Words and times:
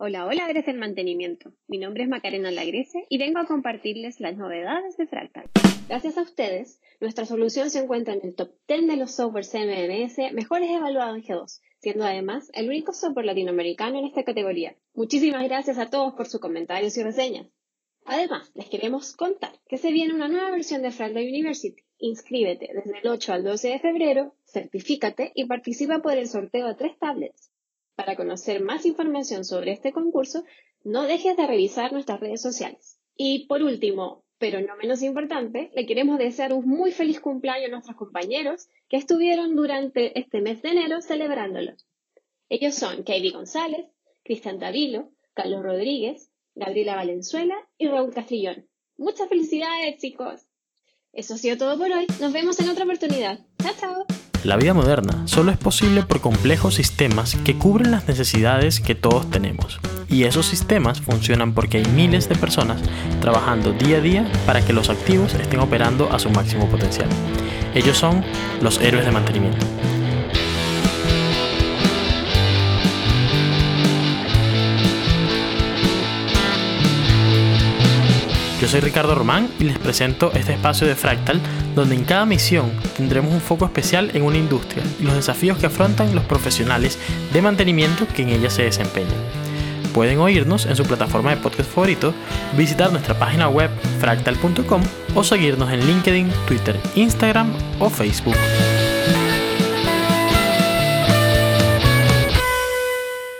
Hola, 0.00 0.26
hola, 0.26 0.48
eres 0.48 0.64
del 0.64 0.78
mantenimiento. 0.78 1.52
Mi 1.66 1.76
nombre 1.76 2.04
es 2.04 2.08
Macarena 2.08 2.52
Lagrese 2.52 3.04
y 3.08 3.18
vengo 3.18 3.40
a 3.40 3.46
compartirles 3.46 4.20
las 4.20 4.36
novedades 4.36 4.96
de 4.96 5.08
Fractal. 5.08 5.50
Gracias 5.88 6.16
a 6.16 6.22
ustedes, 6.22 6.80
nuestra 7.00 7.26
solución 7.26 7.68
se 7.68 7.80
encuentra 7.80 8.14
en 8.14 8.20
el 8.22 8.36
top 8.36 8.52
10 8.68 8.86
de 8.86 8.96
los 8.96 9.10
software 9.10 9.44
CMMS 9.44 10.32
mejores 10.32 10.70
evaluados 10.70 11.16
en 11.16 11.24
G2, 11.24 11.60
siendo 11.80 12.04
además 12.04 12.48
el 12.54 12.68
único 12.68 12.92
software 12.92 13.26
latinoamericano 13.26 13.98
en 13.98 14.04
esta 14.04 14.22
categoría. 14.22 14.76
Muchísimas 14.94 15.42
gracias 15.42 15.78
a 15.78 15.90
todos 15.90 16.14
por 16.14 16.28
sus 16.28 16.40
comentarios 16.40 16.96
y 16.96 17.02
reseñas. 17.02 17.48
Además, 18.04 18.52
les 18.54 18.68
queremos 18.68 19.16
contar 19.16 19.58
que 19.66 19.78
se 19.78 19.90
viene 19.90 20.14
una 20.14 20.28
nueva 20.28 20.52
versión 20.52 20.80
de 20.82 20.92
Fractal 20.92 21.24
University. 21.24 21.82
Inscríbete 21.98 22.70
desde 22.72 23.00
el 23.00 23.08
8 23.08 23.32
al 23.32 23.42
12 23.42 23.68
de 23.68 23.80
febrero, 23.80 24.36
certifícate 24.44 25.32
y 25.34 25.46
participa 25.46 25.98
por 25.98 26.12
el 26.12 26.28
sorteo 26.28 26.68
de 26.68 26.76
tres 26.76 26.96
tablets. 27.00 27.47
Para 27.98 28.14
conocer 28.14 28.62
más 28.62 28.86
información 28.86 29.44
sobre 29.44 29.72
este 29.72 29.92
concurso, 29.92 30.44
no 30.84 31.02
dejes 31.02 31.36
de 31.36 31.48
revisar 31.48 31.92
nuestras 31.92 32.20
redes 32.20 32.40
sociales. 32.40 33.00
Y 33.16 33.46
por 33.46 33.60
último, 33.60 34.24
pero 34.38 34.60
no 34.60 34.76
menos 34.76 35.02
importante, 35.02 35.72
le 35.74 35.84
queremos 35.84 36.16
desear 36.16 36.52
un 36.52 36.64
muy 36.64 36.92
feliz 36.92 37.18
cumpleaños 37.18 37.66
a 37.66 37.70
nuestros 37.72 37.96
compañeros 37.96 38.68
que 38.88 38.98
estuvieron 38.98 39.56
durante 39.56 40.16
este 40.16 40.40
mes 40.40 40.62
de 40.62 40.68
enero 40.68 41.00
celebrándolo. 41.00 41.72
Ellos 42.48 42.76
son 42.76 42.98
Katie 42.98 43.32
González, 43.32 43.86
Cristian 44.22 44.60
Davilo, 44.60 45.10
Carlos 45.34 45.64
Rodríguez, 45.64 46.30
Gabriela 46.54 46.94
Valenzuela 46.94 47.56
y 47.78 47.88
Raúl 47.88 48.14
Castrillón. 48.14 48.68
Muchas 48.96 49.28
felicidades, 49.28 49.98
chicos. 49.98 50.42
Eso 51.12 51.34
ha 51.34 51.38
sido 51.38 51.58
todo 51.58 51.76
por 51.76 51.90
hoy. 51.90 52.06
Nos 52.20 52.32
vemos 52.32 52.60
en 52.60 52.68
otra 52.68 52.84
oportunidad. 52.84 53.40
Chao, 53.60 53.74
chao. 53.76 54.17
La 54.44 54.56
vida 54.56 54.72
moderna 54.72 55.22
solo 55.24 55.50
es 55.50 55.58
posible 55.58 56.04
por 56.04 56.20
complejos 56.20 56.76
sistemas 56.76 57.36
que 57.44 57.56
cubren 57.56 57.90
las 57.90 58.06
necesidades 58.06 58.80
que 58.80 58.94
todos 58.94 59.28
tenemos. 59.30 59.80
Y 60.08 60.24
esos 60.24 60.46
sistemas 60.46 61.00
funcionan 61.00 61.52
porque 61.54 61.78
hay 61.78 61.84
miles 61.86 62.28
de 62.28 62.36
personas 62.36 62.80
trabajando 63.20 63.72
día 63.72 63.98
a 63.98 64.00
día 64.00 64.32
para 64.46 64.64
que 64.64 64.72
los 64.72 64.90
activos 64.90 65.34
estén 65.34 65.60
operando 65.60 66.10
a 66.12 66.18
su 66.20 66.30
máximo 66.30 66.68
potencial. 66.68 67.08
Ellos 67.74 67.98
son 67.98 68.24
los 68.62 68.80
héroes 68.80 69.04
de 69.04 69.10
mantenimiento. 69.10 69.66
Soy 78.68 78.80
Ricardo 78.80 79.14
Román 79.14 79.48
y 79.58 79.64
les 79.64 79.78
presento 79.78 80.30
este 80.34 80.52
espacio 80.52 80.86
de 80.86 80.94
Fractal 80.94 81.40
donde 81.74 81.94
en 81.94 82.04
cada 82.04 82.26
misión 82.26 82.70
tendremos 82.98 83.32
un 83.32 83.40
foco 83.40 83.64
especial 83.64 84.10
en 84.12 84.22
una 84.22 84.36
industria 84.36 84.82
y 85.00 85.04
los 85.04 85.14
desafíos 85.14 85.56
que 85.56 85.64
afrontan 85.64 86.14
los 86.14 86.24
profesionales 86.24 86.98
de 87.32 87.40
mantenimiento 87.40 88.06
que 88.14 88.24
en 88.24 88.28
ella 88.28 88.50
se 88.50 88.64
desempeñan. 88.64 89.16
Pueden 89.94 90.18
oírnos 90.18 90.66
en 90.66 90.76
su 90.76 90.84
plataforma 90.84 91.30
de 91.30 91.38
podcast 91.38 91.70
favorito, 91.70 92.12
visitar 92.58 92.92
nuestra 92.92 93.18
página 93.18 93.48
web 93.48 93.70
fractal.com 94.00 94.82
o 95.14 95.24
seguirnos 95.24 95.72
en 95.72 95.86
LinkedIn, 95.86 96.30
Twitter, 96.46 96.78
Instagram 96.94 97.50
o 97.80 97.88
Facebook. 97.88 98.36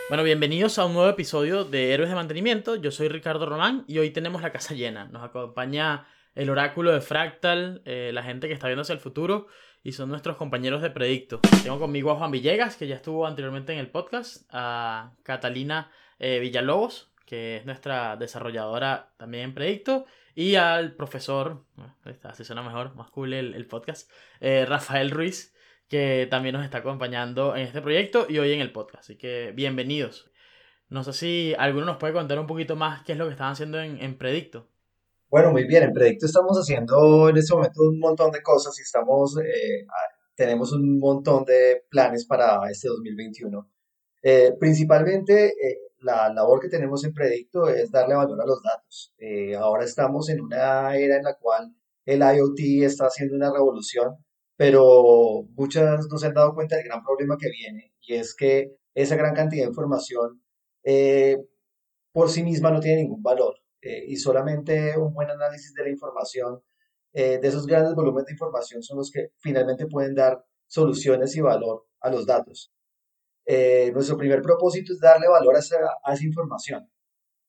Bueno, 0.09 0.23
bienvenidos 0.23 0.79
a 0.79 0.85
un 0.87 0.93
nuevo 0.93 1.07
episodio 1.07 1.65
de 1.65 1.93
Héroes 1.93 2.09
de 2.09 2.15
Mantenimiento. 2.15 2.75
Yo 2.75 2.89
soy 2.89 3.09
Ricardo 3.09 3.45
Román 3.45 3.85
y 3.87 3.99
hoy 3.99 4.09
tenemos 4.09 4.41
la 4.41 4.51
casa 4.51 4.73
llena. 4.73 5.05
Nos 5.05 5.23
acompaña 5.23 6.07
el 6.33 6.49
oráculo 6.49 6.91
de 6.91 6.99
Fractal, 6.99 7.83
eh, 7.85 8.09
la 8.11 8.23
gente 8.23 8.47
que 8.47 8.55
está 8.55 8.65
viendo 8.65 8.81
hacia 8.81 8.93
el 8.93 8.99
futuro 8.99 9.45
y 9.83 9.91
son 9.91 10.09
nuestros 10.09 10.35
compañeros 10.35 10.81
de 10.81 10.89
Predicto. 10.89 11.41
Tengo 11.61 11.77
conmigo 11.77 12.09
a 12.09 12.15
Juan 12.15 12.31
Villegas, 12.31 12.75
que 12.75 12.87
ya 12.87 12.95
estuvo 12.95 13.27
anteriormente 13.27 13.71
en 13.71 13.77
el 13.77 13.91
podcast, 13.91 14.49
a 14.49 15.11
Catalina 15.21 15.91
eh, 16.17 16.39
Villalobos, 16.39 17.11
que 17.27 17.57
es 17.57 17.67
nuestra 17.67 18.15
desarrolladora 18.17 19.11
también 19.17 19.43
en 19.43 19.53
Predicto, 19.53 20.07
y 20.33 20.55
al 20.55 20.95
profesor, 20.95 21.65
así 22.23 22.43
suena 22.43 22.63
mejor, 22.63 22.95
más 22.95 23.11
cool 23.11 23.33
el, 23.33 23.67
podcast, 23.67 24.09
eh, 24.41 24.65
Rafael 24.67 25.11
Ruiz, 25.11 25.53
que 25.89 26.27
también 26.29 26.53
nos 26.53 26.63
está 26.63 26.77
acompañando 26.77 27.55
en 27.55 27.63
este 27.63 27.81
proyecto 27.81 28.27
y 28.29 28.37
hoy 28.37 28.53
en 28.53 28.61
el 28.61 28.71
podcast. 28.71 29.03
Así 29.03 29.17
que 29.17 29.51
bienvenidos. 29.55 30.31
No 30.87 31.03
sé 31.03 31.13
si 31.13 31.55
alguno 31.57 31.87
nos 31.87 31.97
puede 31.97 32.13
contar 32.13 32.39
un 32.39 32.47
poquito 32.47 32.75
más 32.75 33.03
qué 33.03 33.13
es 33.13 33.17
lo 33.17 33.25
que 33.25 33.31
están 33.31 33.51
haciendo 33.51 33.81
en, 33.81 34.17
Predicto. 34.17 34.67
Bueno, 35.29 35.51
muy 35.51 35.65
bien. 35.65 35.83
En 35.83 35.93
Predicto 35.93 36.27
estamos 36.27 36.57
haciendo 36.57 37.29
en 37.29 37.37
este 37.37 37.53
momento 37.53 37.81
un 37.83 37.99
montón 37.99 38.31
de 38.31 38.41
cosas 38.41 38.77
y 38.79 38.83
estamos, 38.83 39.37
eh, 39.39 39.85
tenemos 40.35 40.71
un 40.73 40.99
montón 40.99 41.43
de 41.45 41.85
planes 41.89 42.25
para 42.25 42.69
este 42.69 42.87
2021. 42.87 43.67
Eh, 44.21 44.53
principalmente 44.59 45.47
eh, 45.47 45.79
la 46.01 46.31
labor 46.31 46.59
que 46.59 46.69
tenemos 46.69 47.03
en 47.03 47.13
Predicto 47.13 47.67
es 47.67 47.91
darle 47.91 48.13
valor 48.13 48.39
a 48.39 48.45
los 48.45 48.61
datos. 48.61 49.13
ahora 49.59 49.85
estamos 49.85 50.29
en 50.29 50.41
una 50.41 50.95
era 50.95 51.17
en 51.17 51.23
la 51.23 51.35
cual 51.35 51.73
el 52.05 52.21
IoT 52.21 52.83
está 52.83 53.05
haciendo 53.05 53.35
una 53.35 53.51
revolución 53.51 54.17
pero 54.59 55.47
muchas 55.55 56.09
no 56.11 56.17
se 56.17 56.27
han 56.27 56.33
dado 56.33 56.53
cuenta 56.53 56.75
del 56.75 56.83
gran 56.83 57.01
problema 57.01 57.37
que 57.37 57.49
viene 57.49 57.93
y 58.01 58.15
es 58.15 58.35
que 58.35 58.75
esa 58.93 59.15
gran 59.15 59.33
cantidad 59.33 59.63
de 59.63 59.69
información 59.69 60.43
eh, 60.83 61.37
por 62.11 62.29
sí 62.29 62.43
misma 62.43 62.69
no 62.69 62.81
tiene 62.81 63.03
ningún 63.03 63.23
valor 63.23 63.55
eh, 63.81 64.03
y 64.05 64.17
solamente 64.17 64.97
un 64.97 65.13
buen 65.13 65.29
análisis 65.29 65.73
de 65.73 65.83
la 65.83 65.89
información, 65.89 66.61
eh, 67.13 67.37
de 67.37 67.47
esos 67.47 67.65
grandes 67.67 67.95
volúmenes 67.95 68.25
de 68.25 68.33
información 68.33 68.83
son 68.83 68.97
los 68.97 69.11
que 69.11 69.29
finalmente 69.37 69.87
pueden 69.87 70.13
dar 70.13 70.43
soluciones 70.67 71.33
y 71.37 71.39
valor 71.39 71.85
a 72.01 72.09
los 72.09 72.25
datos. 72.25 72.73
nuestro 73.93 74.17
primer 74.17 74.41
propósito 74.41 74.91
es 74.91 74.99
darle 74.99 75.29
valor 75.29 75.55
a 75.55 75.59
esa, 75.59 75.77
a 76.03 76.13
esa 76.13 76.25
información 76.25 76.91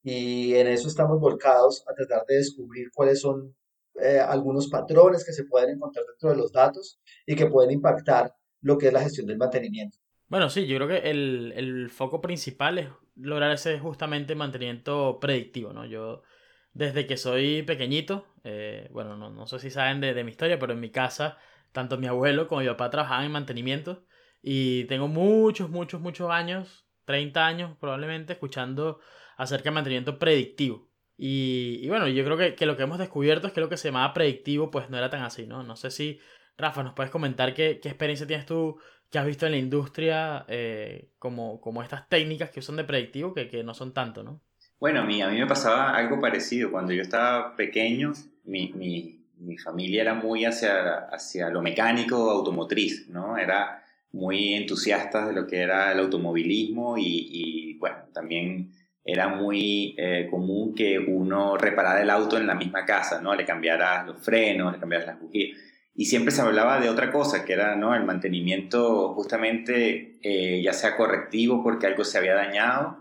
y 0.05 0.55
en 0.55 0.69
eso 0.69 0.87
estamos 0.87 1.19
volcados 1.19 1.85
a 1.89 1.93
tratar 1.95 2.25
de 2.29 2.37
descubrir 2.37 2.91
cuáles 2.95 3.21
son 3.21 3.57
eh, 4.03 4.21
algunos 4.21 4.69
patrones 4.69 5.25
que 5.25 5.33
se 5.33 5.45
pueden 5.45 5.71
encontrar 5.77 6.05
dentro 6.07 6.31
de 6.31 6.37
los 6.37 6.53
datos 6.53 7.01
y 7.27 7.37
que 7.37 7.47
pueden 7.47 7.73
impactar 7.73 8.35
lo 8.63 8.79
que 8.79 8.89
es 8.89 8.93
la 8.93 9.01
gestión 9.01 9.27
del 9.27 9.39
mantenimiento. 9.39 9.99
Bueno, 10.29 10.49
sí, 10.49 10.67
yo 10.67 10.77
creo 10.77 10.89
que 10.89 11.11
el, 11.11 11.53
el 11.57 11.91
foco 11.91 12.21
principal 12.21 12.79
es 12.79 12.89
lograr 13.17 13.51
ese 13.51 13.79
justamente 13.79 14.35
mantenimiento 14.35 15.19
predictivo, 15.21 15.73
¿no? 15.73 15.85
Yo, 15.87 16.23
desde 16.73 17.07
que 17.07 17.17
soy 17.17 17.63
pequeñito, 17.63 18.27
eh, 18.45 18.89
bueno, 18.93 19.17
no, 19.17 19.31
no, 19.31 19.47
sé 19.47 19.59
si 19.59 19.71
saben 19.71 20.01
de, 20.01 20.15
de, 20.15 20.25
mi 20.25 20.31
historia, 20.31 20.59
pero 20.59 20.73
en 20.73 20.81
mi 20.81 20.91
casa, 20.91 21.39
tanto 21.73 21.99
mi 21.99 22.07
abuelo 22.07 22.47
como 22.47 22.61
mi 22.61 22.69
papá 22.69 22.91
trabajaban 22.91 23.27
en 23.27 23.33
mantenimiento 23.33 24.05
y 24.41 24.85
tengo 24.85 25.09
muchos, 25.09 25.69
muchos, 25.69 26.01
muchos 26.01 26.31
años, 26.31 26.87
30 27.07 27.47
años 27.47 27.77
probablemente, 27.81 28.35
escuchando 28.35 29.01
acerca 29.37 29.65
del 29.65 29.75
mantenimiento 29.75 30.19
predictivo. 30.19 30.90
Y, 31.23 31.87
bueno, 31.91 32.09
yo 32.09 32.25
creo 32.25 32.57
que, 32.57 32.65
lo 32.65 32.79
que 32.79 32.85
hemos 32.85 32.99
descubierto 32.99 33.47
es 33.47 33.53
que 33.53 33.61
lo 33.61 33.69
que 33.69 33.77
se 33.77 33.89
llamaba 33.89 34.15
predictivo 34.15 34.71
pues 34.71 34.89
no 34.89 34.97
era 34.97 35.11
tan 35.11 35.21
así, 35.21 35.47
¿no? 35.47 35.63
No 35.63 35.77
sé 35.77 35.91
si, 35.91 36.19
Rafa, 36.57 36.83
nos 36.83 36.95
puedes 36.95 37.13
comentar 37.13 37.53
qué, 37.53 37.73
experiencia 37.73 38.27
tienes 38.27 38.47
tú 38.47 38.79
que 39.11 39.19
has 39.19 39.27
visto 39.27 39.45
en 39.45 39.53
la 39.53 39.59
industria 39.59 40.47
eh, 40.49 41.11
como, 41.19 41.61
como 41.61 41.83
estas 41.83 42.09
técnicas 42.09 42.49
que 42.49 42.61
usan 42.61 42.77
de 42.77 42.85
predictivo 42.85 43.35
que, 43.35 43.63
no 43.63 43.75
son 43.75 43.93
tanto, 43.93 44.23
¿no? 44.23 44.41
Bueno, 44.79 45.01
a 45.01 45.05
mí, 45.05 45.21
a 45.21 45.29
mí 45.29 45.39
me 45.39 45.47
pasaba 45.47 45.95
algo 45.95 46.19
parecido. 46.23 46.71
Cuando 46.71 46.95
yo 46.95 47.03
estaba 47.03 47.55
pequeño, 47.55 48.15
mi, 48.45 48.73
mi, 49.37 49.59
familia 49.59 50.01
era 50.01 50.15
muy 50.15 50.47
hacia, 50.47 51.01
hacia 51.13 51.51
lo 51.51 51.61
mecánico 51.61 52.31
automotriz, 52.31 53.11
¿no? 53.11 53.37
Era 53.37 53.85
muy 54.13 54.55
entusiasta 54.55 55.27
de 55.27 55.35
lo 55.35 55.47
que 55.47 55.59
era 55.59 55.93
el 55.93 55.99
automovilismo 55.99 56.97
y 56.97 57.77
bueno, 57.79 57.99
también 58.15 58.73
era 59.05 59.29
muy 59.29 59.95
eh, 59.99 60.29
común 60.31 60.75
que 60.75 60.99
uno 60.99 61.57
reparara 61.57 62.03
el 62.03 62.11
auto 62.11 62.37
en 62.37 62.47
la 62.47 62.55
misma 62.55 62.85
casa, 62.85 63.21
¿no? 63.21 63.35
Le 63.35 63.45
cambiara 63.45 64.05
los 64.05 64.23
frenos, 64.23 64.73
le 64.73 64.79
cambiara 64.79 65.07
las 65.07 65.21
bujías. 65.21 65.59
Y 65.95 66.05
siempre 66.05 66.33
se 66.33 66.43
hablaba 66.43 66.81
de 66.81 66.89
otra 66.89 67.11
cosa, 67.11 67.45
que 67.45 67.53
era 67.53 67.77
¿no? 67.77 67.95
el 67.95 68.05
mantenimiento 68.05 69.13
justamente 69.15 70.19
eh, 70.23 70.63
ya 70.63 70.73
sea 70.73 70.97
correctivo 70.97 71.63
porque 71.63 71.87
algo 71.87 72.05
se 72.05 72.19
había 72.19 72.35
dañado 72.35 72.99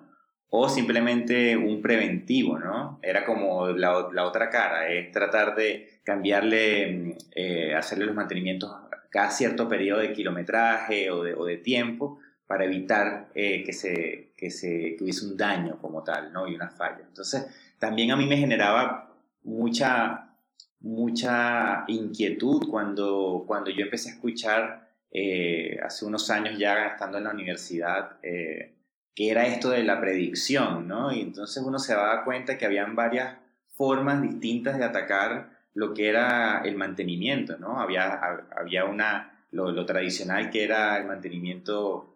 o 0.49 0.67
simplemente 0.67 1.55
un 1.55 1.81
preventivo, 1.81 2.57
¿no? 2.57 2.99
Era 3.03 3.23
como 3.23 3.67
la, 3.67 4.07
la 4.11 4.25
otra 4.25 4.49
cara, 4.49 4.89
es 4.89 5.11
tratar 5.11 5.55
de 5.55 5.99
cambiarle, 6.03 7.17
eh, 7.35 7.75
hacerle 7.75 8.05
los 8.05 8.15
mantenimientos 8.15 8.71
cada 9.11 9.29
cierto 9.29 9.67
periodo 9.69 9.99
de 9.99 10.13
kilometraje 10.13 11.11
o 11.11 11.23
de, 11.23 11.33
o 11.35 11.45
de 11.45 11.57
tiempo 11.57 12.19
para 12.49 12.65
evitar 12.65 13.29
eh, 13.35 13.63
que, 13.63 13.71
se, 13.71 14.31
que, 14.35 14.49
se, 14.49 14.95
que 14.97 15.03
un 15.03 15.37
daño 15.37 15.77
como 15.79 16.03
tal, 16.03 16.33
¿no? 16.33 16.47
Y 16.47 16.55
una 16.55 16.71
falla. 16.71 17.01
Entonces, 17.07 17.45
también 17.77 18.09
a 18.09 18.15
mí 18.15 18.25
me 18.25 18.37
generaba 18.37 19.13
mucha, 19.43 20.33
mucha 20.79 21.83
inquietud 21.87 22.67
cuando, 22.67 23.43
cuando 23.45 23.69
yo 23.69 23.83
empecé 23.83 24.09
a 24.09 24.13
escuchar 24.13 24.89
eh, 25.11 25.77
hace 25.83 26.05
unos 26.05 26.27
años 26.31 26.57
ya 26.57 26.87
estando 26.87 27.19
en 27.19 27.25
la 27.25 27.33
universidad, 27.33 28.17
eh, 28.23 28.73
que 29.13 29.29
era 29.29 29.45
esto 29.45 29.69
de 29.69 29.83
la 29.83 30.01
predicción, 30.01 30.87
¿no? 30.87 31.11
Y 31.11 31.21
entonces 31.21 31.61
uno 31.63 31.77
se 31.77 31.93
daba 31.93 32.25
cuenta 32.25 32.57
que 32.57 32.65
habían 32.65 32.95
varias 32.95 33.37
formas 33.75 34.23
distintas 34.23 34.79
de 34.79 34.85
atacar 34.85 35.51
lo 35.75 35.93
que 35.93 36.09
era 36.09 36.63
el 36.65 36.75
mantenimiento, 36.75 37.59
¿no? 37.59 37.79
Había, 37.79 38.19
había 38.57 38.85
una, 38.85 39.45
lo 39.51 39.85
tradicional 39.85 40.49
que 40.49 40.63
era 40.63 40.97
el 40.97 41.05
mantenimiento 41.05 42.15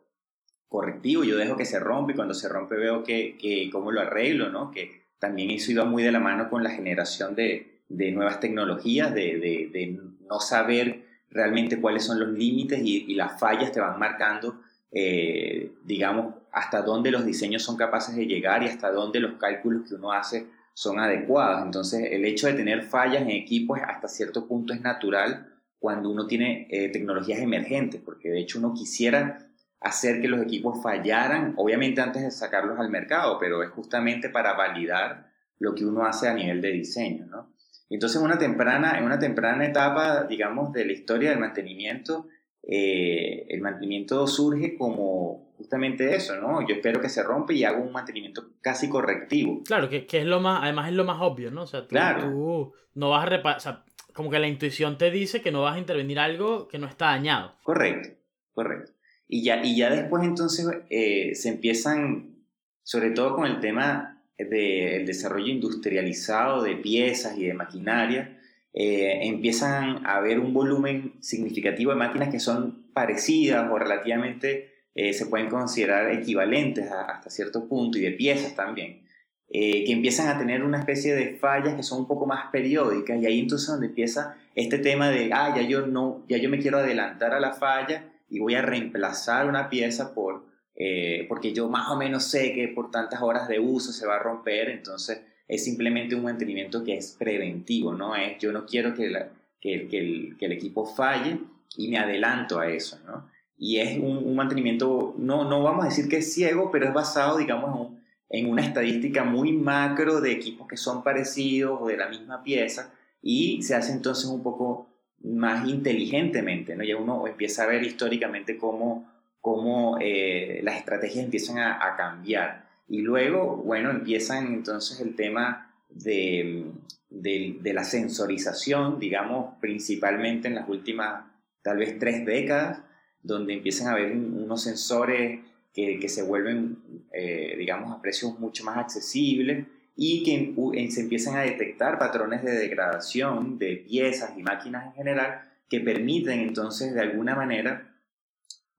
correctivo, 0.73 1.23
yo 1.23 1.37
dejo 1.37 1.55
que 1.55 1.65
se 1.65 1.79
rompe 1.79 2.13
y 2.13 2.15
cuando 2.15 2.33
se 2.33 2.49
rompe 2.49 2.75
veo 2.75 3.03
que, 3.03 3.37
que 3.37 3.69
cómo 3.71 3.91
lo 3.91 4.01
arreglo, 4.01 4.49
¿no? 4.49 4.71
Que 4.71 5.03
también 5.19 5.51
eso 5.51 5.71
iba 5.71 5.85
muy 5.85 6.01
de 6.01 6.11
la 6.11 6.19
mano 6.19 6.49
con 6.49 6.63
la 6.63 6.71
generación 6.71 7.35
de, 7.35 7.83
de 7.87 8.11
nuevas 8.11 8.39
tecnologías, 8.39 9.13
de, 9.13 9.37
de, 9.37 9.69
de, 9.71 9.99
no 10.27 10.39
saber 10.39 11.03
realmente 11.29 11.79
cuáles 11.79 12.03
son 12.03 12.19
los 12.19 12.29
límites 12.29 12.81
y, 12.83 13.05
y 13.07 13.13
las 13.13 13.39
fallas 13.39 13.71
te 13.71 13.81
van 13.81 13.99
marcando, 13.99 14.61
eh, 14.91 15.73
digamos, 15.85 16.33
hasta 16.51 16.81
dónde 16.81 17.11
los 17.11 17.23
diseños 17.23 17.61
son 17.61 17.77
capaces 17.77 18.15
de 18.15 18.25
llegar 18.25 18.63
y 18.63 18.67
hasta 18.67 18.91
dónde 18.91 19.19
los 19.19 19.33
cálculos 19.33 19.87
que 19.87 19.93
uno 19.93 20.11
hace 20.11 20.47
son 20.73 20.99
adecuados. 20.99 21.61
Entonces, 21.63 22.07
el 22.11 22.25
hecho 22.25 22.47
de 22.47 22.53
tener 22.53 22.81
fallas 22.81 23.21
en 23.21 23.29
equipos 23.29 23.77
hasta 23.79 24.07
cierto 24.07 24.47
punto 24.47 24.73
es 24.73 24.81
natural 24.81 25.53
cuando 25.77 26.09
uno 26.09 26.25
tiene 26.25 26.67
eh, 26.71 26.89
tecnologías 26.89 27.39
emergentes, 27.41 28.01
porque 28.03 28.31
de 28.31 28.39
hecho 28.39 28.57
uno 28.57 28.73
quisiera 28.73 29.52
hacer 29.83 30.21
que 30.21 30.27
los 30.27 30.41
equipos 30.41 30.81
fallaran, 30.81 31.53
obviamente 31.57 32.01
antes 32.01 32.23
de 32.23 32.31
sacarlos 32.31 32.79
al 32.79 32.89
mercado, 32.89 33.37
pero 33.39 33.61
es 33.63 33.69
justamente 33.69 34.29
para 34.29 34.53
validar 34.53 35.27
lo 35.59 35.75
que 35.75 35.85
uno 35.85 36.05
hace 36.05 36.27
a 36.27 36.33
nivel 36.33 36.61
de 36.61 36.71
diseño, 36.71 37.25
¿no? 37.25 37.51
Entonces, 37.89 38.17
en 38.19 38.25
una 38.25 38.37
temprana, 38.39 38.97
en 38.97 39.03
una 39.03 39.19
temprana 39.19 39.65
etapa, 39.65 40.23
digamos, 40.23 40.73
de 40.73 40.85
la 40.85 40.93
historia 40.93 41.29
del 41.29 41.39
mantenimiento, 41.39 42.27
eh, 42.63 43.45
el 43.49 43.61
mantenimiento 43.61 44.25
surge 44.25 44.75
como 44.77 45.53
justamente 45.57 46.15
eso, 46.15 46.35
¿no? 46.37 46.65
Yo 46.67 46.75
espero 46.75 46.99
que 47.01 47.09
se 47.09 47.21
rompa 47.21 47.53
y 47.53 47.63
hago 47.65 47.83
un 47.83 47.91
mantenimiento 47.91 48.51
casi 48.61 48.89
correctivo. 48.89 49.61
Claro, 49.65 49.89
que, 49.89 50.07
que 50.07 50.19
es 50.19 50.25
lo 50.25 50.39
más, 50.39 50.63
además 50.63 50.87
es 50.89 50.95
lo 50.95 51.03
más 51.03 51.17
obvio, 51.21 51.51
¿no? 51.51 51.63
O 51.63 51.67
sea, 51.67 51.81
tú, 51.81 51.89
Claro. 51.89 52.21
tú 52.31 52.73
no 52.95 53.09
vas 53.09 53.23
a 53.23 53.29
reparar, 53.29 53.57
o 53.57 53.61
sea, 53.61 53.83
como 54.13 54.29
que 54.31 54.39
la 54.39 54.47
intuición 54.47 54.97
te 54.97 55.11
dice 55.11 55.41
que 55.41 55.51
no 55.51 55.61
vas 55.61 55.75
a 55.75 55.79
intervenir 55.79 56.19
algo 56.19 56.67
que 56.67 56.79
no 56.79 56.87
está 56.87 57.07
dañado. 57.07 57.53
Correcto, 57.63 58.09
correcto. 58.53 58.92
Y 59.35 59.41
ya, 59.41 59.63
y 59.63 59.75
ya 59.75 59.89
después 59.89 60.23
entonces 60.23 60.67
eh, 60.91 61.33
se 61.33 61.49
empiezan, 61.49 62.35
sobre 62.83 63.09
todo 63.09 63.35
con 63.35 63.47
el 63.47 63.59
tema 63.61 64.21
del 64.37 65.07
desarrollo 65.07 65.47
industrializado 65.47 66.61
de 66.61 66.75
piezas 66.75 67.35
y 67.39 67.45
de 67.47 67.55
maquinaria, 67.55 68.37
eh, 68.73 69.21
empiezan 69.23 70.05
a 70.05 70.17
haber 70.17 70.39
un 70.39 70.53
volumen 70.53 71.13
significativo 71.19 71.89
de 71.91 71.97
máquinas 71.97 72.29
que 72.29 72.39
son 72.39 72.91
parecidas 72.93 73.71
o 73.71 73.79
relativamente 73.79 74.69
eh, 74.93 75.13
se 75.13 75.25
pueden 75.25 75.49
considerar 75.49 76.11
equivalentes 76.11 76.91
a- 76.91 77.05
hasta 77.05 77.31
cierto 77.31 77.67
punto 77.67 77.97
y 77.97 78.01
de 78.01 78.11
piezas 78.11 78.55
también, 78.55 79.01
eh, 79.49 79.83
que 79.83 79.93
empiezan 79.93 80.27
a 80.27 80.37
tener 80.37 80.63
una 80.63 80.77
especie 80.77 81.15
de 81.15 81.37
fallas 81.37 81.73
que 81.73 81.81
son 81.81 82.01
un 82.01 82.07
poco 82.07 82.27
más 82.27 82.51
periódicas 82.51 83.19
y 83.19 83.25
ahí 83.25 83.39
entonces 83.39 83.67
donde 83.67 83.87
empieza 83.87 84.37
este 84.53 84.77
tema 84.77 85.09
de, 85.09 85.31
ah, 85.33 85.51
ya 85.55 85.63
yo, 85.63 85.87
no, 85.87 86.23
ya 86.29 86.37
yo 86.37 86.49
me 86.51 86.59
quiero 86.59 86.77
adelantar 86.77 87.33
a 87.33 87.39
la 87.39 87.53
falla 87.53 88.11
y 88.33 88.39
voy 88.39 88.55
a 88.55 88.61
reemplazar 88.61 89.47
una 89.47 89.69
pieza 89.69 90.13
por, 90.13 90.43
eh, 90.75 91.25
porque 91.29 91.53
yo 91.53 91.69
más 91.69 91.89
o 91.89 91.95
menos 91.97 92.23
sé 92.25 92.53
que 92.53 92.67
por 92.67 92.89
tantas 92.91 93.21
horas 93.21 93.47
de 93.47 93.59
uso 93.59 93.91
se 93.91 94.05
va 94.07 94.15
a 94.15 94.19
romper, 94.19 94.69
entonces 94.69 95.21
es 95.47 95.63
simplemente 95.63 96.15
un 96.15 96.23
mantenimiento 96.23 96.83
que 96.83 96.97
es 96.97 97.15
preventivo, 97.19 97.93
¿no? 97.93 98.15
Es, 98.15 98.39
yo 98.39 98.51
no 98.51 98.65
quiero 98.65 98.93
que, 98.95 99.09
la- 99.09 99.29
que, 99.61 99.87
que 99.87 99.97
el, 99.99 100.35
que 100.37 100.45
el 100.47 100.51
equipo 100.53 100.85
falle 100.85 101.37
y 101.77 101.87
me 101.89 101.97
adelanto 101.97 102.59
a 102.59 102.67
eso, 102.69 102.97
¿no? 103.05 103.29
Y 103.57 103.77
es 103.77 103.97
un, 103.99 104.17
un 104.17 104.35
mantenimiento, 104.35 105.13
no, 105.17 105.43
no 105.47 105.61
vamos 105.61 105.85
a 105.85 105.89
decir 105.89 106.09
que 106.09 106.17
es 106.17 106.33
ciego, 106.33 106.69
pero 106.71 106.87
es 106.87 106.93
basado, 106.93 107.37
digamos, 107.37 107.69
en, 107.75 107.81
un- 107.81 108.03
en 108.29 108.49
una 108.49 108.65
estadística 108.65 109.23
muy 109.23 109.51
macro 109.53 110.19
de 110.21 110.31
equipos 110.31 110.67
que 110.67 110.75
son 110.77 111.03
parecidos 111.03 111.79
o 111.81 111.87
de 111.87 111.97
la 111.97 112.09
misma 112.09 112.41
pieza 112.43 112.91
y 113.21 113.61
se 113.61 113.75
hace 113.75 113.91
entonces 113.91 114.25
un 114.25 114.41
poco 114.41 114.87
más 115.23 115.67
inteligentemente, 115.67 116.75
¿no? 116.75 116.83
Ya 116.83 116.97
uno 116.97 117.25
empieza 117.27 117.63
a 117.63 117.67
ver 117.67 117.83
históricamente 117.83 118.57
cómo, 118.57 119.09
cómo 119.39 119.97
eh, 120.01 120.59
las 120.63 120.77
estrategias 120.77 121.23
empiezan 121.25 121.59
a, 121.59 121.85
a 121.85 121.95
cambiar. 121.95 122.67
Y 122.87 123.01
luego, 123.01 123.57
bueno, 123.57 123.89
empiezan 123.91 124.47
entonces 124.53 124.99
el 124.99 125.15
tema 125.15 125.73
de, 125.89 126.65
de, 127.09 127.57
de 127.61 127.73
la 127.73 127.83
sensorización, 127.83 128.99
digamos, 128.99 129.55
principalmente 129.61 130.47
en 130.47 130.55
las 130.55 130.67
últimas 130.67 131.25
tal 131.61 131.77
vez 131.77 131.97
tres 131.97 132.25
décadas, 132.25 132.81
donde 133.21 133.53
empiezan 133.53 133.87
a 133.87 133.91
haber 133.91 134.11
un- 134.11 134.43
unos 134.43 134.63
sensores 134.63 135.39
que, 135.73 135.97
que 135.99 136.09
se 136.09 136.23
vuelven, 136.23 136.77
eh, 137.13 137.55
digamos, 137.57 137.91
a 137.97 138.01
precios 138.01 138.37
mucho 138.39 138.63
más 138.65 138.77
accesibles 138.77 139.65
y 139.95 140.23
que 140.23 140.55
eh, 140.73 140.91
se 140.91 141.01
empiezan 141.01 141.37
a 141.37 141.41
detectar 141.41 141.99
patrones 141.99 142.43
de 142.43 142.51
degradación 142.51 143.57
de 143.59 143.77
piezas 143.77 144.33
y 144.37 144.43
máquinas 144.43 144.87
en 144.87 144.93
general 144.93 145.49
que 145.69 145.79
permiten 145.79 146.39
entonces 146.39 146.93
de 146.93 147.01
alguna 147.01 147.35
manera 147.35 147.89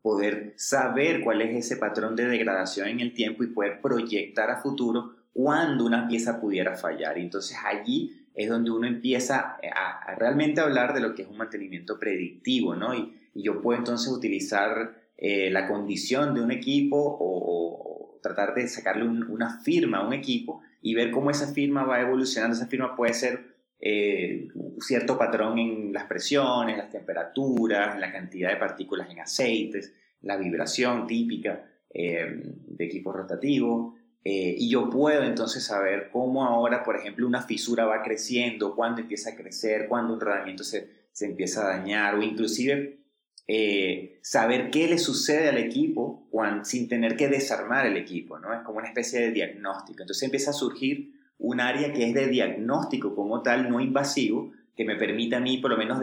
poder 0.03 0.53
saber 0.57 1.23
cuál 1.23 1.41
es 1.43 1.57
ese 1.57 1.77
patrón 1.77 2.15
de 2.15 2.27
degradación 2.27 2.89
en 2.89 3.01
el 3.01 3.15
tiempo 3.15 3.43
y 3.43 3.49
poder 3.49 3.81
proyectar 3.81 4.51
a 4.51 4.61
futuro 4.61 5.15
cuando 5.33 5.87
una 5.87 6.07
pieza 6.07 6.41
pudiera 6.41 6.77
fallar. 6.77 7.17
Entonces 7.19 7.57
allí 7.65 8.27
es 8.35 8.49
donde 8.49 8.71
uno 8.71 8.87
empieza 8.87 9.57
a, 9.75 9.91
a 10.11 10.15
realmente 10.17 10.61
hablar 10.61 10.93
de 10.93 11.01
lo 11.01 11.15
que 11.15 11.23
es 11.23 11.29
un 11.29 11.39
mantenimiento 11.39 11.99
predictivo, 11.99 12.75
¿no? 12.75 12.95
Y, 12.95 13.21
yo 13.37 13.61
puedo 13.61 13.77
entonces 13.81 14.13
utilizar 14.13 14.95
eh, 15.17 15.51
la 15.51 15.67
condición 15.67 16.35
de 16.35 16.41
un 16.41 16.53
equipo 16.53 17.17
o, 17.19 18.21
tratar 18.23 18.55
de 18.55 18.69
sacarle 18.69 19.05
un- 19.05 19.25
una 19.29 19.59
firma 19.61 19.99
a 19.99 20.07
un 20.07 20.13
equipo 20.13 20.63
y 20.85 20.95
ver 20.95 21.11
cómo 21.11 21.31
esa 21.31 21.51
firma 21.51 21.83
va 21.85 22.03
evolucionando. 22.03 22.55
Esa 22.55 22.67
firma 22.67 22.95
puede 22.95 23.15
ser 23.15 23.41
eh, 23.81 24.49
un 24.55 24.79
cierto 24.83 25.17
patrón 25.17 25.59
en 25.59 25.95
las 25.95 26.05
presiones, 26.05 26.77
las 26.77 26.91
temperaturas, 26.91 27.95
en 27.95 28.03
la 28.03 28.13
cantidad 28.13 28.51
de 28.51 28.57
partículas 28.57 29.11
en 29.11 29.19
aceites, 29.19 29.95
la 30.21 30.37
vibración 30.37 31.07
típica 31.07 31.65
eh, 31.89 32.27
de 32.29 32.85
equipos 32.85 33.17
rotativos. 33.17 33.95
eh, 34.25 34.57
y 34.59 34.69
yo 34.69 34.91
puedo 34.91 35.23
entonces 35.23 35.65
saber 35.65 36.11
cómo 36.13 36.45
ahora, 36.45 36.83
por 36.85 36.97
ejemplo, 36.97 37.27
una 37.27 37.43
fisura 37.43 37.87
va 37.87 38.03
creciendo, 38.03 38.77
cuándo 38.77 39.01
empieza 39.01 39.31
a 39.31 39.37
crecer, 39.37 39.89
cuándo 39.89 40.13
un 40.13 40.21
rodamiento 40.21 40.65
se, 40.65 41.09
se 41.13 41.25
empieza 41.25 41.63
a 41.63 41.79
dañar, 41.79 42.15
o 42.15 42.23
inclusive 42.23 43.04
eh, 43.47 44.19
saber 44.23 44.71
qué 44.71 44.89
le 44.89 44.99
sucede 44.99 45.49
al 45.49 45.59
equipo 45.59 46.27
cuan- 46.31 46.65
sin 46.65 46.89
tener 46.89 47.17
que 47.17 47.29
desarmar 47.29 47.87
el 47.87 47.97
equipo, 47.97 48.39
¿no? 48.39 48.55
Es 48.55 48.61
como 48.61 48.79
una 48.79 48.89
especie 48.89 49.21
de 49.21 49.33
diagnóstico. 49.33 50.03
Entonces 50.03 50.23
empieza 50.23 50.51
a 50.51 50.55
surgir 50.55 51.13
un 51.39 51.61
área 51.61 51.93
que 51.93 52.09
es 52.09 52.15
de 52.15 52.29
diagnóstico 52.29 53.15
como 53.15 53.43
tal, 53.43 53.69
no 53.69 53.81
invasivo, 53.81 54.53
que 54.77 54.85
me 54.85 54.97
permite 54.97 55.37
a 55.37 55.41
mí 55.41 55.59
por 55.59 55.71
lo 55.71 55.77
menos 55.77 56.01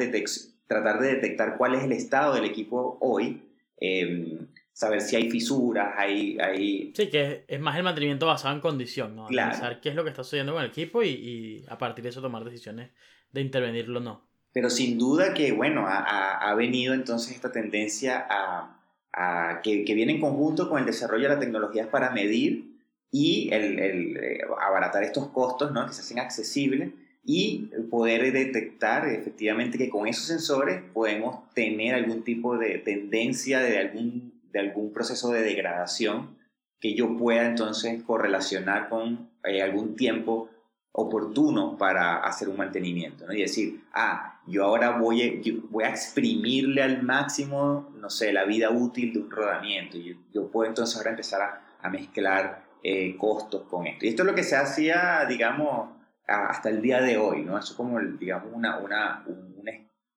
tratar 0.67 0.99
de 1.01 1.15
detectar 1.15 1.57
cuál 1.57 1.75
es 1.75 1.83
el 1.83 1.91
estado 1.91 2.33
del 2.35 2.45
equipo 2.45 2.97
hoy, 3.01 3.41
eh, 3.79 4.37
saber 4.71 5.01
si 5.01 5.15
hay 5.15 5.29
fisuras, 5.29 5.93
hay, 5.97 6.37
hay 6.39 6.93
Sí, 6.95 7.09
que 7.09 7.21
es, 7.23 7.39
es 7.47 7.59
más 7.59 7.75
el 7.75 7.83
mantenimiento 7.83 8.25
basado 8.27 8.55
en 8.55 8.61
condición, 8.61 9.15
¿no? 9.15 9.27
Claro. 9.27 9.49
Analizar 9.49 9.81
qué 9.81 9.89
es 9.89 9.95
lo 9.95 10.03
que 10.03 10.11
está 10.11 10.23
sucediendo 10.23 10.53
con 10.53 10.63
el 10.63 10.69
equipo 10.69 11.03
y, 11.03 11.09
y 11.09 11.65
a 11.67 11.77
partir 11.77 12.03
de 12.03 12.09
eso 12.11 12.21
tomar 12.21 12.43
decisiones 12.45 12.91
de 13.31 13.41
intervenirlo 13.41 13.99
o 13.99 14.03
no. 14.03 14.30
Pero 14.53 14.69
sin 14.69 14.97
duda 14.97 15.33
que, 15.33 15.51
bueno, 15.51 15.85
ha, 15.87 16.53
venido 16.55 16.93
entonces 16.93 17.33
esta 17.33 17.51
tendencia 17.51 18.25
a, 18.29 18.77
a 19.13 19.61
que, 19.61 19.85
que 19.85 19.93
viene 19.93 20.13
en 20.13 20.21
conjunto 20.21 20.69
con 20.69 20.79
el 20.79 20.85
desarrollo 20.85 21.23
de 21.23 21.29
las 21.29 21.39
tecnologías 21.39 21.87
para 21.87 22.11
medir 22.11 22.71
y 23.11 23.49
el, 23.53 23.79
el, 23.79 24.17
eh, 24.17 24.41
abaratar 24.61 25.03
estos 25.03 25.27
costos, 25.29 25.71
¿no? 25.71 25.85
Que 25.85 25.93
se 25.93 26.01
hacen 26.01 26.19
accesibles 26.19 26.91
y 27.23 27.69
poder 27.89 28.31
detectar 28.31 29.07
efectivamente 29.07 29.77
que 29.77 29.89
con 29.89 30.07
esos 30.07 30.25
sensores 30.25 30.81
podemos 30.93 31.49
tener 31.53 31.93
algún 31.93 32.23
tipo 32.23 32.57
de 32.57 32.79
tendencia 32.79 33.59
de 33.59 33.77
algún, 33.77 34.41
de 34.51 34.59
algún 34.59 34.91
proceso 34.91 35.31
de 35.31 35.43
degradación 35.43 36.37
que 36.79 36.95
yo 36.95 37.15
pueda 37.17 37.45
entonces 37.45 38.01
correlacionar 38.03 38.89
con 38.89 39.29
eh, 39.43 39.61
algún 39.61 39.95
tiempo 39.95 40.49
oportuno 40.93 41.77
para 41.77 42.17
hacer 42.17 42.49
un 42.49 42.57
mantenimiento, 42.57 43.27
¿no? 43.27 43.33
Y 43.33 43.41
decir, 43.41 43.81
ah, 43.93 44.30
yo 44.47 44.65
ahora 44.65 44.97
voy 44.97 45.21
a, 45.21 45.41
yo 45.41 45.53
voy 45.69 45.83
a 45.83 45.89
exprimirle 45.89 46.81
al 46.81 47.03
máximo, 47.03 47.91
no 47.99 48.09
sé, 48.09 48.33
la 48.33 48.45
vida 48.45 48.69
útil 48.69 49.13
de 49.13 49.19
un 49.19 49.31
rodamiento. 49.31 49.97
Yo, 49.97 50.15
yo 50.33 50.47
puedo 50.51 50.67
entonces 50.69 50.97
ahora 50.97 51.11
empezar 51.11 51.41
a, 51.41 51.61
a 51.81 51.89
mezclar 51.89 52.63
eh, 52.83 53.15
costos 53.17 53.63
con 53.69 53.85
esto. 53.87 54.05
Y 54.05 54.09
esto 54.09 54.23
es 54.23 54.27
lo 54.27 54.35
que 54.35 54.43
se 54.43 54.55
hacía, 54.55 55.25
digamos, 55.29 55.89
a- 56.27 56.47
hasta 56.47 56.69
el 56.69 56.81
día 56.81 57.01
de 57.01 57.17
hoy, 57.17 57.43
¿no? 57.43 57.57
Eso 57.57 57.73
es 57.73 57.77
como, 57.77 57.99
digamos, 57.99 58.49
una, 58.53 58.79
una, 58.79 59.23
un- 59.27 59.55
una, 59.59 59.71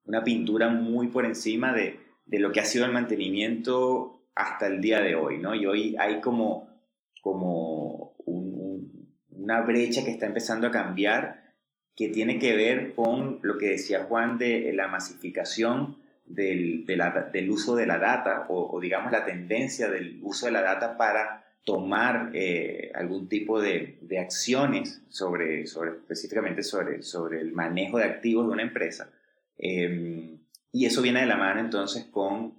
una 0.06 0.24
pintura 0.24 0.68
muy 0.68 1.08
por 1.08 1.26
encima 1.26 1.72
de, 1.72 2.00
de 2.26 2.38
lo 2.38 2.50
que 2.52 2.60
ha 2.60 2.64
sido 2.64 2.86
el 2.86 2.92
mantenimiento 2.92 4.22
hasta 4.34 4.66
el 4.66 4.80
día 4.80 5.00
de 5.00 5.14
hoy, 5.14 5.38
¿no? 5.38 5.54
Y 5.54 5.66
hoy 5.66 5.96
hay 5.98 6.20
como, 6.20 6.68
como 7.20 8.14
un- 8.24 8.54
un- 8.58 9.14
una 9.30 9.60
brecha 9.60 10.04
que 10.04 10.10
está 10.10 10.26
empezando 10.26 10.66
a 10.66 10.70
cambiar 10.70 11.43
que 11.96 12.08
tiene 12.08 12.38
que 12.38 12.56
ver 12.56 12.94
con 12.94 13.38
lo 13.42 13.58
que 13.58 13.70
decía 13.70 14.04
Juan 14.04 14.38
de 14.38 14.72
la 14.72 14.88
masificación 14.88 15.96
del, 16.26 16.84
del 16.86 17.50
uso 17.50 17.76
de 17.76 17.86
la 17.86 17.98
data 17.98 18.46
o, 18.48 18.80
digamos 18.80 19.12
la 19.12 19.24
tendencia 19.24 19.88
del 19.88 20.18
uso 20.22 20.46
de 20.46 20.52
la 20.52 20.62
data 20.62 20.96
para 20.96 21.44
tomar 21.64 22.30
eh, 22.34 22.90
algún 22.94 23.28
tipo 23.28 23.60
de, 23.60 23.98
de 24.02 24.18
acciones 24.18 25.02
sobre, 25.08 25.66
sobre 25.66 25.92
específicamente 25.92 26.62
sobre, 26.62 27.02
sobre 27.02 27.40
el 27.40 27.52
manejo 27.52 27.98
de 27.98 28.04
activos 28.04 28.46
de 28.46 28.52
una 28.52 28.62
empresa. 28.62 29.10
Eh, 29.56 30.36
y 30.72 30.86
eso 30.86 31.00
viene 31.00 31.20
de 31.20 31.26
la 31.26 31.36
mano 31.36 31.60
entonces 31.60 32.04
con 32.04 32.54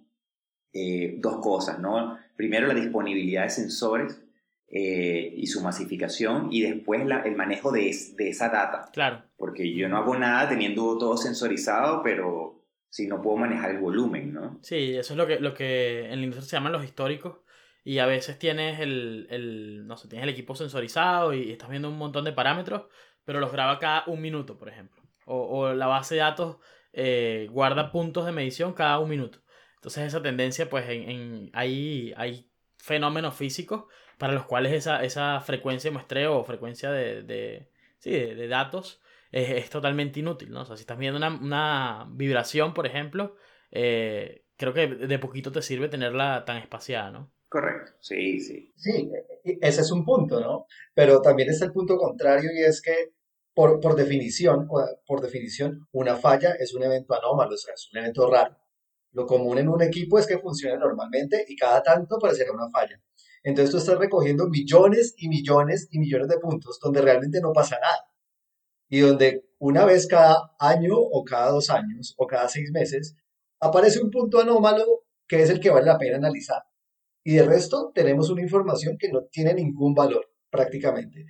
eh, 0.74 1.15
dos 1.20 1.42
cosas, 1.42 1.80
¿no? 1.80 2.18
primero 2.36 2.68
la 2.68 2.74
disponibilidad 2.74 3.44
de 3.44 3.50
sensores 3.50 4.22
eh, 4.67 5.34
y 5.36 5.48
su 5.48 5.62
masificación 5.62 6.50
y 6.51 6.62
después 6.62 7.01
el 7.01 7.36
manejo 7.36 7.72
de, 7.72 7.95
de, 8.15 8.29
esa 8.29 8.50
data. 8.50 8.89
Claro. 8.91 9.24
Porque 9.38 9.74
yo 9.74 9.88
no 9.88 9.98
hago 9.98 10.17
nada 10.17 10.50
teniendo 10.50 10.98
todo 10.98 11.17
sensorizado, 11.17 12.01
pero 12.03 12.65
si 12.89 13.07
no 13.07 13.22
puedo 13.22 13.38
manejar 13.38 13.72
el 13.72 13.79
volumen, 13.79 14.34
¿no? 14.34 14.60
Sí, 14.62 14.95
eso 14.95 15.13
es 15.13 15.17
lo 15.17 15.27
que, 15.27 15.39
lo 15.39 15.53
que 15.53 16.05
en 16.05 16.19
la 16.19 16.24
industria 16.24 16.50
se 16.50 16.55
llaman 16.55 16.72
los 16.72 16.84
históricos. 16.84 17.39
Y 17.84 18.00
a 18.00 18.07
veces 18.07 18.39
tienes 18.39 18.79
el, 18.79 19.27
el, 19.29 19.86
no 19.86 19.95
sé, 19.95 20.07
tienes 20.07 20.24
el 20.24 20.34
equipo 20.34 20.55
sensorizado 20.55 21.34
y 21.34 21.51
estás 21.51 21.69
viendo 21.69 21.88
un 21.88 22.00
montón 22.00 22.25
de 22.25 22.31
parámetros, 22.31 22.88
pero 23.24 23.39
los 23.39 23.51
graba 23.51 23.77
cada 23.77 24.05
un 24.07 24.22
minuto, 24.22 24.57
por 24.57 24.69
ejemplo. 24.69 25.03
O, 25.25 25.60
o 25.60 25.74
la 25.74 25.86
base 25.86 26.15
de 26.15 26.22
datos 26.22 26.57
eh, 26.93 27.48
guarda 27.51 27.91
puntos 27.91 28.25
de 28.25 28.31
medición 28.31 28.74
cada 28.74 28.98
un 29.00 29.10
minuto. 29.10 29.39
Entonces 29.75 30.05
esa 30.05 30.22
tendencia, 30.22 30.69
pues 30.69 30.89
en, 30.89 31.10
en, 31.10 31.50
hay, 31.53 32.13
hay 32.17 32.50
fenómenos 32.77 33.36
físicos 33.36 33.86
para 34.17 34.34
los 34.34 34.45
cuales 34.45 34.74
esa, 34.74 35.03
esa 35.03 35.41
frecuencia 35.41 35.89
de 35.89 35.93
muestreo 35.93 36.38
o 36.38 36.43
frecuencia 36.43 36.91
de, 36.91 37.24
de, 37.24 37.69
sí, 38.00 38.12
de, 38.12 38.48
datos 38.48 39.01
es, 39.31 39.50
es, 39.50 39.69
totalmente 39.69 40.19
inútil, 40.19 40.51
¿no? 40.51 40.62
O 40.62 40.65
sea, 40.65 40.77
si 40.77 40.81
estás 40.81 40.98
viendo 40.98 41.17
una, 41.17 41.29
una 41.29 42.07
vibración, 42.12 42.74
por 42.74 42.86
ejemplo, 42.88 43.36
eh, 43.72 44.45
creo 44.57 44.74
que 44.74 44.88
de 44.88 45.19
poquito 45.19 45.51
te 45.51 45.62
sirve 45.62 45.89
tenerla 45.89 46.45
tan 46.45 46.57
espaciada, 46.57 47.12
¿no? 47.12 47.31
Correcto, 47.50 47.93
sí, 48.00 48.39
sí. 48.39 48.74
Sí, 48.75 49.12
ese 49.62 49.81
es 49.81 49.91
un 49.91 50.03
punto, 50.03 50.39
¿no? 50.39 50.65
Pero 50.93 51.22
también 51.22 51.50
está 51.50 51.65
el 51.65 51.72
punto 51.72 51.98
contrario 51.98 52.50
y 52.53 52.63
es 52.63 52.81
que 52.81 53.13
por, 53.53 53.79
por 53.79 53.95
definición, 53.95 54.67
por 54.67 55.22
definición, 55.22 55.88
una 55.93 56.17
falla 56.17 56.53
es 56.60 56.74
un 56.74 56.84
evento 56.84 57.13
anómalo, 57.13 57.53
o 57.53 57.57
sea, 57.57 57.74
es 57.74 57.89
un 57.93 58.00
evento 58.00 58.29
raro. 58.29 58.57
Lo 59.13 59.25
común 59.25 59.57
en 59.57 59.69
un 59.69 59.81
equipo 59.81 60.19
es 60.19 60.27
que 60.27 60.39
funcione 60.39 60.77
normalmente 60.77 61.45
y 61.48 61.55
cada 61.55 61.81
tanto 61.81 62.17
aparecerá 62.17 62.51
una 62.51 62.69
falla. 62.69 63.01
Entonces 63.45 63.71
tú 63.71 63.77
estás 63.77 63.99
recogiendo 63.99 64.49
millones 64.49 65.13
y 65.17 65.29
millones 65.29 65.87
y 65.91 65.99
millones 65.99 66.27
de 66.29 66.39
puntos 66.39 66.79
donde 66.81 67.01
realmente 67.01 67.39
no 67.41 67.53
pasa 67.53 67.77
nada. 67.79 68.09
Y 68.89 69.01
donde 69.01 69.45
una 69.59 69.85
vez 69.85 70.07
cada 70.07 70.55
año 70.59 70.95
o 70.97 71.23
cada 71.23 71.51
dos 71.51 71.69
años 71.69 72.15
o 72.17 72.25
cada 72.25 72.49
seis 72.49 72.71
meses 72.71 73.15
aparece 73.59 74.01
un 74.01 74.09
punto 74.09 74.39
anómalo 74.39 75.03
que 75.27 75.43
es 75.43 75.51
el 75.51 75.59
que 75.59 75.69
vale 75.69 75.85
la 75.85 75.99
pena 75.99 76.17
analizar. 76.17 76.63
Y 77.23 77.35
de 77.35 77.43
resto 77.43 77.91
tenemos 77.93 78.31
una 78.31 78.41
información 78.41 78.97
que 78.97 79.11
no 79.11 79.25
tiene 79.31 79.53
ningún 79.53 79.93
valor 79.93 80.27
prácticamente. 80.49 81.27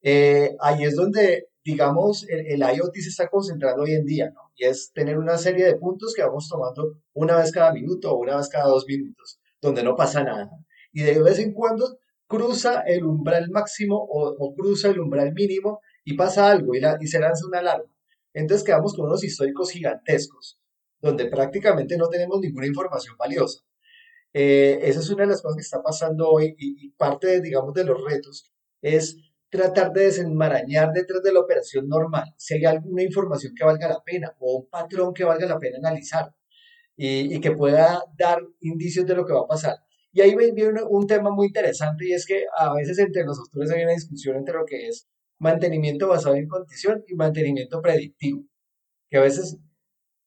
Eh, 0.00 0.56
ahí 0.60 0.84
es 0.84 0.94
donde, 0.94 1.48
digamos, 1.64 2.24
el, 2.28 2.46
el, 2.46 2.60
IoT 2.60 2.94
se 2.94 3.08
está 3.08 3.28
concentrando 3.28 3.82
hoy 3.82 3.94
en 3.94 4.04
día. 4.04 4.32
Y 4.54 4.64
es 4.64 4.92
tener 4.92 5.18
una 5.18 5.38
serie 5.38 5.64
de 5.64 5.74
puntos 5.76 6.14
que 6.14 6.22
vamos 6.22 6.48
tomando 6.48 7.00
una 7.14 7.36
vez 7.36 7.50
cada 7.50 7.72
minuto 7.72 8.12
o 8.12 8.18
una 8.18 8.36
vez 8.36 8.48
cada 8.48 8.66
dos 8.66 8.86
minutos, 8.86 9.40
donde 9.60 9.82
no 9.82 9.96
pasa 9.96 10.22
nada. 10.22 10.50
Y 10.98 11.02
de 11.02 11.22
vez 11.22 11.38
en 11.38 11.52
cuando 11.52 12.00
cruza 12.26 12.80
el 12.80 13.04
umbral 13.04 13.50
máximo 13.50 13.94
o, 13.96 14.52
cruza 14.56 14.88
el 14.88 14.98
umbral 14.98 15.32
mínimo 15.32 15.80
y 16.04 16.16
pasa 16.16 16.50
algo 16.50 16.72
y, 16.74 17.06
se 17.06 17.20
lanza 17.20 17.46
una 17.46 17.60
alarma. 17.60 17.94
Entonces 18.34 18.66
quedamos 18.66 18.94
con 18.94 19.06
unos 19.06 19.22
históricos 19.22 19.70
gigantescos, 19.70 20.60
donde 21.00 21.26
prácticamente 21.26 21.96
no 21.96 22.08
tenemos 22.08 22.40
ninguna 22.40 22.66
información 22.66 23.16
valiosa. 23.16 23.60
Eh, 24.32 24.80
esa 24.82 24.98
es 24.98 25.08
una 25.08 25.22
de 25.22 25.28
las 25.28 25.40
cosas 25.40 25.54
que 25.54 25.62
está 25.62 25.80
pasando 25.84 26.28
hoy 26.28 26.56
y, 26.58 26.90
parte, 26.90 27.28
de, 27.28 27.40
digamos, 27.42 27.74
de 27.74 27.84
los 27.84 28.02
retos 28.04 28.52
es 28.82 29.18
tratar 29.48 29.92
de 29.92 30.06
desenmarañar 30.06 30.90
detrás 30.92 31.22
de 31.22 31.32
la 31.32 31.38
operación 31.38 31.88
normal 31.88 32.34
si 32.36 32.54
hay 32.54 32.64
alguna 32.64 33.04
información 33.04 33.54
que 33.54 33.64
valga 33.64 33.86
la 33.86 34.02
pena 34.02 34.34
o 34.40 34.56
un 34.56 34.68
patrón 34.68 35.14
que 35.14 35.22
valga 35.22 35.46
la 35.46 35.60
pena 35.60 35.78
analizar 35.78 36.34
y 36.96 37.40
que 37.40 37.52
pueda 37.52 38.02
dar 38.18 38.40
indicios 38.58 39.06
de 39.06 39.14
lo 39.14 39.24
que 39.24 39.32
va 39.32 39.42
a 39.42 39.46
pasar. 39.46 39.87
Y 40.12 40.20
ahí 40.20 40.34
viene 40.34 40.80
un 40.88 41.06
tema 41.06 41.30
muy 41.30 41.48
interesante 41.48 42.06
y 42.08 42.12
es 42.12 42.26
que 42.26 42.44
a 42.56 42.72
veces 42.74 42.98
entre 42.98 43.24
nosotros 43.24 43.70
hay 43.70 43.82
una 43.82 43.92
discusión 43.92 44.36
entre 44.36 44.54
lo 44.54 44.64
que 44.64 44.88
es 44.88 45.06
mantenimiento 45.38 46.08
basado 46.08 46.34
en 46.34 46.48
condición 46.48 47.04
y 47.06 47.14
mantenimiento 47.14 47.80
predictivo, 47.80 48.44
que 49.10 49.18
a 49.18 49.22
veces 49.22 49.58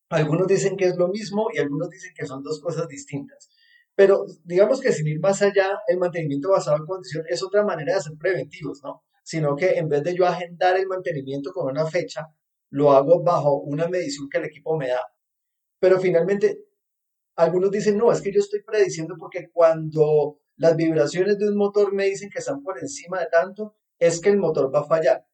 algunos 0.10 0.48
dicen 0.48 0.78
que 0.78 0.86
es 0.86 0.96
lo 0.98 1.08
mismo 1.08 1.48
y 1.54 1.60
algunos 1.60 1.90
dicen 1.90 2.12
que 2.16 2.26
son 2.26 2.44
dos 2.44 2.62
cosas 2.62 2.88
distintas. 2.88 3.50
Pero 3.96 4.26
digamos 4.44 4.80
que 4.82 4.92
sin 4.92 5.08
ir 5.08 5.20
más 5.20 5.42
allá, 5.42 5.80
el 5.88 5.98
mantenimiento 5.98 6.50
basado 6.52 6.78
en 6.78 6.86
condición 6.86 7.26
es 7.30 7.44
otra 7.44 7.64
manera 7.64 7.94
de 7.94 8.00
hacer 8.00 8.14
preventivos, 8.18 8.82
¿no? 8.84 9.04
Sino 9.24 9.56
que 9.56 9.78
en 9.78 9.90
vez 9.90 10.04
de 10.04 10.16
yo 10.16 10.26
agendar 10.26 10.78
el 10.78 10.88
mantenimiento 10.88 11.52
con 11.52 11.70
una 11.70 11.86
fecha, 11.86 12.28
lo 12.72 12.92
hago 12.92 13.22
bajo 13.24 13.62
una 13.62 13.88
medición 13.88 14.30
que 14.30 14.38
el 14.38 14.46
equipo 14.46 14.78
me 14.78 14.88
da. 14.88 15.02
Pero 15.80 16.00
finalmente, 16.00 16.60
algunos 17.42 17.72
dicen, 17.72 17.98
no, 17.98 18.12
es 18.12 18.22
que 18.22 18.32
yo 18.32 18.40
estoy 18.40 18.62
prediciendo 18.64 19.16
porque 19.18 19.50
cuando 19.52 20.40
las 20.58 20.76
vibraciones 20.76 21.38
de 21.38 21.50
un 21.50 21.58
motor 21.58 21.94
me 21.94 22.06
dicen 22.06 22.30
que 22.30 22.40
están 22.40 22.62
por 22.64 22.80
encima 22.80 23.20
de 23.20 23.28
tanto, 23.28 23.76
es 24.00 24.20
que 24.22 24.30
el 24.30 24.38
motor 24.38 24.74
va 24.74 24.82
a 24.82 24.86
fallar. 24.86 25.26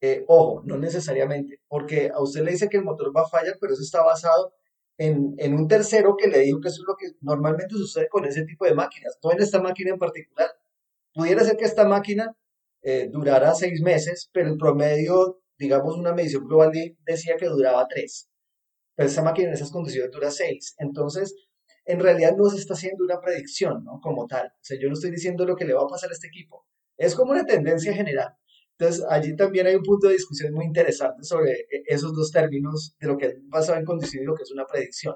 Eh, 0.00 0.24
ojo, 0.28 0.62
no 0.64 0.78
necesariamente, 0.78 1.60
porque 1.68 2.10
a 2.14 2.20
usted 2.20 2.42
le 2.42 2.52
dice 2.52 2.68
que 2.68 2.78
el 2.78 2.84
motor 2.84 3.14
va 3.16 3.22
a 3.22 3.28
fallar, 3.28 3.56
pero 3.60 3.72
eso 3.74 3.82
está 3.82 4.02
basado 4.02 4.54
en, 4.96 5.34
en, 5.38 5.54
un 5.54 5.68
tercero 5.68 6.16
que 6.16 6.28
le 6.28 6.40
dijo 6.40 6.60
que 6.60 6.68
eso 6.68 6.82
es 6.82 6.86
lo 6.86 6.96
que 6.96 7.06
normalmente 7.20 7.74
sucede 7.74 8.08
con 8.08 8.24
ese 8.24 8.44
tipo 8.44 8.64
de 8.64 8.74
máquinas, 8.74 9.18
no 9.22 9.32
en 9.32 9.40
esta 9.42 9.60
máquina 9.60 9.90
en 9.90 9.98
particular. 9.98 10.50
Pudiera 11.12 11.44
ser 11.44 11.56
que 11.56 11.64
esta 11.64 11.86
máquina 11.86 12.36
eh, 12.82 13.08
durara 13.10 13.54
seis 13.54 13.80
meses, 13.82 14.30
pero 14.32 14.50
el 14.50 14.56
promedio, 14.56 15.40
digamos, 15.58 15.96
una 15.96 16.12
medición 16.14 16.46
global 16.46 16.72
decía 17.04 17.36
que 17.36 17.46
duraba 17.46 17.86
tres. 17.88 18.30
Pero 18.98 19.10
esta 19.10 19.22
máquina 19.22 19.46
en 19.46 19.54
esas 19.54 19.70
condiciones 19.70 20.10
dura 20.10 20.28
seis. 20.28 20.74
Entonces, 20.76 21.32
en 21.84 22.00
realidad 22.00 22.34
no 22.36 22.50
se 22.50 22.56
está 22.56 22.74
haciendo 22.74 23.04
una 23.04 23.20
predicción, 23.20 23.84
¿no? 23.84 24.00
Como 24.02 24.26
tal. 24.26 24.48
O 24.48 24.60
sea, 24.60 24.76
yo 24.76 24.88
no 24.88 24.94
estoy 24.94 25.12
diciendo 25.12 25.46
lo 25.46 25.54
que 25.54 25.64
le 25.64 25.72
va 25.72 25.84
a 25.84 25.86
pasar 25.86 26.10
a 26.10 26.14
este 26.14 26.26
equipo. 26.26 26.66
Es 26.96 27.14
como 27.14 27.30
una 27.30 27.46
tendencia 27.46 27.94
general. 27.94 28.34
Entonces, 28.76 29.06
allí 29.08 29.36
también 29.36 29.68
hay 29.68 29.76
un 29.76 29.84
punto 29.84 30.08
de 30.08 30.14
discusión 30.14 30.52
muy 30.52 30.64
interesante 30.64 31.22
sobre 31.22 31.52
e, 31.52 31.84
esos 31.86 32.12
dos 32.12 32.32
términos 32.32 32.96
de 32.98 33.06
lo 33.06 33.16
que 33.16 33.26
es 33.26 33.34
basado 33.42 33.78
en 33.78 33.84
condición 33.84 34.24
y 34.24 34.26
lo 34.26 34.34
que 34.34 34.42
es 34.42 34.50
una 34.50 34.66
predicción. 34.66 35.14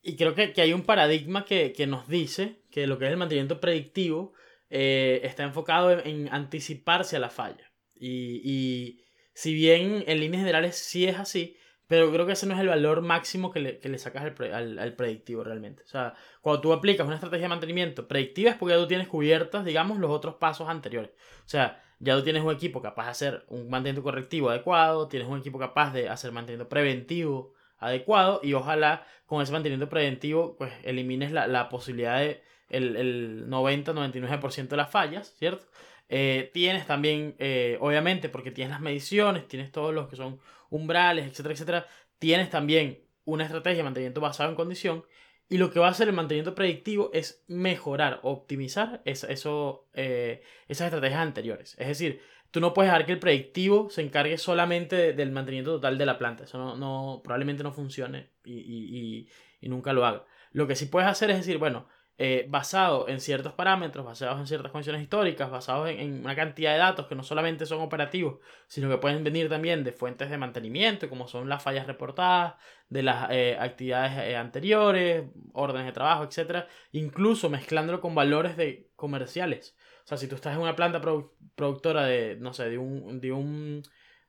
Y 0.00 0.16
creo 0.16 0.34
que, 0.34 0.54
que 0.54 0.62
hay 0.62 0.72
un 0.72 0.84
paradigma 0.84 1.44
que, 1.44 1.74
que, 1.74 1.86
nos 1.86 2.08
dice 2.08 2.62
que 2.70 2.86
lo 2.86 2.98
que 2.98 3.04
es 3.04 3.10
el 3.10 3.18
mantenimiento 3.18 3.60
predictivo 3.60 4.32
eh, 4.70 5.20
está 5.24 5.42
enfocado 5.42 5.92
en, 5.92 6.06
en, 6.06 6.32
anticiparse 6.32 7.16
a 7.16 7.20
la 7.20 7.28
falla. 7.28 7.70
Y, 7.94 8.40
y, 8.42 9.04
si 9.34 9.52
bien 9.52 10.04
en 10.06 10.20
líneas 10.20 10.40
generales 10.40 10.76
sí 10.76 11.04
es 11.04 11.18
así, 11.18 11.58
pero 11.90 12.12
creo 12.12 12.24
que 12.24 12.34
ese 12.34 12.46
no 12.46 12.54
es 12.54 12.60
el 12.60 12.68
valor 12.68 13.00
máximo 13.02 13.50
que 13.50 13.58
le, 13.58 13.78
que 13.80 13.88
le 13.88 13.98
sacas 13.98 14.22
al, 14.22 14.78
al, 14.78 14.92
predictivo 14.94 15.42
realmente. 15.42 15.82
O 15.82 15.88
sea, 15.88 16.14
cuando 16.40 16.60
tú 16.60 16.72
aplicas 16.72 17.04
una 17.04 17.16
estrategia 17.16 17.46
de 17.46 17.48
mantenimiento 17.48 18.06
predictiva 18.06 18.52
es 18.52 18.56
porque 18.56 18.76
ya 18.76 18.80
tú 18.80 18.86
tienes 18.86 19.08
cubiertas, 19.08 19.64
digamos, 19.64 19.98
los 19.98 20.08
otros 20.12 20.36
pasos 20.36 20.68
anteriores. 20.68 21.10
O 21.44 21.48
sea, 21.48 21.82
ya 21.98 22.14
tú 22.14 22.22
tienes 22.22 22.44
un 22.44 22.52
equipo 22.52 22.80
capaz 22.80 23.06
de 23.06 23.10
hacer 23.10 23.44
un 23.48 23.68
mantenimiento 23.68 24.04
correctivo 24.04 24.50
adecuado, 24.50 25.08
tienes 25.08 25.28
un 25.28 25.40
equipo 25.40 25.58
capaz 25.58 25.92
de 25.92 26.08
hacer 26.08 26.30
mantenimiento 26.30 26.68
preventivo 26.68 27.54
adecuado 27.80 28.38
y 28.44 28.52
ojalá 28.52 29.04
con 29.26 29.42
ese 29.42 29.50
mantenimiento 29.50 29.90
preventivo 29.90 30.54
pues 30.56 30.72
elimines 30.84 31.32
la, 31.32 31.48
la 31.48 31.68
posibilidad 31.68 32.20
de 32.20 32.40
el, 32.68 32.94
el 32.94 33.46
90-99% 33.48 34.68
de 34.68 34.76
las 34.76 34.88
fallas, 34.92 35.34
¿cierto? 35.40 35.66
Eh, 36.08 36.50
tienes 36.52 36.86
también, 36.86 37.34
eh, 37.38 37.78
obviamente, 37.80 38.28
porque 38.28 38.52
tienes 38.52 38.70
las 38.70 38.80
mediciones, 38.80 39.48
tienes 39.48 39.72
todos 39.72 39.92
los 39.92 40.08
que 40.08 40.14
son 40.14 40.38
umbrales, 40.70 41.26
etcétera, 41.26 41.54
etcétera, 41.54 41.86
tienes 42.18 42.50
también 42.50 43.04
una 43.24 43.44
estrategia 43.44 43.78
de 43.78 43.84
mantenimiento 43.84 44.20
basado 44.20 44.48
en 44.50 44.56
condición 44.56 45.04
y 45.48 45.58
lo 45.58 45.70
que 45.70 45.80
va 45.80 45.88
a 45.88 45.90
hacer 45.90 46.08
el 46.08 46.14
mantenimiento 46.14 46.54
predictivo 46.54 47.10
es 47.12 47.44
mejorar, 47.48 48.20
optimizar 48.22 49.02
eso, 49.04 49.26
eso 49.26 49.88
eh, 49.94 50.42
esas 50.68 50.86
estrategias 50.86 51.20
anteriores. 51.20 51.76
Es 51.78 51.88
decir, 51.88 52.20
tú 52.52 52.60
no 52.60 52.72
puedes 52.72 52.90
dejar 52.90 53.04
que 53.04 53.12
el 53.12 53.18
predictivo 53.18 53.90
se 53.90 54.02
encargue 54.02 54.38
solamente 54.38 54.94
de, 54.94 55.12
del 55.12 55.32
mantenimiento 55.32 55.72
total 55.72 55.98
de 55.98 56.06
la 56.06 56.18
planta. 56.18 56.44
Eso 56.44 56.56
no, 56.56 56.76
no 56.76 57.20
probablemente 57.24 57.64
no 57.64 57.72
funcione 57.72 58.30
y, 58.44 58.58
y, 58.58 59.28
y, 59.60 59.68
nunca 59.68 59.92
lo 59.92 60.06
haga. 60.06 60.24
Lo 60.52 60.68
que 60.68 60.76
sí 60.76 60.86
puedes 60.86 61.08
hacer 61.08 61.30
es 61.30 61.38
decir, 61.38 61.58
bueno, 61.58 61.88
eh, 62.22 62.44
basado 62.50 63.08
en 63.08 63.18
ciertos 63.18 63.54
parámetros, 63.54 64.04
basados 64.04 64.38
en 64.38 64.46
ciertas 64.46 64.70
condiciones 64.70 65.00
históricas, 65.00 65.50
basados 65.50 65.88
en, 65.88 66.20
una 66.20 66.36
cantidad 66.36 66.72
de 66.72 66.78
datos 66.78 67.06
que 67.06 67.14
no 67.14 67.22
solamente 67.22 67.64
son 67.64 67.80
operativos, 67.80 68.40
sino 68.66 68.90
que 68.90 68.98
pueden 68.98 69.24
venir 69.24 69.48
también 69.48 69.84
de 69.84 69.92
fuentes 69.92 70.28
de 70.28 70.36
mantenimiento, 70.36 71.08
como 71.08 71.28
son 71.28 71.48
las 71.48 71.62
fallas 71.62 71.86
reportadas, 71.86 72.56
de 72.90 73.02
las 73.04 73.30
eh, 73.30 73.56
actividades 73.58 74.18
eh, 74.18 74.36
anteriores, 74.36 75.24
órdenes 75.54 75.86
de 75.86 75.92
trabajo, 75.92 76.24
etc. 76.24 76.66
Incluso 76.92 77.48
mezclándolo 77.48 78.02
con 78.02 78.14
valores 78.14 78.54
de 78.58 78.90
comerciales. 78.96 79.74
O 80.04 80.08
sea, 80.08 80.18
si 80.18 80.28
tú 80.28 80.34
estás 80.34 80.54
en 80.54 80.60
una 80.60 80.76
planta 80.76 81.00
produ 81.00 81.32
productora 81.54 82.04
de, 82.04 82.36
no 82.38 82.52
sé, 82.52 82.68
de 82.68 82.76
un, 82.76 83.18
de 83.22 83.32
un, 83.32 83.82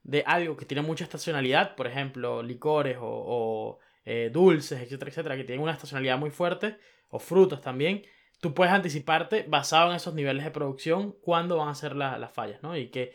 de 0.04 0.24
algo 0.26 0.56
que 0.56 0.66
tiene 0.66 0.82
mucha 0.82 1.04
estacionalidad, 1.04 1.76
por 1.76 1.88
ejemplo, 1.88 2.42
licores 2.42 2.98
o 3.02 3.80
eh, 4.06 4.30
dulces, 4.32 4.82
etcétera, 4.82 5.10
etcétera, 5.10 5.38
que 5.38 5.44
tienen 5.44 5.64
una 5.64 5.74
estacionalidad 5.74 6.18
muy 6.18 6.32
fuerte, 6.32 6.78
o 7.10 7.20
frutos 7.20 7.62
también, 7.62 8.04
tú 8.40 8.54
puedes 8.54 8.74
anticiparte 8.74 9.46
basado 9.48 9.90
en 9.90 9.96
esos 9.96 10.14
niveles 10.14 10.44
de 10.44 10.52
producción 10.52 11.16
cuándo 11.22 11.58
van 11.58 11.70
a 11.70 11.76
ser 11.76 11.96
la, 11.96 12.18
las 12.18 12.32
fallas, 12.32 12.64
¿no? 12.64 12.76
Y 12.76 12.90
que 12.90 13.14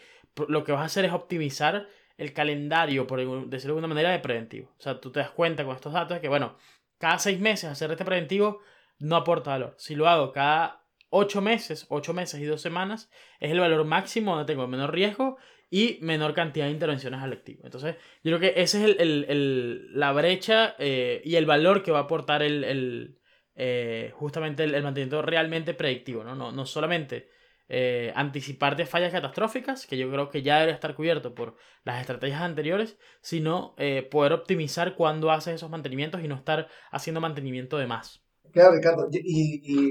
lo 0.49 0.65
que 0.65 0.73
vas 0.73 0.83
a 0.83 0.85
hacer 0.85 1.05
es 1.05 1.13
optimizar 1.13 1.89
el 2.17 2.33
calendario, 2.33 3.07
por 3.07 3.19
decirlo 3.19 3.75
de 3.75 3.79
alguna 3.79 3.89
manera, 3.89 4.11
de 4.11 4.19
preventivo. 4.19 4.71
O 4.79 4.83
sea, 4.83 5.01
tú 5.01 5.11
te 5.11 5.21
das 5.21 5.31
cuenta 5.31 5.65
con 5.65 5.75
estos 5.75 5.93
datos 5.93 6.19
que, 6.21 6.29
bueno, 6.29 6.57
cada 6.99 7.19
seis 7.19 7.41
meses 7.41 7.71
hacer 7.71 7.91
este 7.91 8.05
preventivo 8.05 8.61
no 8.99 9.17
aporta 9.17 9.51
valor. 9.51 9.75
Si 9.79 9.95
lo 9.95 10.09
hago 10.09 10.33
cada 10.33 10.87
8 11.11 11.41
meses, 11.41 11.87
8 11.89 12.15
meses 12.15 12.41
y 12.41 12.45
2 12.45 12.61
semanas, 12.61 13.11
es 13.41 13.51
el 13.51 13.61
valor 13.61 13.85
máximo 13.85 14.33
donde 14.33 14.53
tengo 14.53 14.67
menor 14.67 14.93
riesgo 14.93 15.37
y 15.71 15.99
menor 16.01 16.35
cantidad 16.35 16.67
de 16.67 16.73
intervenciones 16.73 17.21
al 17.21 17.33
activo. 17.33 17.63
Entonces, 17.65 17.97
yo 18.23 18.37
creo 18.37 18.41
que 18.41 18.61
esa 18.61 18.79
es 18.79 18.97
el, 18.99 19.99
la 19.99 20.13
brecha 20.13 20.77
eh, 20.79 21.23
y 21.25 21.37
el 21.37 21.47
valor 21.47 21.83
que 21.83 21.91
va 21.91 22.01
a 22.01 22.03
aportar 22.03 22.43
el, 22.43 23.19
eh, 23.55 24.11
justamente 24.15 24.65
el, 24.65 24.83
mantenimiento 24.83 25.23
realmente 25.23 25.75
predictivo, 25.75 26.23
¿no? 26.23 26.35
No, 26.35 26.53
no 26.53 26.67
solamente 26.67 27.29
eh, 27.69 28.13
anticipar 28.15 28.77
de 28.77 28.87
fallas 28.87 29.13
catastróficas, 29.13 29.87
que 29.87 29.97
yo 29.97 30.11
creo 30.11 30.29
que 30.31 30.43
ya 30.43 30.61
debe 30.61 30.73
estar 30.73 30.95
cubierto 30.95 31.35
por 31.35 31.57
las 31.83 32.01
estrategias 32.01 32.43
anteriores, 32.43 32.97
sino 33.21 33.75
poder 34.11 34.33
optimizar 34.33 34.95
cuando 34.95 35.33
haces 35.33 35.57
esos 35.57 35.71
mantenimientos 35.71 36.23
y 36.23 36.29
no 36.29 36.37
estar 36.37 36.69
haciendo 36.93 37.21
mantenimiento 37.21 37.77
de 37.77 37.87
más. 37.87 38.23
Claro, 38.53 38.75
Ricardo. 38.75 39.09
y 39.13 39.91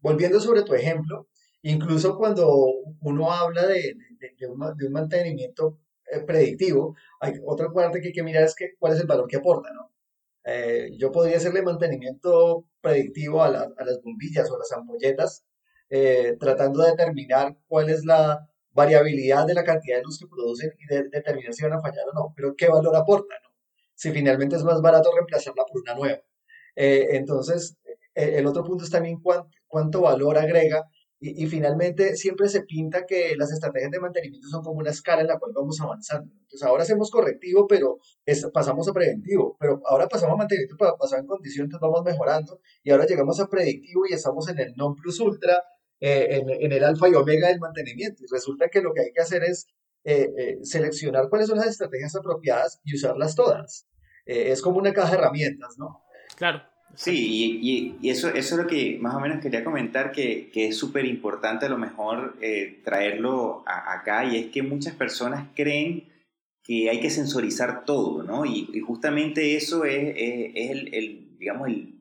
volviendo 0.00 0.38
sobre 0.38 0.62
tu 0.62 0.74
ejemplo, 0.74 1.28
incluso 1.62 2.16
cuando 2.16 2.48
uno 3.00 3.32
habla 3.32 3.66
de, 3.66 3.96
de, 4.18 4.46
un, 4.46 4.58
mantenimiento 4.92 5.78
eh, 6.10 6.20
predictivo, 6.20 6.96
hay 7.20 7.34
otra 7.44 7.70
parte 7.72 8.00
que 8.00 8.08
hay 8.08 8.12
que 8.12 8.22
mirar 8.22 8.44
es 8.44 8.54
que, 8.54 8.76
cuál 8.78 8.94
es 8.94 9.00
el 9.00 9.06
valor 9.06 9.28
que 9.28 9.36
aporta, 9.36 9.70
¿no? 9.72 9.92
Eh, 10.44 10.90
yo 10.98 11.12
podría 11.12 11.36
hacerle 11.36 11.62
mantenimiento 11.62 12.64
predictivo 12.80 13.42
a, 13.42 13.50
las 13.50 14.02
bombillas 14.02 14.50
o 14.50 14.56
a 14.56 14.58
las 14.58 14.72
ampolletas, 14.72 15.44
eh, 15.90 16.36
tratando 16.40 16.82
de 16.82 16.92
determinar 16.92 17.56
cuál 17.66 17.90
es 17.90 18.04
la 18.04 18.48
variabilidad 18.70 19.46
de 19.46 19.54
la 19.54 19.64
cantidad 19.64 19.98
de 19.98 20.04
luz 20.04 20.18
que 20.18 20.26
producen 20.26 20.72
y 20.78 20.86
de, 20.86 21.08
determinar 21.08 21.52
si 21.52 21.64
van 21.64 21.74
a 21.74 21.80
fallar 21.80 22.04
o 22.12 22.14
no, 22.14 22.32
pero 22.36 22.54
qué 22.56 22.68
valor 22.68 22.94
aporta, 22.96 23.34
¿no? 23.42 23.50
Si 23.94 24.10
finalmente 24.12 24.56
es 24.56 24.64
más 24.64 24.80
barato 24.80 25.10
reemplazarla 25.12 25.64
por 25.64 25.82
una 25.82 25.94
nueva. 25.94 26.22
entonces, 26.76 27.76
el 28.14 28.46
otro 28.46 28.62
punto 28.64 28.84
es 28.84 28.90
también 28.90 29.20
cuánto 29.66 30.02
valor 30.02 30.38
agrega 30.38 30.88
y, 31.20 31.46
finalmente 31.46 32.16
siempre 32.16 32.48
se 32.48 32.62
pinta 32.62 33.04
que 33.04 33.34
las 33.36 33.50
estrategias 33.50 33.90
de 33.90 33.98
mantenimiento 33.98 34.48
son 34.48 34.62
como 34.62 34.78
una 34.78 34.90
escala 34.90 35.22
en 35.22 35.26
la 35.26 35.38
cual 35.38 35.52
vamos 35.54 35.80
avanzando. 35.80 36.32
Entonces 36.32 36.62
ahora 36.62 36.84
hacemos 36.84 37.10
correctivo, 37.10 37.66
pero 37.66 37.98
pasamos 38.52 38.88
a 38.88 38.92
preventivo, 38.92 39.56
pero 39.58 39.80
ahora 39.86 40.06
pasamos 40.06 40.34
a 40.34 40.38
mantenimiento 40.38 40.76
para 40.76 40.96
pasar 40.96 41.20
en 41.20 41.26
condición, 41.26 41.64
entonces 41.64 41.82
vamos 41.82 42.04
mejorando 42.04 42.60
y 42.84 42.90
ahora 42.90 43.06
llegamos 43.06 43.40
a 43.40 43.48
predictivo 43.48 44.06
y 44.08 44.14
estamos 44.14 44.48
en 44.48 44.60
el 44.60 44.74
non 44.76 44.94
plus 44.94 45.18
ultra, 45.18 45.60
eh, 46.00 46.40
en, 46.60 46.72
el 46.72 46.84
alfa 46.84 47.08
y 47.08 47.14
omega 47.14 47.48
del 47.48 47.58
mantenimiento. 47.58 48.22
Y 48.22 48.32
resulta 48.32 48.68
que 48.68 48.80
lo 48.80 48.92
que 48.92 49.00
hay 49.00 49.12
que 49.12 49.20
hacer 49.20 49.42
es 49.42 49.66
eh, 50.04 50.30
eh, 50.38 50.58
seleccionar 50.62 51.28
cuáles 51.28 51.48
son 51.48 51.58
las 51.58 51.66
estrategias 51.66 52.14
apropiadas 52.14 52.80
y 52.84 52.94
usarlas 52.94 53.34
todas. 53.34 53.86
es 54.24 54.62
como 54.62 54.78
una 54.78 54.92
caja 54.92 55.12
de 55.12 55.18
herramientas, 55.18 55.76
¿no? 55.78 56.04
Claro. 56.36 56.60
Sí, 56.94 57.96
y, 58.00 58.08
eso, 58.08 58.28
eso 58.28 58.54
es 58.54 58.60
lo 58.60 58.66
que 58.66 58.98
más 59.00 59.14
o 59.14 59.20
menos 59.20 59.40
quería 59.40 59.64
comentar, 59.64 60.10
que, 60.10 60.50
que 60.52 60.68
es 60.68 60.76
súper 60.76 61.04
importante 61.04 61.66
a 61.66 61.68
lo 61.68 61.78
mejor 61.78 62.36
eh, 62.40 62.80
traerlo 62.84 63.62
acá, 63.66 64.24
y 64.24 64.36
es 64.36 64.46
que 64.46 64.62
muchas 64.62 64.94
personas 64.94 65.48
creen 65.54 66.04
que 66.64 66.90
hay 66.90 67.00
que 67.00 67.10
sensorizar 67.10 67.84
todo, 67.84 68.22
¿no? 68.22 68.44
Y, 68.44 68.80
justamente 68.80 69.56
eso 69.56 69.84
es, 69.84 70.14
es, 70.16 70.70
el, 70.70 70.94
el, 70.94 71.38
digamos, 71.38 71.68
el, 71.68 71.94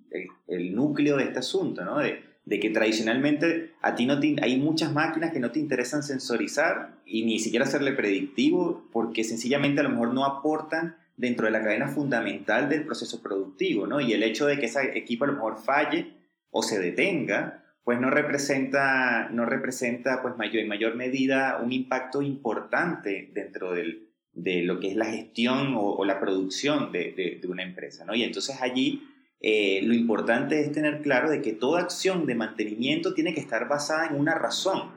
el, 0.48 0.76
núcleo 0.76 1.18
de 1.18 1.26
este 1.26 1.40
asunto, 1.40 1.86
¿no? 1.86 2.00
De, 2.00 2.22
de 2.48 2.60
que 2.62 2.70
tradicionalmente 2.70 3.74
a 3.82 3.96
ti 3.96 4.06
no 4.06 4.18
hay 4.42 4.58
muchas 4.58 4.94
máquinas 4.94 5.34
que 5.34 5.40
no 5.40 5.52
te 5.52 5.60
interesan 5.60 6.02
sensorizar 6.02 7.02
y 7.06 7.26
ni 7.26 7.40
siquiera 7.40 7.66
hacerle 7.66 7.92
predictivo 7.92 8.88
porque 8.94 9.26
sencillamente 9.26 9.82
a 9.82 9.84
lo 9.84 9.90
mejor 9.90 10.14
no 10.14 10.24
aportan 10.24 10.96
dentro 11.18 11.48
de 11.48 11.52
la 11.52 11.62
cadena 11.62 11.88
fundamental 11.88 12.70
del 12.70 12.86
proceso 12.86 13.22
productivo, 13.22 13.88
¿no? 13.88 14.00
Y 14.00 14.14
el 14.14 14.24
hecho 14.24 14.46
de 14.46 14.60
que 14.60 14.68
ese 14.68 14.98
equipo 14.98 15.26
a 15.26 15.28
lo 15.28 15.34
mejor 15.34 15.58
falle 15.58 16.14
o 16.52 16.62
se 16.62 16.80
detenga, 16.80 17.66
pues 17.84 18.00
no 18.00 18.10
representa, 18.10 19.28
no 19.30 19.46
representa 19.46 20.22
pues 20.22 20.38
mayor, 20.38 20.62
en 20.62 20.68
mayor 20.68 20.96
medida 20.96 21.60
un 21.64 21.74
impacto 21.74 22.22
importante 22.22 23.32
dentro 23.34 23.74
del, 23.74 24.10
de 24.34 24.62
lo 24.62 24.80
que 24.80 24.90
es 24.90 24.96
la 24.96 25.06
gestión 25.06 25.74
o, 25.76 26.06
la 26.06 26.20
producción 26.20 26.92
de, 26.92 27.40
de, 27.42 27.48
una 27.48 27.64
empresa, 27.64 28.06
¿no? 28.06 28.14
Y 28.14 28.24
entonces 28.24 28.62
allí 28.62 29.08
eh, 29.42 29.82
lo 29.84 29.94
importante 29.94 30.60
es 30.60 30.72
tener 30.72 31.02
claro 31.02 31.30
de 31.30 31.42
que 31.42 31.54
toda 31.54 31.82
acción 31.82 32.26
de 32.26 32.36
mantenimiento 32.36 33.14
tiene 33.14 33.34
que 33.34 33.40
estar 33.40 33.68
basada 33.68 34.08
en 34.08 34.16
una 34.16 34.36
razón, 34.36 34.92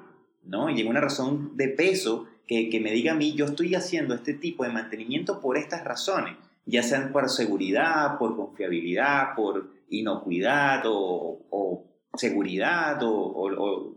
¿no? 0.44 0.68
Y 0.68 0.80
en 0.80 0.88
una 0.88 1.00
razón 1.00 1.56
de 1.56 1.68
peso 1.68 2.26
que, 2.50 2.80
me 2.80 2.90
diga 2.90 3.12
a 3.12 3.14
mí, 3.14 3.34
yo 3.34 3.44
estoy 3.44 3.76
haciendo 3.76 4.12
este 4.12 4.34
tipo 4.34 4.64
de 4.64 4.70
mantenimiento 4.70 5.40
por 5.40 5.56
estas 5.56 5.84
razones, 5.84 6.34
ya 6.66 6.82
sean 6.82 7.12
por 7.12 7.28
seguridad, 7.28 8.18
por 8.18 8.34
confiabilidad, 8.34 9.36
por 9.36 9.70
inocuidad 9.88 10.82
o, 10.84 11.86
seguridad 12.14 12.98
o, 13.04 13.96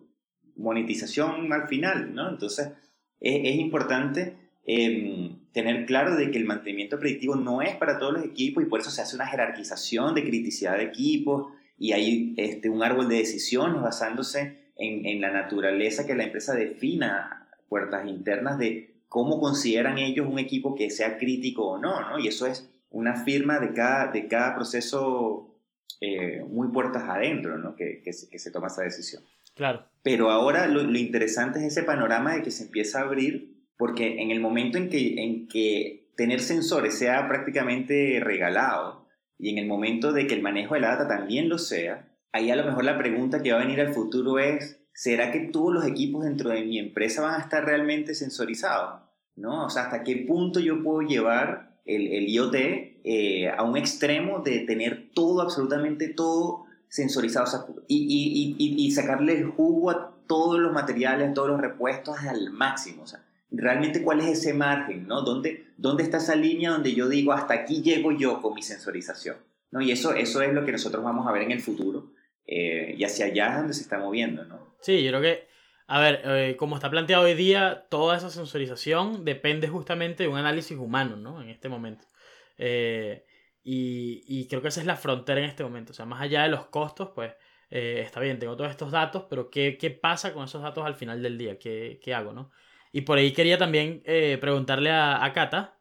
monetización 0.56 1.52
al 1.52 1.68
final, 1.68 2.14
¿no? 2.14 2.30
Entonces, 2.30 2.70
es, 3.20 3.56
importante 3.56 4.36
em, 4.66 5.50
tener 5.52 5.88
claro 5.88 6.16
de 6.16 6.30
que 6.30 6.38
el 6.38 6.46
mantenimiento 6.46 7.00
predictivo 7.00 7.36
no 7.36 7.64
es 7.64 7.76
para 7.78 7.98
todos 7.98 8.14
los 8.14 8.24
equipos 8.24 8.64
y 8.64 8.68
por 8.68 8.82
eso 8.82 8.92
se 8.92 9.02
hace 9.02 9.16
una 9.16 9.26
jerarquización 9.26 10.14
de 10.14 10.24
criticidad 10.24 10.78
de 10.78 10.84
equipos 10.84 11.52
y 11.80 11.94
hay 11.94 12.36
este, 12.38 12.70
un 12.70 12.84
árbol 12.84 13.10
de 13.10 13.16
decisiones 13.16 13.82
basándose 13.82 14.72
en, 14.76 15.08
en 15.08 15.22
la 15.22 15.32
naturaleza 15.32 16.06
que 16.06 16.14
la 16.14 16.26
empresa 16.26 16.54
defina 16.54 17.43
puertas 17.74 18.08
internas 18.08 18.60
de 18.60 19.02
cómo 19.10 19.40
consideran 19.40 19.98
ellos 19.98 20.28
un 20.30 20.38
equipo 20.38 20.76
que 20.76 20.92
sea 20.92 21.18
crítico 21.18 21.66
o 21.66 21.80
no, 21.80 22.08
¿no? 22.08 22.20
Y 22.20 22.28
eso 22.28 22.46
es 22.46 22.72
una 22.92 23.16
firma 23.16 23.58
de 23.58 23.74
cada, 23.74 24.12
de 24.12 24.28
cada 24.28 24.54
proceso 24.54 25.58
eh, 26.00 26.44
muy 26.48 26.68
puertas 26.68 27.10
adentro, 27.10 27.58
¿no? 27.58 27.76
Que, 27.76 28.04
que, 28.04 28.14
se, 28.14 28.52
toma 28.52 28.68
esa 28.68 28.84
decisión. 28.84 29.24
Claro. 29.56 29.88
Pero 30.04 30.30
ahora 30.30 30.68
lo, 30.68 30.84
lo, 30.84 31.00
interesante 31.00 31.58
es 31.58 31.66
ese 31.66 31.82
panorama 31.82 32.36
de 32.36 32.44
que 32.44 32.52
se 32.52 32.66
empieza 32.66 33.00
a 33.00 33.06
abrir, 33.06 33.66
porque 33.76 34.22
en 34.22 34.30
el 34.30 34.40
momento 34.40 34.78
en 34.78 34.88
que, 34.88 35.24
en 35.24 35.48
que 35.48 36.12
tener 36.16 36.42
sensores 36.42 36.96
sea 37.00 37.28
prácticamente 37.28 38.20
regalado, 38.24 39.08
y 39.40 39.50
en 39.50 39.58
el 39.58 39.66
momento 39.66 40.12
de 40.12 40.28
que 40.28 40.36
el 40.36 40.44
manejo 40.44 40.76
de 40.76 40.82
la 40.82 40.90
data 40.90 41.08
también 41.08 41.50
lo 41.50 41.58
sea, 41.58 42.08
ahí 42.32 42.52
a 42.52 42.56
lo 42.56 42.66
mejor 42.66 42.84
la 42.84 43.00
pregunta 43.00 43.42
que 43.42 43.52
va 43.52 43.60
a 43.60 43.64
venir 43.64 43.82
al 43.82 43.94
futuro 43.94 44.38
es, 44.38 44.83
¿será 44.94 45.32
que 45.32 45.40
todos 45.40 45.74
los 45.74 45.86
equipos 45.86 46.24
dentro 46.24 46.50
de 46.50 46.64
mi 46.64 46.80
empresa 46.80 47.22
van 47.22 47.36
a 47.36 47.44
estar 47.44 47.66
realmente 47.66 48.16
sensorizados? 48.16 49.02
¿No? 49.36 49.66
O 49.66 49.70
sea, 49.70 49.84
¿hasta 49.84 50.04
qué 50.04 50.18
punto 50.28 50.60
yo 50.60 50.84
puedo 50.84 51.02
llevar 51.02 51.80
el, 51.86 52.08
el 52.08 52.30
IoT 52.30 52.56
eh, 52.56 53.50
a 53.50 53.64
un 53.64 53.78
extremo 53.78 54.40
de 54.40 54.60
tener 54.60 55.10
todo, 55.14 55.42
absolutamente 55.42 56.08
todo 56.08 56.66
sensorizado 56.88 57.84
y, 57.88 58.56
y, 58.58 58.86
y, 58.86 58.92
sacarle 58.92 59.36
el 59.36 59.46
jugo 59.46 59.90
a 59.90 60.16
todos 60.28 60.60
los 60.60 60.72
materiales, 60.72 61.34
todos 61.34 61.50
los 61.50 61.60
repuestos 61.60 62.20
al 62.20 62.52
máximo? 62.52 63.02
O 63.02 63.08
sea, 63.08 63.26
realmente 63.50 64.04
cuál 64.04 64.20
es 64.20 64.28
ese 64.28 64.54
margen, 64.54 65.08
¿no? 65.08 65.24
¿Dónde, 65.24 65.66
¿Dónde 65.78 66.04
está 66.04 66.18
esa 66.18 66.36
línea 66.36 66.70
donde 66.70 66.94
yo 66.94 67.10
digo, 67.10 67.34
hasta 67.34 67.56
aquí 67.56 67.82
llego 67.82 68.12
yo 68.12 68.42
con 68.42 68.54
mi 68.54 68.62
sensorización? 68.62 69.38
¿No? 69.72 69.82
Y 69.82 69.92
eso, 69.92 70.14
eso 70.14 70.42
es 70.44 70.54
lo 70.54 70.64
que 70.66 70.72
nosotros 70.72 71.04
vamos 71.04 71.28
a 71.28 71.32
ver 71.32 71.42
en 71.42 71.52
el 71.52 71.62
futuro. 71.62 72.12
Eh, 72.46 72.96
y 72.98 73.04
hacia 73.04 73.26
allá 73.26 73.50
es 73.50 73.58
donde 73.58 73.74
se 73.74 73.82
está 73.82 73.98
moviendo, 73.98 74.46
¿no? 74.46 74.63
Sí, 74.84 75.02
yo 75.02 75.12
creo 75.12 75.22
que, 75.22 75.48
a 75.88 76.00
ver, 76.02 76.22
eh, 76.26 76.56
como 76.58 76.76
está 76.76 76.90
planteado 76.90 77.24
hoy 77.24 77.36
día, 77.36 77.88
toda 77.90 78.18
esa 78.18 78.30
sensorización 78.30 79.24
depende 79.24 79.70
justamente 79.70 80.24
de 80.24 80.30
un 80.30 80.38
análisis 80.38 80.78
humano, 80.78 81.16
¿no? 81.16 81.42
En 81.42 81.50
este 81.50 81.70
momento. 81.70 82.06
Eh, 82.58 83.26
y, 83.64 84.24
y, 84.28 84.48
creo 84.50 84.62
que 84.62 84.68
esa 84.68 84.82
es 84.82 84.86
la 84.86 84.98
frontera 84.98 85.40
en 85.40 85.46
este 85.46 85.64
momento. 85.64 85.94
O 85.94 85.96
sea, 85.96 86.06
más 86.06 86.22
allá 86.22 86.44
de 86.44 86.50
los 86.50 86.66
costos, 86.66 87.12
pues 87.16 87.34
eh, 87.70 88.02
está 88.06 88.20
bien, 88.20 88.40
tengo 88.40 88.58
todos 88.58 88.72
estos 88.72 88.92
datos, 88.92 89.26
pero 89.30 89.50
¿qué, 89.50 89.78
¿qué, 89.78 89.90
pasa 89.90 90.34
con 90.34 90.44
esos 90.46 90.62
datos 90.62 90.86
al 90.86 90.96
final 90.96 91.24
del 91.24 91.38
día? 91.38 91.58
¿Qué, 91.58 92.00
qué 92.04 92.14
hago, 92.14 92.34
no? 92.34 92.52
Y 92.92 93.02
por 93.02 93.18
ahí 93.18 93.32
quería 93.32 93.58
también 93.58 94.04
preguntarle 94.42 94.92
a, 94.92 95.24
a 95.24 95.34
Cata. 95.34 95.78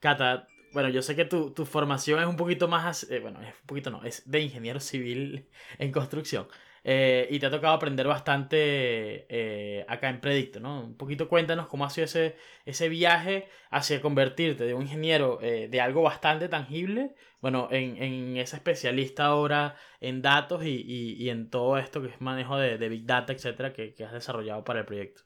Cata, 0.00 0.48
bueno, 0.72 0.88
yo 0.88 1.02
sé 1.02 1.14
que 1.16 1.24
tu, 1.26 1.52
tu, 1.52 1.66
formación 1.66 2.20
es 2.20 2.26
un 2.26 2.36
poquito 2.36 2.66
más, 2.66 3.06
bueno, 3.22 3.40
es 3.42 3.54
un 3.60 3.66
poquito 3.66 3.90
no, 3.90 4.02
es 4.04 4.28
de 4.30 4.40
ingeniero 4.40 4.80
civil 4.80 5.48
en 5.78 5.92
construcción. 5.92 6.48
Eh, 6.90 7.28
y 7.30 7.38
te 7.38 7.44
ha 7.44 7.50
tocado 7.50 7.74
aprender 7.74 8.06
bastante 8.06 9.26
eh, 9.28 9.84
acá 9.88 10.08
en 10.08 10.22
Predicto, 10.22 10.58
¿no? 10.58 10.80
Un 10.80 10.96
poquito 10.96 11.28
cuéntanos 11.28 11.66
cómo 11.66 11.84
ha 11.84 11.90
sido 11.90 12.06
ese, 12.06 12.34
ese 12.64 12.88
viaje 12.88 13.46
hacia 13.68 14.00
convertirte 14.00 14.64
de 14.64 14.72
un 14.72 14.84
ingeniero 14.84 15.38
eh, 15.42 15.68
de 15.68 15.80
algo 15.82 16.00
bastante 16.00 16.48
tangible, 16.48 17.14
bueno, 17.42 17.68
en, 17.70 18.02
en 18.02 18.38
ese 18.38 18.56
especialista 18.56 19.26
ahora 19.26 19.76
en 20.00 20.22
datos 20.22 20.64
y, 20.64 20.80
y, 21.18 21.28
en 21.28 21.50
todo 21.50 21.76
esto 21.76 22.00
que 22.00 22.08
es 22.08 22.22
manejo 22.22 22.56
de, 22.56 22.78
de 22.78 22.88
Big 22.88 23.04
Data, 23.04 23.34
etcétera, 23.34 23.74
que, 23.74 23.92
que 23.92 24.04
has 24.04 24.12
desarrollado 24.14 24.64
para 24.64 24.80
el 24.80 24.86
proyecto. 24.86 25.24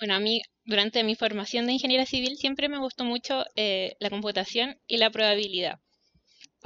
Bueno, 0.00 0.14
a 0.14 0.20
mí 0.20 0.42
durante 0.66 1.04
mi 1.04 1.14
formación 1.14 1.64
de 1.64 1.72
ingeniería 1.72 2.04
civil 2.04 2.36
siempre 2.36 2.68
me 2.68 2.80
gustó 2.80 3.06
mucho 3.06 3.44
la 3.56 4.10
computación 4.10 4.76
y 4.86 4.98
la 4.98 5.08
probabilidad 5.08 5.80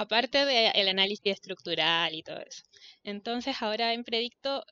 aparte 0.03 0.45
del 0.45 0.87
análisis 0.87 1.33
estructural 1.33 2.13
y 2.13 2.23
todo 2.23 2.39
eso. 2.39 2.63
Entonces 3.03 3.61
ahora 3.61 3.93
en 3.93 4.03
Predicto 4.03 4.63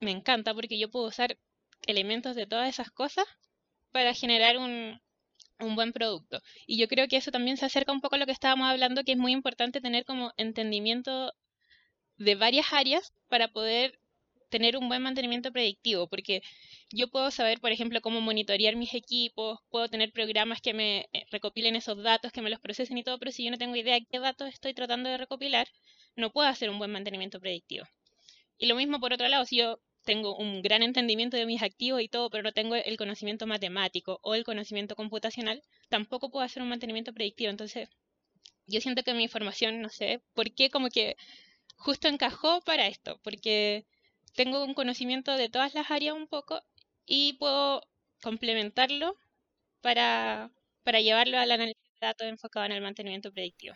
me 0.00 0.10
encanta 0.10 0.54
porque 0.54 0.78
yo 0.78 0.90
puedo 0.90 1.06
usar 1.06 1.38
elementos 1.86 2.36
de 2.36 2.46
todas 2.46 2.68
esas 2.68 2.90
cosas 2.90 3.26
para 3.92 4.14
generar 4.14 4.58
un, 4.58 5.00
un 5.60 5.76
buen 5.76 5.92
producto. 5.92 6.40
Y 6.66 6.78
yo 6.78 6.88
creo 6.88 7.08
que 7.08 7.16
eso 7.16 7.30
también 7.30 7.56
se 7.56 7.66
acerca 7.66 7.92
un 7.92 8.00
poco 8.00 8.16
a 8.16 8.18
lo 8.18 8.26
que 8.26 8.32
estábamos 8.32 8.68
hablando, 8.68 9.04
que 9.04 9.12
es 9.12 9.18
muy 9.18 9.32
importante 9.32 9.80
tener 9.80 10.04
como 10.04 10.32
entendimiento 10.36 11.32
de 12.16 12.34
varias 12.34 12.72
áreas 12.72 13.12
para 13.28 13.48
poder 13.48 13.98
tener 14.48 14.76
un 14.76 14.88
buen 14.88 15.02
mantenimiento 15.02 15.52
predictivo, 15.52 16.08
porque 16.08 16.42
yo 16.90 17.08
puedo 17.08 17.30
saber, 17.30 17.60
por 17.60 17.72
ejemplo, 17.72 18.00
cómo 18.00 18.20
monitorear 18.20 18.76
mis 18.76 18.94
equipos, 18.94 19.60
puedo 19.70 19.88
tener 19.88 20.12
programas 20.12 20.60
que 20.60 20.74
me 20.74 21.08
eh, 21.12 21.26
recopilen 21.30 21.76
esos 21.76 22.02
datos, 22.02 22.32
que 22.32 22.42
me 22.42 22.50
los 22.50 22.60
procesen 22.60 22.98
y 22.98 23.04
todo, 23.04 23.18
pero 23.18 23.32
si 23.32 23.44
yo 23.44 23.50
no 23.50 23.58
tengo 23.58 23.76
idea 23.76 23.94
de 23.94 24.06
qué 24.10 24.18
datos 24.18 24.48
estoy 24.48 24.74
tratando 24.74 25.08
de 25.10 25.18
recopilar, 25.18 25.68
no 26.16 26.30
puedo 26.30 26.48
hacer 26.48 26.70
un 26.70 26.78
buen 26.78 26.90
mantenimiento 26.90 27.40
predictivo. 27.40 27.86
Y 28.58 28.66
lo 28.66 28.74
mismo 28.76 29.00
por 29.00 29.12
otro 29.12 29.28
lado, 29.28 29.44
si 29.44 29.56
yo 29.56 29.80
tengo 30.04 30.36
un 30.36 30.62
gran 30.62 30.82
entendimiento 30.82 31.36
de 31.36 31.46
mis 31.46 31.62
activos 31.62 32.00
y 32.00 32.08
todo, 32.08 32.30
pero 32.30 32.42
no 32.42 32.52
tengo 32.52 32.74
el 32.74 32.96
conocimiento 32.96 33.46
matemático 33.46 34.18
o 34.22 34.34
el 34.34 34.44
conocimiento 34.44 34.96
computacional, 34.96 35.62
tampoco 35.90 36.30
puedo 36.30 36.44
hacer 36.44 36.62
un 36.62 36.70
mantenimiento 36.70 37.12
predictivo. 37.12 37.50
Entonces, 37.50 37.88
yo 38.66 38.80
siento 38.80 39.02
que 39.02 39.14
mi 39.14 39.24
información, 39.24 39.80
no 39.82 39.90
sé, 39.90 40.22
¿por 40.34 40.54
qué 40.54 40.70
como 40.70 40.88
que 40.88 41.16
justo 41.76 42.08
encajó 42.08 42.60
para 42.62 42.86
esto? 42.86 43.20
Porque 43.22 43.86
tengo 44.34 44.64
un 44.64 44.74
conocimiento 44.74 45.36
de 45.36 45.48
todas 45.48 45.74
las 45.74 45.90
áreas 45.90 46.14
un 46.14 46.26
poco 46.26 46.62
y 47.06 47.34
puedo 47.34 47.82
complementarlo 48.22 49.16
para, 49.80 50.50
para 50.82 51.00
llevarlo 51.00 51.38
al 51.38 51.50
análisis 51.50 51.82
de 52.00 52.06
datos 52.06 52.26
enfocado 52.26 52.66
en 52.66 52.72
el 52.72 52.82
mantenimiento 52.82 53.32
predictivo. 53.32 53.74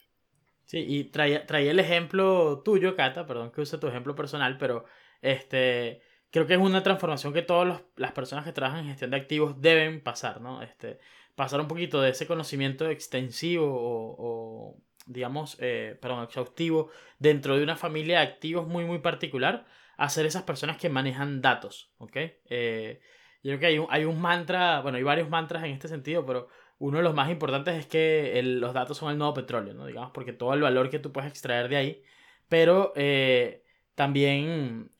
Sí, 0.66 0.84
y 0.86 1.04
traía, 1.04 1.46
traía 1.46 1.70
el 1.70 1.80
ejemplo 1.80 2.62
tuyo, 2.64 2.96
Cata, 2.96 3.26
perdón 3.26 3.50
que 3.52 3.60
use 3.60 3.78
tu 3.78 3.88
ejemplo 3.88 4.14
personal, 4.14 4.56
pero 4.58 4.84
este 5.20 6.02
creo 6.30 6.46
que 6.46 6.54
es 6.54 6.60
una 6.60 6.82
transformación 6.82 7.32
que 7.32 7.42
todas 7.42 7.82
las 7.96 8.12
personas 8.12 8.44
que 8.44 8.52
trabajan 8.52 8.80
en 8.80 8.86
gestión 8.86 9.10
de 9.10 9.18
activos 9.18 9.60
deben 9.60 10.02
pasar, 10.02 10.40
¿no? 10.40 10.62
Este, 10.62 10.98
pasar 11.34 11.60
un 11.60 11.68
poquito 11.68 12.00
de 12.00 12.10
ese 12.10 12.26
conocimiento 12.26 12.88
extensivo 12.88 13.66
o, 13.68 14.76
digamos, 15.06 15.58
eh, 15.60 15.98
perdón, 16.00 16.24
exhaustivo 16.24 16.90
dentro 17.18 17.56
de 17.56 17.62
una 17.62 17.76
familia 17.76 18.20
de 18.20 18.26
activos 18.26 18.66
muy, 18.66 18.84
muy 18.84 18.98
particular 19.00 19.66
a 19.96 20.08
ser 20.08 20.26
esas 20.26 20.42
personas 20.42 20.76
que 20.76 20.88
manejan 20.88 21.40
datos, 21.40 21.92
¿ok? 21.98 22.16
Eh, 22.48 23.00
yo 23.42 23.50
creo 23.50 23.58
que 23.58 23.66
hay 23.66 23.78
un, 23.78 23.86
hay 23.90 24.04
un 24.04 24.20
mantra, 24.20 24.80
bueno, 24.80 24.98
hay 24.98 25.04
varios 25.04 25.28
mantras 25.28 25.64
en 25.64 25.70
este 25.72 25.88
sentido, 25.88 26.24
pero 26.24 26.48
uno 26.78 26.98
de 26.98 27.04
los 27.04 27.14
más 27.14 27.30
importantes 27.30 27.76
es 27.76 27.86
que 27.86 28.40
los 28.42 28.74
datos 28.74 28.96
son 28.96 29.10
el 29.10 29.18
nuevo 29.18 29.34
petróleo, 29.34 29.74
¿no? 29.74 29.86
Digamos, 29.86 30.10
porque 30.12 30.32
todo 30.32 30.54
el 30.54 30.62
valor 30.62 30.90
que 30.90 30.98
tú 30.98 31.12
puedes 31.12 31.30
extraer 31.30 31.68
de 31.68 31.76
ahí, 31.76 32.02
pero 32.48 32.92
eh, 32.96 33.62
también 33.94 34.90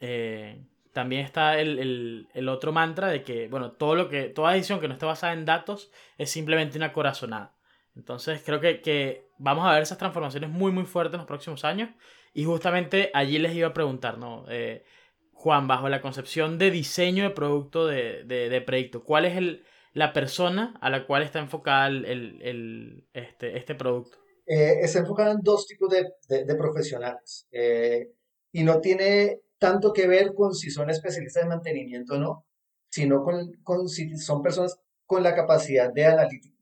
también 0.93 1.25
está 1.25 1.59
el, 1.59 2.49
otro 2.49 2.73
mantra 2.73 3.09
de 3.09 3.23
que, 3.23 3.49
bueno, 3.49 3.73
todo 3.73 3.95
lo 3.95 4.09
que, 4.09 4.25
toda 4.25 4.53
decisión 4.53 4.81
que 4.81 4.89
no 4.89 4.95
esté 4.95 5.07
basada 5.07 5.33
en 5.33 5.45
datos 5.45 5.91
es 6.19 6.31
simplemente 6.31 6.77
una 6.77 6.93
corazonada. 6.93 7.55
Entonces 7.97 8.43
creo 8.45 8.61
que, 8.61 9.27
vamos 9.39 9.67
a 9.67 9.73
ver 9.73 9.83
esas 9.83 9.99
transformaciones 9.99 10.51
muy, 10.51 10.73
muy 10.73 10.85
fuertes 10.85 11.15
en 11.15 11.21
los 11.21 11.27
próximos 11.27 11.65
años. 11.65 11.91
Y 12.33 12.45
justamente 12.45 13.11
allí 13.15 13.39
les 13.39 13.55
iba 13.55 13.69
a 13.69 13.75
preguntar, 13.75 14.19
¿no? 14.19 14.45
Eh, 14.49 14.85
Juan, 15.33 15.67
bajo 15.67 15.89
la 15.89 16.01
concepción 16.01 16.59
de 16.59 16.71
diseño 16.71 17.25
de 17.25 17.31
producto 17.31 17.87
de, 17.87 18.25
de, 18.25 18.61
proyecto, 18.61 19.05
¿cuál 19.05 19.25
es 19.25 19.37
el, 19.37 19.65
la 19.93 20.13
persona 20.13 20.79
a 20.81 20.89
la 20.89 21.07
cual 21.07 21.23
está 21.23 21.41
enfocada 21.41 21.89
el, 21.89 23.09
este, 23.13 23.59
este 23.59 23.75
producto? 23.75 24.19
Eh, 24.47 24.81
está 24.81 25.01
enfocada 25.01 25.33
en 25.33 25.41
dos 25.43 25.67
tipos 25.67 25.91
de, 25.91 26.55
profesionales. 26.55 27.47
Eh, 27.51 28.13
y 28.53 28.63
no 28.63 28.81
tiene 28.81 29.41
tanto 29.59 29.93
que 29.93 30.07
ver 30.07 30.33
con 30.35 30.55
si 30.55 30.71
son 30.71 30.91
especialistas 30.91 31.43
de 31.43 31.49
mantenimiento 31.49 32.15
o 32.15 32.19
no, 32.19 32.47
sino 32.89 33.23
con, 33.23 33.53
con 33.63 33.89
si 33.89 34.17
son 34.17 34.43
personas 34.43 34.79
con 35.07 35.23
la 35.23 35.35
capacidad 35.35 35.93
de, 35.93 36.03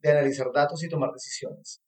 de 0.01 0.11
analizar 0.11 0.51
datos 0.53 0.83
y 0.83 0.89
tomar 0.89 1.13
decisiones. 1.13 1.81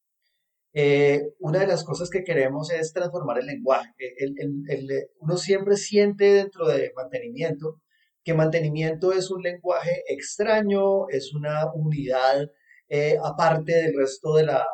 Eh, 0.74 1.35
una 1.38 1.61
de 1.61 1.66
las 1.66 1.85
cosas 1.85 2.08
que 2.11 2.24
queremos 2.24 2.70
es 2.70 2.92
transformar 2.92 3.38
el 3.38 3.46
lenguaje. 3.46 3.92
El, 4.18 4.35
el, 4.68 5.08
uno 5.20 5.37
siempre 5.37 5.76
siente 5.76 6.32
dentro 6.32 6.68
de 6.68 6.92
mantenimiento 6.96 7.80
que 8.24 8.35
mantenimiento 8.35 9.12
es 9.12 9.30
un 9.30 9.42
lenguaje 9.42 10.04
extraño, 10.08 11.08
es 11.08 11.35
una 11.35 11.72
unidad 11.72 12.50
eh, 12.88 13.16
aparte 13.22 13.72
del 13.72 13.94
resto 13.96 14.35
de, 14.35 14.44
la, 14.44 14.66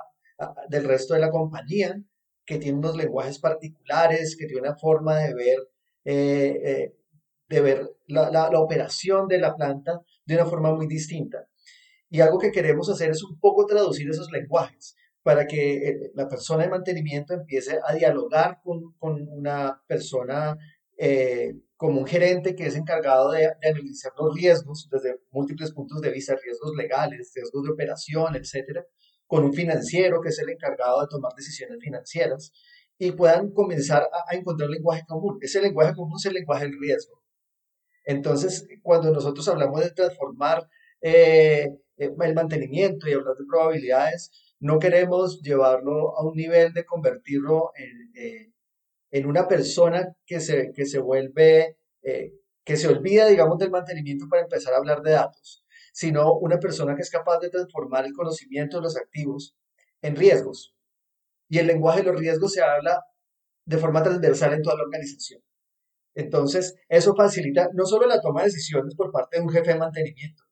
del 0.69 0.85
resto 0.85 1.15
de 1.15 1.21
la 1.21 1.31
compañía, 1.31 1.97
que 2.45 2.59
tiene 2.59 2.79
unos 2.79 2.97
lenguajes 2.97 3.39
particulares, 3.39 4.37
que 4.37 4.47
tiene 4.47 4.63
una 4.63 4.77
forma 4.77 5.17
de 5.19 5.35
ver 5.35 5.59
eh, 6.05 6.61
eh, 6.65 6.95
de 7.49 7.61
ver 7.61 7.91
la, 8.07 8.31
la, 8.31 8.61
operación 8.61 9.27
de 9.27 9.39
la 9.39 9.55
planta 9.55 10.01
de 10.27 10.35
una 10.35 10.47
forma 10.47 10.75
muy 10.75 10.87
distinta. 10.87 11.47
Y 12.11 12.21
algo 12.21 12.39
que 12.39 12.51
queremos 12.51 12.89
hacer 12.91 13.11
es 13.11 13.23
un 13.23 13.39
poco 13.39 13.67
traducir 13.67 14.09
esos 14.09 14.31
lenguajes 14.31 14.97
para 15.29 15.47
que 15.47 15.77
eh, 15.77 16.11
la 16.15 16.27
persona 16.27 16.63
de 16.63 16.71
mantenimiento 16.71 17.35
empiece 17.35 17.79
a 17.85 17.93
dialogar 17.93 18.61
con, 18.65 18.95
con 18.99 19.29
una 19.29 19.83
persona 19.87 20.57
como 21.77 22.01
un 22.01 22.07
gerente 22.07 22.57
que 22.57 22.67
es 22.67 22.75
encargado 22.75 23.31
de, 23.31 23.43
de, 23.61 23.69
analizar 23.69 24.11
los 24.19 24.35
riesgos 24.35 24.89
desde 24.91 25.21
múltiples 25.31 25.71
puntos 25.73 26.01
de 26.01 26.11
vista, 26.11 26.35
riesgos 26.35 26.75
legales, 26.75 27.31
riesgos 27.37 27.63
de 27.63 27.71
operación, 27.71 28.35
etcétera, 28.35 28.85
con 29.27 29.45
un 29.45 29.53
financiero 29.53 30.23
que 30.23 30.31
es 30.31 30.39
el 30.39 30.49
encargado 30.49 31.03
de 31.03 31.09
tomar 31.09 31.33
decisiones 31.37 31.79
financieras 31.81 32.53
y 32.97 33.13
puedan 33.13 33.53
comenzar 33.53 34.09
a, 34.11 34.35
encontrar 34.35 34.71
lenguaje 34.71 35.05
común. 35.07 35.39
Ese 35.43 35.61
lenguaje 35.61 35.95
común 35.95 36.17
es 36.19 36.25
el 36.25 36.33
lenguaje 36.33 36.65
del 36.65 36.81
riesgo. 36.81 37.23
Entonces, 38.07 38.67
cuando 38.83 39.13
nosotros 39.13 39.47
hablamos 39.49 39.83
de 39.83 39.91
transformar 39.91 40.67
eh, 41.03 41.69
eh, 41.99 42.11
el 42.19 42.35
mantenimiento 42.35 43.09
y 43.09 43.13
hablar 43.13 43.37
de 43.37 43.45
probabilidades, 43.47 44.33
no 44.61 44.79
queremos 44.79 45.41
llevarlo 45.43 46.17
a 46.17 46.25
un 46.27 46.35
nivel 46.37 46.73
de 46.73 46.85
convertirlo 46.85 47.73
en, 47.77 48.13
eh, 48.15 48.53
en 49.11 49.27
una 49.27 49.47
persona 49.49 50.15
que 50.27 50.41
se, 50.41 50.73
que 50.73 50.87
se 50.87 50.99
vuelve, 50.99 51.77
que 52.65 52.77
se 52.77 52.89
olvida, 52.89 53.27
digamos, 53.27 53.59
del 53.59 53.71
mantenimiento 53.71 54.27
para 54.29 54.43
empezar 54.43 54.75
a 54.75 54.79
hablar 54.79 55.01
de 55.03 55.13
datos, 55.13 55.65
sino 55.93 56.35
una 56.35 56.59
persona 56.59 56.95
que 56.95 57.03
es 57.03 57.11
capaz 57.11 57.39
de 57.39 57.51
transformar 57.51 58.05
el 58.05 58.13
conocimiento 58.13 58.77
de 58.77 58.83
los 58.83 58.97
activos 58.97 59.57
en 60.03 60.17
riesgos, 60.17 60.75
y 61.49 61.59
el 61.59 61.67
lenguaje 61.67 62.03
de 62.03 62.13
los 62.13 62.21
riesgos 62.21 62.53
se 62.53 62.63
habla 62.63 63.03
de 63.65 63.79
forma 63.79 64.03
transversal 64.03 64.53
en 64.53 64.63
toda 64.63 64.77
la 64.77 64.83
organización. 64.83 65.43
Entonces, 66.15 66.75
eso 66.89 67.15
facilita 67.15 67.69
no 67.75 67.87
solo 67.87 68.07
la 68.07 68.21
toma 68.21 68.41
de 68.41 68.49
decisiones 68.49 68.95
por 68.95 69.11
parte 69.11 69.39
de 69.39 69.43
un 69.43 69.51
jefe 69.51 69.73
de 69.73 69.79
mantenimiento, 69.79 70.43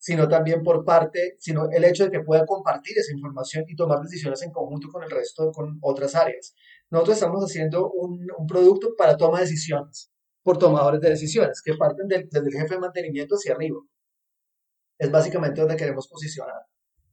sino 0.00 0.26
también 0.28 0.62
por 0.62 0.82
parte, 0.82 1.36
sino 1.38 1.68
el 1.70 1.84
hecho 1.84 2.04
de 2.04 2.10
que 2.10 2.20
pueda 2.20 2.46
compartir 2.46 2.98
esa 2.98 3.12
información 3.12 3.64
y 3.68 3.76
tomar 3.76 4.00
decisiones 4.00 4.42
en 4.42 4.50
conjunto 4.50 4.88
con 4.88 5.04
el 5.04 5.10
resto, 5.10 5.52
con 5.52 5.78
otras 5.82 6.14
áreas. 6.14 6.54
Nosotros 6.88 7.18
estamos 7.18 7.44
haciendo 7.44 7.90
un, 7.90 8.26
un 8.36 8.46
producto 8.46 8.94
para 8.96 9.18
toma 9.18 9.38
de 9.38 9.44
decisiones, 9.44 10.10
por 10.42 10.58
tomadores 10.58 11.02
de 11.02 11.10
decisiones, 11.10 11.60
que 11.62 11.74
parten 11.74 12.08
desde 12.08 12.38
el 12.38 12.50
jefe 12.50 12.74
de 12.74 12.80
mantenimiento 12.80 13.34
hacia 13.34 13.52
arriba. 13.52 13.78
Es 14.98 15.10
básicamente 15.10 15.60
donde 15.60 15.76
queremos 15.76 16.08
posicionar 16.08 16.62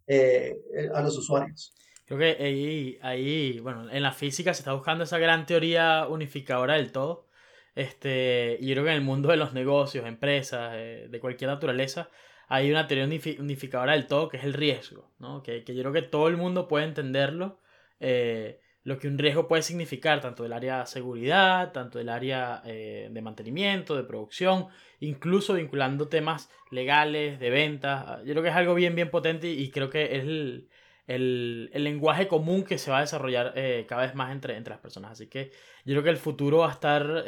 eh, 0.08 0.56
a 0.94 1.02
los 1.02 1.18
usuarios. 1.18 1.76
Creo 2.06 2.20
que 2.20 2.42
ahí, 2.42 2.98
ahí, 3.02 3.60
bueno, 3.60 3.92
en 3.92 4.02
la 4.02 4.14
física 4.14 4.54
se 4.54 4.62
está 4.62 4.72
buscando 4.72 5.04
esa 5.04 5.18
gran 5.18 5.46
teoría 5.46 6.08
unificadora 6.08 6.76
del 6.76 6.94
todo. 6.94 7.28
Este, 7.76 8.58
y 8.62 8.68
yo 8.68 8.76
creo 8.76 8.86
que 8.86 8.92
en 8.92 8.96
el 8.96 9.04
mundo 9.04 9.28
de 9.28 9.36
los 9.36 9.54
negocios, 9.54 10.06
empresas, 10.06 10.72
eh, 10.76 11.08
de 11.10 11.20
cualquier 11.20 11.50
naturaleza, 11.50 12.10
hay 12.48 12.72
una 12.72 12.88
teoría 12.88 13.06
unificadora 13.40 13.94
del 13.94 14.08
todo 14.08 14.30
que 14.30 14.38
es 14.38 14.44
el 14.44 14.54
riesgo, 14.54 15.12
¿no? 15.20 15.44
Que, 15.44 15.64
que 15.64 15.76
yo 15.76 15.82
creo 15.84 15.94
que 15.94 16.02
todo 16.02 16.30
el 16.30 16.38
mundo 16.38 16.68
puede 16.68 16.86
entenderlo, 16.86 17.60
eh, 18.00 18.60
lo 18.84 18.98
que 19.00 19.10
un 19.10 19.18
riesgo 19.18 19.50
puede 19.50 19.64
significar, 19.64 20.22
tanto 20.22 20.44
del 20.44 20.54
área 20.54 20.80
de 20.80 20.86
seguridad, 20.86 21.74
tanto 21.74 21.98
del 21.98 22.08
área 22.08 22.62
eh, 22.66 23.10
de 23.12 23.22
mantenimiento, 23.22 23.98
de 23.98 24.04
producción, 24.04 24.68
incluso 25.02 25.56
vinculando 25.56 26.08
temas 26.08 26.50
legales, 26.72 27.38
de 27.38 27.50
ventas. 27.50 28.24
Yo 28.24 28.32
creo 28.32 28.44
que 28.44 28.50
es 28.50 28.56
algo 28.56 28.76
bien, 28.76 28.96
bien 28.96 29.10
potente 29.10 29.50
y 29.50 29.70
creo 29.72 29.90
que 29.90 30.16
es 30.16 30.24
el, 30.24 30.70
el, 31.06 31.70
lenguaje 31.84 32.30
común 32.30 32.64
que 32.64 32.78
se 32.78 32.90
va 32.90 33.00
a 33.00 33.02
desarrollar 33.02 33.52
eh, 33.58 33.86
cada 33.90 34.04
vez 34.04 34.16
más 34.16 34.32
entre, 34.32 34.56
entre 34.56 34.72
las 34.72 34.80
personas. 34.80 35.12
Así 35.12 35.28
que 35.28 35.52
yo 35.84 35.94
creo 35.94 36.04
que 36.04 36.10
el 36.12 36.18
futuro 36.18 36.60
va 36.60 36.70
a 36.70 36.72
estar 36.72 37.26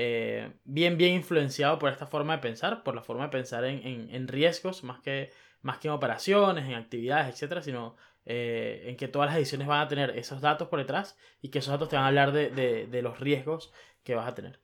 eh, 0.00 0.52
bien, 0.62 0.96
bien 0.96 1.14
influenciado 1.14 1.78
por 1.78 1.90
esta 1.90 2.06
forma 2.06 2.36
de 2.36 2.38
pensar, 2.38 2.84
por 2.84 2.94
la 2.94 3.02
forma 3.02 3.24
de 3.24 3.30
pensar 3.30 3.64
en, 3.64 4.28
riesgos, 4.28 4.84
más 4.84 5.00
que, 5.00 5.32
más 5.60 5.78
que 5.78 5.88
en 5.88 5.94
operaciones, 5.94 6.66
en 6.66 6.74
actividades, 6.74 7.34
etcétera, 7.34 7.62
sino 7.62 7.96
en 8.24 8.96
que 8.98 9.08
todas 9.08 9.28
las 9.28 9.36
decisiones 9.36 9.66
van 9.66 9.80
a 9.80 9.88
tener 9.88 10.10
esos 10.18 10.42
datos 10.42 10.68
por 10.68 10.78
detrás 10.78 11.16
y 11.40 11.48
que 11.48 11.60
esos 11.60 11.72
datos 11.72 11.88
te 11.88 11.96
van 11.96 12.04
a 12.04 12.08
hablar 12.08 12.32
de, 12.32 13.00
los 13.02 13.18
riesgos 13.18 13.72
que 14.04 14.14
vas 14.14 14.28
a 14.28 14.34
tener. 14.34 14.60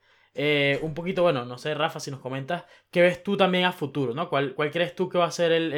un 0.82 0.94
poquito, 0.94 1.22
bueno, 1.22 1.44
no 1.44 1.58
sé, 1.58 1.74
Rafa, 1.74 1.98
si 1.98 2.10
nos 2.10 2.20
comentas, 2.20 2.64
¿qué 2.90 3.00
ves 3.02 3.22
tú 3.22 3.36
también 3.36 3.64
a 3.64 3.72
futuro? 3.72 4.14
¿no? 4.14 4.28
¿Cuál, 4.28 4.54
cuál 4.54 4.70
crees 4.70 4.94
tú 4.94 5.08
que 5.08 5.18
va 5.18 5.26
a 5.26 5.30
ser 5.30 5.50
el, 5.50 5.72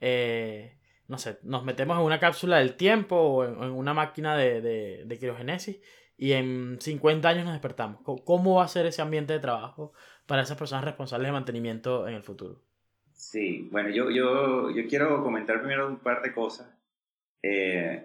el 0.00 0.76
no 1.12 1.18
sé, 1.18 1.38
nos 1.42 1.62
metemos 1.62 1.98
en 1.98 2.04
una 2.04 2.18
cápsula 2.18 2.58
del 2.58 2.74
tiempo 2.74 3.16
o 3.16 3.44
en, 3.44 3.70
una 3.70 3.92
máquina 3.92 4.34
de, 4.34 4.62
de, 4.62 5.18
criogénesis 5.18 5.78
y 6.22 6.34
en 6.34 6.80
50 6.80 7.28
años 7.28 7.44
nos 7.44 7.54
despertamos. 7.54 8.00
¿Cómo 8.24 8.54
va 8.54 8.64
a 8.64 8.68
ser 8.68 8.86
ese 8.86 9.02
ambiente 9.02 9.32
de 9.32 9.40
trabajo 9.40 9.92
para 10.24 10.42
esas 10.42 10.56
personas 10.56 10.84
responsables 10.84 11.26
de 11.26 11.32
mantenimiento 11.32 12.06
en 12.06 12.14
el 12.14 12.22
futuro? 12.22 12.62
Sí, 13.12 13.68
bueno, 13.72 13.88
yo, 13.88 14.08
yo, 14.08 14.70
yo 14.70 14.86
quiero 14.86 15.20
comentar 15.24 15.58
primero 15.58 15.88
un 15.88 15.98
par 15.98 16.22
de 16.22 16.32
cosas 16.32 16.68
eh, 17.42 18.04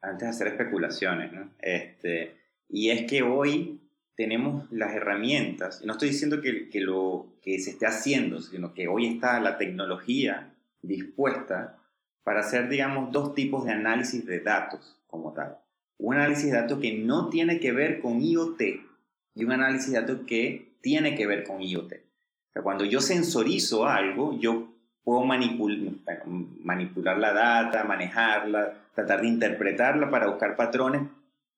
antes 0.00 0.20
de 0.20 0.28
hacer 0.28 0.46
especulaciones. 0.46 1.32
¿no? 1.32 1.50
Este, 1.58 2.36
Y 2.68 2.90
es 2.90 3.10
que 3.10 3.24
hoy 3.24 3.80
tenemos 4.14 4.70
las 4.70 4.94
herramientas, 4.94 5.84
no 5.84 5.94
estoy 5.94 6.10
diciendo 6.10 6.40
que, 6.40 6.68
que 6.68 6.80
lo 6.80 7.40
que 7.42 7.58
se 7.58 7.70
esté 7.70 7.86
haciendo, 7.86 8.40
sino 8.40 8.72
que 8.72 8.86
hoy 8.86 9.08
está 9.08 9.40
la 9.40 9.58
tecnología 9.58 10.54
dispuesta 10.80 11.76
para 12.22 12.38
hacer, 12.38 12.68
digamos, 12.68 13.10
dos 13.10 13.34
tipos 13.34 13.64
de 13.64 13.72
análisis 13.72 14.24
de 14.24 14.38
datos 14.38 14.96
como 15.08 15.32
tal. 15.32 15.58
Un 15.98 16.14
análisis 16.14 16.46
de 16.46 16.58
datos 16.58 16.78
que 16.78 16.94
no 16.94 17.28
tiene 17.28 17.60
que 17.60 17.72
ver 17.72 18.00
con 18.00 18.22
IoT 18.22 18.60
y 19.34 19.44
un 19.44 19.52
análisis 19.52 19.92
de 19.92 20.00
datos 20.00 20.20
que 20.26 20.72
tiene 20.80 21.14
que 21.14 21.26
ver 21.26 21.44
con 21.44 21.60
IoT. 21.60 21.92
O 21.92 22.52
sea, 22.52 22.62
cuando 22.62 22.84
yo 22.84 23.00
sensorizo 23.00 23.86
algo, 23.86 24.38
yo 24.38 24.68
puedo 25.04 25.24
manipular 25.24 27.18
la 27.18 27.32
data, 27.32 27.84
manejarla, 27.84 28.74
tratar 28.94 29.22
de 29.22 29.28
interpretarla 29.28 30.10
para 30.10 30.26
buscar 30.26 30.54
patrones 30.54 31.02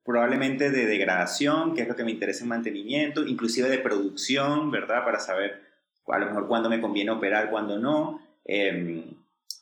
probablemente 0.04 0.70
de 0.70 0.86
degradación, 0.86 1.74
que 1.74 1.82
es 1.82 1.88
lo 1.88 1.96
que 1.96 2.04
me 2.04 2.10
interesa 2.10 2.44
en 2.44 2.48
mantenimiento, 2.48 3.26
inclusive 3.26 3.68
de 3.68 3.78
producción, 3.78 4.70
¿verdad? 4.70 5.04
Para 5.04 5.20
saber 5.20 5.62
a 6.08 6.18
lo 6.18 6.26
mejor 6.26 6.48
cuándo 6.48 6.68
me 6.68 6.80
conviene 6.80 7.10
operar, 7.10 7.50
cuándo 7.50 7.78
no. 7.78 8.20
Em, 8.44 9.04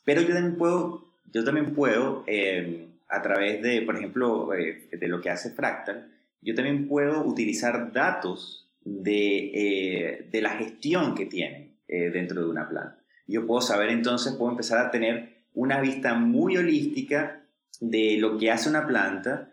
pero 0.04 0.22
yo 0.22 0.34
también 0.34 0.56
puedo, 0.56 1.04
yo 1.32 1.44
también 1.44 1.74
puedo 1.74 2.24
em, 2.26 2.87
a 3.08 3.22
través 3.22 3.62
de, 3.62 3.82
por 3.82 3.96
ejemplo, 3.96 4.54
eh, 4.54 4.88
de 4.92 5.08
lo 5.08 5.20
que 5.20 5.30
hace 5.30 5.50
Fractal, 5.50 6.12
yo 6.40 6.54
también 6.54 6.86
puedo 6.86 7.24
utilizar 7.24 7.92
datos 7.92 8.70
de, 8.84 9.50
eh, 9.54 10.28
de 10.30 10.40
la 10.42 10.50
gestión 10.50 11.14
que 11.14 11.26
tiene 11.26 11.78
eh, 11.88 12.10
dentro 12.10 12.42
de 12.42 12.48
una 12.48 12.68
planta. 12.68 12.98
Yo 13.26 13.46
puedo 13.46 13.60
saber 13.60 13.90
entonces, 13.90 14.34
puedo 14.34 14.50
empezar 14.50 14.78
a 14.78 14.90
tener 14.90 15.44
una 15.54 15.80
vista 15.80 16.14
muy 16.14 16.56
holística 16.56 17.42
de 17.80 18.16
lo 18.18 18.38
que 18.38 18.50
hace 18.50 18.68
una 18.68 18.86
planta, 18.86 19.52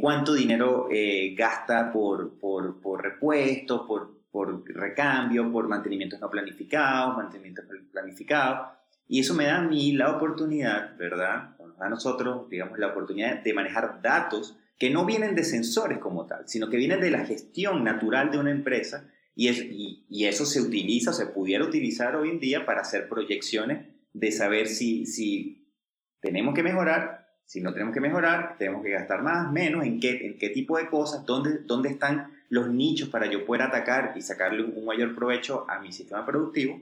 cuánto 0.00 0.32
dinero 0.32 0.88
gasta 1.36 1.92
por, 1.92 2.38
por, 2.38 2.80
por 2.80 3.02
repuestos, 3.02 3.86
por, 3.86 4.18
por 4.30 4.64
recambio, 4.74 5.50
por 5.50 5.68
mantenimientos 5.68 6.20
no 6.20 6.30
planificados, 6.30 7.16
mantenimientos 7.16 7.64
planificados. 7.92 8.77
Y 9.08 9.20
eso 9.20 9.34
me 9.34 9.46
da 9.46 9.58
a 9.58 9.62
mí 9.62 9.92
la 9.92 10.14
oportunidad, 10.14 10.96
¿verdad? 10.98 11.56
A 11.80 11.88
nosotros, 11.88 12.48
digamos, 12.50 12.78
la 12.78 12.88
oportunidad 12.88 13.42
de 13.42 13.54
manejar 13.54 14.02
datos 14.02 14.58
que 14.78 14.90
no 14.90 15.04
vienen 15.06 15.34
de 15.34 15.44
sensores 15.44 15.98
como 15.98 16.26
tal, 16.26 16.46
sino 16.46 16.68
que 16.68 16.76
vienen 16.76 17.00
de 17.00 17.10
la 17.10 17.24
gestión 17.24 17.82
natural 17.82 18.30
de 18.30 18.38
una 18.38 18.50
empresa 18.50 19.10
y, 19.34 19.48
es, 19.48 19.64
y, 19.70 20.26
eso 20.26 20.44
se 20.44 20.60
utiliza, 20.60 21.10
o 21.10 21.14
se 21.14 21.26
pudiera 21.26 21.64
utilizar 21.64 22.16
hoy 22.16 22.30
en 22.30 22.40
día 22.40 22.66
para 22.66 22.80
hacer 22.80 23.08
proyecciones 23.08 23.86
de 24.12 24.32
saber 24.32 24.66
si, 24.66 25.06
si 25.06 25.72
tenemos 26.20 26.54
que 26.54 26.62
mejorar, 26.62 27.28
si 27.44 27.60
no 27.60 27.72
tenemos 27.72 27.94
que 27.94 28.00
mejorar, 28.00 28.56
tenemos 28.58 28.82
que 28.82 28.90
gastar 28.90 29.22
más, 29.22 29.50
menos, 29.52 29.84
en 29.84 30.00
qué, 30.00 30.26
en 30.26 30.38
qué 30.38 30.50
tipo 30.50 30.76
de 30.76 30.88
cosas, 30.88 31.24
dónde, 31.24 31.60
dónde 31.64 31.88
están 31.88 32.32
los 32.48 32.68
nichos 32.68 33.08
para 33.08 33.30
yo 33.30 33.46
poder 33.46 33.62
atacar 33.62 34.14
y 34.16 34.22
sacarle 34.22 34.64
un 34.64 34.84
mayor 34.84 35.14
provecho 35.14 35.66
a 35.68 35.80
mi 35.80 35.92
sistema 35.92 36.26
productivo, 36.26 36.80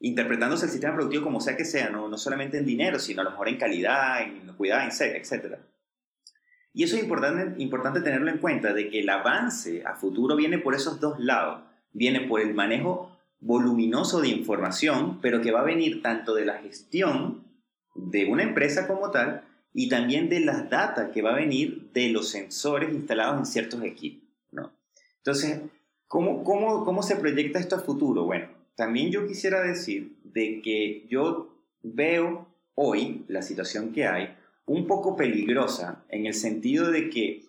interpretándose 0.00 0.66
el 0.66 0.72
sistema 0.72 0.94
productivo 0.94 1.24
como 1.24 1.40
sea 1.40 1.56
que 1.56 1.64
sea, 1.64 1.90
no, 1.90 2.08
no 2.08 2.18
solamente 2.18 2.58
en 2.58 2.66
dinero, 2.66 2.98
sino 2.98 3.22
a 3.22 3.24
lo 3.24 3.30
mejor 3.30 3.48
en 3.48 3.56
calidad, 3.56 4.22
en 4.22 4.52
cuidado, 4.56 4.88
etc. 4.88 5.56
Y 6.72 6.84
eso 6.84 6.96
es 6.96 7.02
importante, 7.02 7.62
importante 7.62 8.00
tenerlo 8.00 8.30
en 8.30 8.38
cuenta, 8.38 8.74
de 8.74 8.90
que 8.90 9.00
el 9.00 9.08
avance 9.08 9.82
a 9.86 9.94
futuro 9.94 10.36
viene 10.36 10.58
por 10.58 10.74
esos 10.74 11.00
dos 11.00 11.18
lados. 11.18 11.62
Viene 11.92 12.20
por 12.22 12.40
el 12.40 12.52
manejo 12.52 13.16
voluminoso 13.40 14.20
de 14.20 14.28
información, 14.28 15.20
pero 15.20 15.40
que 15.40 15.52
va 15.52 15.60
a 15.60 15.64
venir 15.64 16.02
tanto 16.02 16.34
de 16.34 16.44
la 16.44 16.58
gestión 16.58 17.44
de 17.94 18.26
una 18.26 18.42
empresa 18.42 18.86
como 18.86 19.10
tal 19.10 19.44
y 19.72 19.88
también 19.88 20.28
de 20.28 20.40
las 20.40 20.68
data 20.68 21.10
que 21.10 21.22
va 21.22 21.32
a 21.32 21.36
venir 21.36 21.90
de 21.92 22.10
los 22.10 22.28
sensores 22.28 22.92
instalados 22.92 23.38
en 23.38 23.46
ciertos 23.46 23.82
equipos. 23.82 24.26
Entonces, 25.18 25.60
¿cómo, 26.06 26.44
cómo, 26.44 26.84
cómo 26.84 27.02
se 27.02 27.16
proyecta 27.16 27.58
esto 27.58 27.74
a 27.74 27.80
futuro? 27.80 28.24
Bueno, 28.24 28.48
también 28.76 29.10
yo 29.10 29.26
quisiera 29.26 29.62
decir 29.62 30.18
de 30.22 30.60
que 30.62 31.06
yo 31.08 31.56
veo 31.82 32.46
hoy 32.74 33.24
la 33.28 33.42
situación 33.42 33.92
que 33.92 34.06
hay 34.06 34.36
un 34.66 34.86
poco 34.86 35.16
peligrosa 35.16 36.04
en 36.08 36.26
el 36.26 36.34
sentido 36.34 36.90
de 36.90 37.08
que 37.08 37.42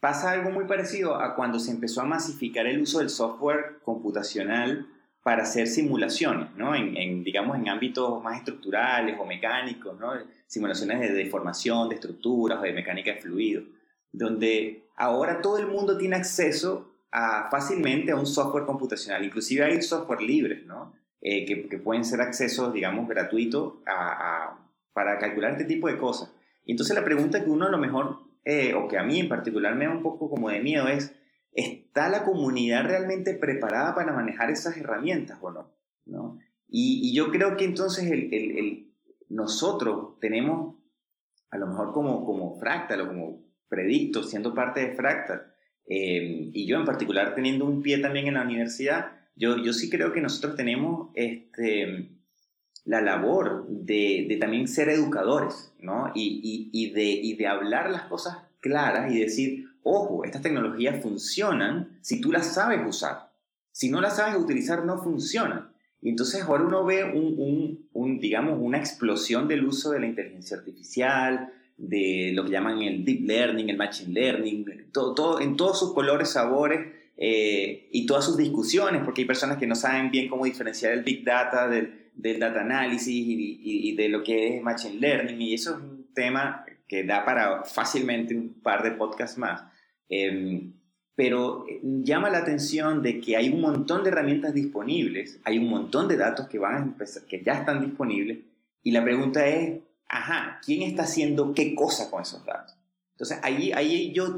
pasa 0.00 0.32
algo 0.32 0.50
muy 0.50 0.64
parecido 0.66 1.16
a 1.16 1.34
cuando 1.34 1.58
se 1.58 1.70
empezó 1.70 2.00
a 2.00 2.06
masificar 2.06 2.66
el 2.66 2.80
uso 2.80 2.98
del 2.98 3.10
software 3.10 3.78
computacional 3.84 4.86
para 5.22 5.42
hacer 5.42 5.66
simulaciones, 5.66 6.54
¿no? 6.56 6.72
Digamos, 6.72 7.56
en 7.56 7.68
ámbitos 7.68 8.22
más 8.22 8.38
estructurales 8.38 9.16
o 9.18 9.24
mecánicos, 9.24 9.98
¿no? 9.98 10.12
Simulaciones 10.46 11.00
de 11.00 11.12
deformación, 11.12 11.88
de 11.88 11.94
estructuras 11.94 12.58
o 12.58 12.62
de 12.62 12.72
mecánica 12.72 13.14
de 13.14 13.20
fluido, 13.20 13.62
donde 14.12 14.84
ahora 14.96 15.40
todo 15.40 15.58
el 15.58 15.66
mundo 15.66 15.96
tiene 15.96 16.16
acceso 16.16 16.93
fácilmente 17.50 18.10
a 18.12 18.16
un 18.16 18.26
software 18.26 18.64
computacional. 18.64 19.24
Inclusive 19.24 19.64
hay 19.64 19.80
software 19.82 20.20
libre, 20.20 20.62
¿no? 20.66 20.92
Eh, 21.20 21.46
que, 21.46 21.78
pueden 21.78 22.04
ser 22.04 22.20
accesos, 22.20 22.72
digamos, 22.74 23.08
gratuitos 23.08 23.74
para 24.92 25.18
calcular 25.18 25.52
este 25.52 25.64
tipo 25.64 25.88
de 25.88 25.96
cosas. 25.96 26.30
Y 26.64 26.72
entonces 26.72 26.94
la 26.94 27.04
pregunta 27.04 27.42
que 27.42 27.50
uno 27.50 27.66
a 27.66 27.70
lo 27.70 27.78
mejor, 27.78 28.18
eh, 28.44 28.74
o 28.74 28.88
que 28.88 28.98
a 28.98 29.04
mí 29.04 29.20
en 29.20 29.28
particular 29.28 29.74
me 29.74 29.86
da 29.86 29.92
un 29.92 30.02
poco 30.02 30.28
como 30.28 30.50
de 30.50 30.60
miedo 30.60 30.88
es, 30.88 31.14
¿está 31.52 32.08
la 32.08 32.24
comunidad 32.24 32.84
realmente 32.84 33.34
preparada 33.34 33.94
para 33.94 34.12
manejar 34.12 34.50
esas 34.50 34.76
herramientas 34.76 35.38
o 35.40 35.50
no? 35.50 35.70
¿No? 36.04 36.38
Y, 36.68 37.14
yo 37.14 37.30
creo 37.30 37.56
que 37.56 37.64
entonces 37.64 38.10
el, 38.10 38.34
el, 38.34 38.92
nosotros 39.28 40.18
tenemos, 40.20 40.76
a 41.50 41.58
lo 41.58 41.68
mejor 41.68 41.92
como, 41.92 42.26
como 42.26 42.58
Fractal 42.58 43.02
o 43.02 43.08
como 43.08 43.44
Predicto, 43.68 44.22
siendo 44.22 44.52
parte 44.52 44.80
de 44.80 44.94
Fractal, 44.94 45.53
Em, 45.86 46.50
y 46.52 46.66
yo 46.66 46.78
en 46.78 46.84
particular 46.84 47.34
teniendo 47.34 47.64
un 47.66 47.82
pie 47.82 47.98
también 47.98 48.26
en 48.26 48.34
la 48.34 48.42
universidad, 48.42 49.12
yo, 49.36 49.62
yo 49.62 49.72
sí 49.72 49.90
creo 49.90 50.12
que 50.12 50.20
nosotros 50.20 50.56
tenemos 50.56 51.10
este, 51.14 52.08
la 52.84 53.00
labor 53.00 53.66
de, 53.68 54.26
de 54.28 54.36
también 54.36 54.68
ser 54.68 54.88
educadores, 54.88 55.72
¿no? 55.80 56.12
Y, 56.14 56.40
y, 56.42 56.70
y, 56.72 56.90
de, 56.90 57.04
y 57.04 57.36
de 57.36 57.46
hablar 57.46 57.90
las 57.90 58.02
cosas 58.02 58.38
claras 58.60 59.12
y 59.12 59.18
decir, 59.18 59.66
ojo, 59.82 60.24
estas 60.24 60.42
tecnologías 60.42 61.02
funcionan 61.02 61.98
si 62.00 62.20
tú 62.20 62.32
las 62.32 62.54
sabes 62.54 62.80
usar. 62.86 63.30
Si 63.72 63.90
no 63.90 64.00
las 64.00 64.16
sabes 64.16 64.36
utilizar, 64.36 64.84
no 64.84 65.02
funcionan. 65.02 65.72
Y 66.00 66.10
entonces 66.10 66.42
ahora 66.42 66.64
uno 66.64 66.84
ve 66.84 67.02
un, 67.04 67.34
un, 67.38 67.88
un, 67.92 68.18
digamos, 68.20 68.58
una 68.60 68.78
explosión 68.78 69.48
del 69.48 69.64
uso 69.64 69.90
de 69.90 70.00
la 70.00 70.06
inteligencia 70.06 70.58
artificial, 70.58 71.50
de 71.76 72.32
lo 72.34 72.44
que 72.44 72.50
llaman 72.50 72.82
el 72.82 73.04
deep 73.04 73.26
learning, 73.26 73.68
el 73.68 73.76
machine 73.76 74.12
learning, 74.12 74.90
todo, 74.92 75.14
todo 75.14 75.40
en 75.40 75.56
todos 75.56 75.78
sus 75.78 75.92
colores, 75.92 76.30
sabores 76.30 76.92
eh, 77.16 77.88
y 77.92 78.06
todas 78.06 78.24
sus 78.24 78.36
discusiones, 78.36 79.02
porque 79.04 79.22
hay 79.22 79.26
personas 79.26 79.58
que 79.58 79.66
no 79.66 79.74
saben 79.74 80.10
bien 80.10 80.28
cómo 80.28 80.44
diferenciar 80.44 80.92
el 80.92 81.02
big 81.02 81.24
data 81.24 81.68
del, 81.68 82.10
del 82.14 82.38
data 82.38 82.60
analysis 82.60 83.08
y, 83.08 83.60
y, 83.62 83.96
de 83.96 84.08
lo 84.08 84.22
que 84.22 84.56
es 84.56 84.62
machine 84.62 85.00
learning, 85.00 85.40
y 85.40 85.54
eso 85.54 85.76
es 85.76 85.82
un 85.82 86.12
tema 86.14 86.64
que 86.86 87.04
da 87.04 87.24
para 87.24 87.64
fácilmente 87.64 88.34
un 88.34 88.60
par 88.62 88.82
de 88.82 88.92
podcasts 88.92 89.38
más. 89.38 89.62
Em, 90.08 90.74
pero 91.16 91.66
eh, 91.68 91.80
llama 91.82 92.30
la 92.30 92.38
atención 92.38 93.02
de 93.02 93.20
que 93.20 93.36
hay 93.36 93.48
un 93.48 93.60
montón 93.60 94.02
de 94.02 94.10
herramientas 94.10 94.52
disponibles, 94.52 95.40
hay 95.44 95.58
un 95.58 95.68
montón 95.68 96.08
de 96.08 96.16
datos 96.16 96.48
que, 96.48 96.58
van 96.58 96.96
a 96.98 97.04
que 97.28 97.42
ya 97.44 97.54
están 97.54 97.80
disponibles, 97.80 98.38
y 98.82 98.90
la 98.90 99.02
pregunta 99.02 99.46
es, 99.46 99.80
ajá, 100.14 100.60
¿quién 100.64 100.82
está 100.82 101.02
haciendo 101.02 101.52
qué 101.54 101.74
cosa 101.74 102.08
con 102.10 102.22
esos 102.22 102.44
datos? 102.44 102.76
Entonces, 103.12 103.38
ahí, 103.42 103.72
ahí 103.72 104.12
yo 104.12 104.36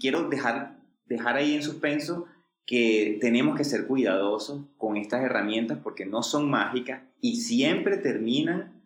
quiero 0.00 0.28
dejar, 0.28 0.78
dejar 1.06 1.36
ahí 1.36 1.54
en 1.54 1.62
suspenso 1.62 2.26
que 2.66 3.16
tenemos 3.20 3.56
que 3.56 3.64
ser 3.64 3.86
cuidadosos 3.86 4.66
con 4.76 4.98
estas 4.98 5.24
herramientas 5.24 5.78
porque 5.82 6.04
no 6.04 6.22
son 6.22 6.50
mágicas 6.50 7.02
y 7.22 7.36
siempre 7.40 7.96
terminan 7.96 8.82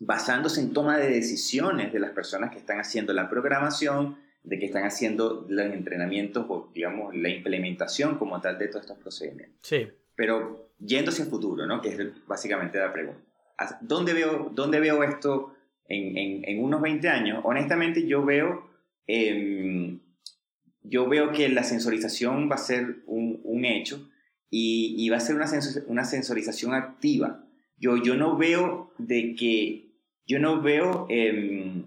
basándose 0.00 0.62
en 0.62 0.72
toma 0.72 0.96
de 0.96 1.10
decisiones 1.10 1.92
de 1.92 2.00
las 2.00 2.12
personas 2.12 2.50
que 2.50 2.58
están 2.58 2.80
haciendo 2.80 3.12
la 3.12 3.28
programación, 3.28 4.16
de 4.42 4.58
que 4.58 4.64
están 4.66 4.84
haciendo 4.84 5.44
los 5.48 5.66
entrenamientos 5.66 6.46
o, 6.48 6.70
digamos, 6.74 7.14
la 7.14 7.28
implementación 7.28 8.16
como 8.16 8.40
tal 8.40 8.58
de 8.58 8.68
todos 8.68 8.86
estos 8.86 8.98
procedimientos. 8.98 9.58
Sí. 9.62 9.86
Pero 10.16 10.72
yendo 10.78 11.10
hacia 11.10 11.24
el 11.24 11.30
futuro, 11.30 11.66
¿no? 11.66 11.82
Que 11.82 11.90
es 11.90 12.26
básicamente 12.26 12.78
la 12.78 12.90
pregunta. 12.92 13.20
¿Dónde 13.80 14.12
veo, 14.12 14.50
dónde 14.54 14.80
veo 14.80 15.02
esto 15.02 15.54
en, 15.88 16.44
en, 16.44 16.62
unos 16.62 16.80
20 16.80 17.08
años? 17.08 17.40
Honestamente, 17.44 18.06
yo 18.06 18.24
veo, 18.24 18.70
em, 19.06 20.00
yo 20.82 21.08
veo 21.08 21.32
que 21.32 21.48
la 21.48 21.64
sensorización 21.64 22.50
va 22.50 22.56
a 22.56 22.58
ser 22.58 23.02
un, 23.06 23.40
un 23.44 23.64
hecho 23.64 24.08
y, 24.50 25.08
va 25.08 25.16
a 25.16 25.20
ser 25.20 25.36
una, 25.36 25.46
una 25.86 26.04
sensorización 26.04 26.74
activa. 26.74 27.44
Yo, 27.78 27.96
yo 27.96 28.16
no 28.16 28.36
veo 28.36 28.92
de 28.98 29.34
que, 29.34 29.92
yo 30.26 30.38
no 30.38 30.60
veo 30.60 31.06
em, 31.08 31.86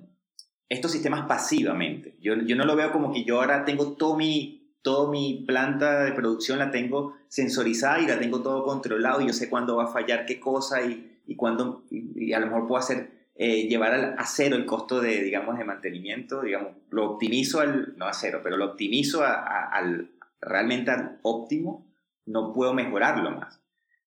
estos 0.67 0.91
sistemas 0.91 1.27
pasivamente. 1.27 2.15
Yo, 2.19 2.35
yo 2.35 2.55
no 2.55 2.65
lo 2.65 2.75
veo 2.75 2.91
como 2.91 3.13
que 3.13 3.23
yo 3.23 3.39
ahora 3.39 3.65
tengo 3.65 3.93
todo 3.93 4.17
mi, 4.17 4.73
toda 4.81 5.11
mi 5.11 5.43
planta 5.47 6.03
de 6.03 6.11
producción 6.13 6.59
la 6.59 6.71
tengo 6.71 7.15
sensorizada 7.27 8.01
y 8.01 8.07
la 8.07 8.19
tengo 8.19 8.41
todo 8.41 8.63
controlado 8.63 9.21
y 9.21 9.27
yo 9.27 9.33
sé 9.33 9.49
cuándo 9.49 9.75
va 9.75 9.85
a 9.85 9.93
fallar 9.93 10.25
qué 10.25 10.39
cosa 10.39 10.85
y, 10.85 11.14
y, 11.27 11.35
cuando, 11.35 11.83
y 11.89 12.33
a 12.33 12.39
lo 12.39 12.47
mejor 12.47 12.67
puedo 12.67 12.79
hacer 12.79 13.29
eh, 13.37 13.67
llevar 13.67 14.15
a 14.17 14.25
cero 14.25 14.55
el 14.55 14.65
costo 14.65 15.01
de, 15.01 15.21
digamos, 15.21 15.57
de 15.57 15.65
mantenimiento, 15.65 16.41
digamos, 16.41 16.71
lo 16.89 17.11
optimizo 17.11 17.59
al, 17.59 17.97
no 17.97 18.05
a 18.05 18.13
cero, 18.13 18.39
pero 18.41 18.55
lo 18.55 18.65
optimizo 18.65 19.25
al 19.25 20.11
realmente 20.39 20.91
al 20.91 21.19
óptimo, 21.21 21.85
no 22.25 22.53
puedo 22.53 22.73
mejorarlo 22.73 23.31
más. 23.31 23.59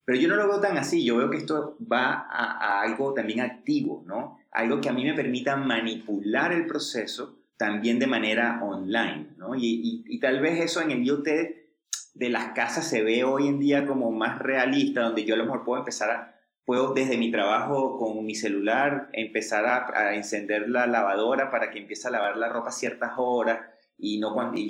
Pero 0.07 0.19
yo 0.19 0.29
no 0.29 0.37
lo 0.37 0.49
veo 0.49 0.61
tan 0.61 0.79
así, 0.79 1.05
yo 1.05 1.19
veo 1.19 1.29
que 1.29 1.37
esto 1.37 1.77
va 1.81 2.27
a, 2.31 2.81
algo 2.81 3.13
también 3.13 3.41
activo, 3.41 4.03
¿no? 4.07 4.39
Algo 4.51 4.81
que 4.81 4.89
a 4.89 4.95
mí 4.95 5.05
me 5.05 5.13
permita 5.13 5.57
manipular 5.57 6.53
el 6.53 6.67
proceso 6.67 7.41
también 7.59 7.99
de 7.99 8.07
manera 8.07 8.61
online, 8.63 9.35
¿no? 9.37 9.55
Y, 9.55 10.05
y, 10.07 10.19
tal 10.21 10.41
vez 10.41 10.59
eso 10.61 10.81
en 10.81 10.93
el 10.93 11.05
IoT 11.05 11.29
de 12.15 12.31
las 12.31 12.53
casas 12.53 12.89
se 12.89 13.03
ve 13.03 13.25
hoy 13.25 13.49
en 13.49 13.59
día 13.59 13.85
como 13.85 14.11
más 14.11 14.39
realista, 14.39 15.03
donde 15.03 15.27
yo 15.27 15.35
a 15.35 15.39
lo 15.39 15.45
mejor 15.45 15.65
puedo 15.65 15.81
empezar 15.81 16.11
a, 16.11 16.38
puedo 16.69 16.93
desde 16.93 17.17
mi 17.17 17.31
trabajo 17.31 17.97
con 17.97 18.27
mi 18.27 18.35
celular 18.35 19.09
empezar 19.15 19.65
a, 19.65 20.15
encender 20.15 20.69
la 20.69 20.87
lavadora 20.87 21.51
para 21.51 21.71
que 21.71 21.79
empiece 21.79 22.07
a 22.07 22.11
lavar 22.11 22.37
la 22.37 22.51
ropa 22.51 22.69
a 22.69 22.73
ciertas 22.73 23.13
horas 23.17 23.61
y, 23.97 24.19
no 24.19 24.53
y, 24.55 24.69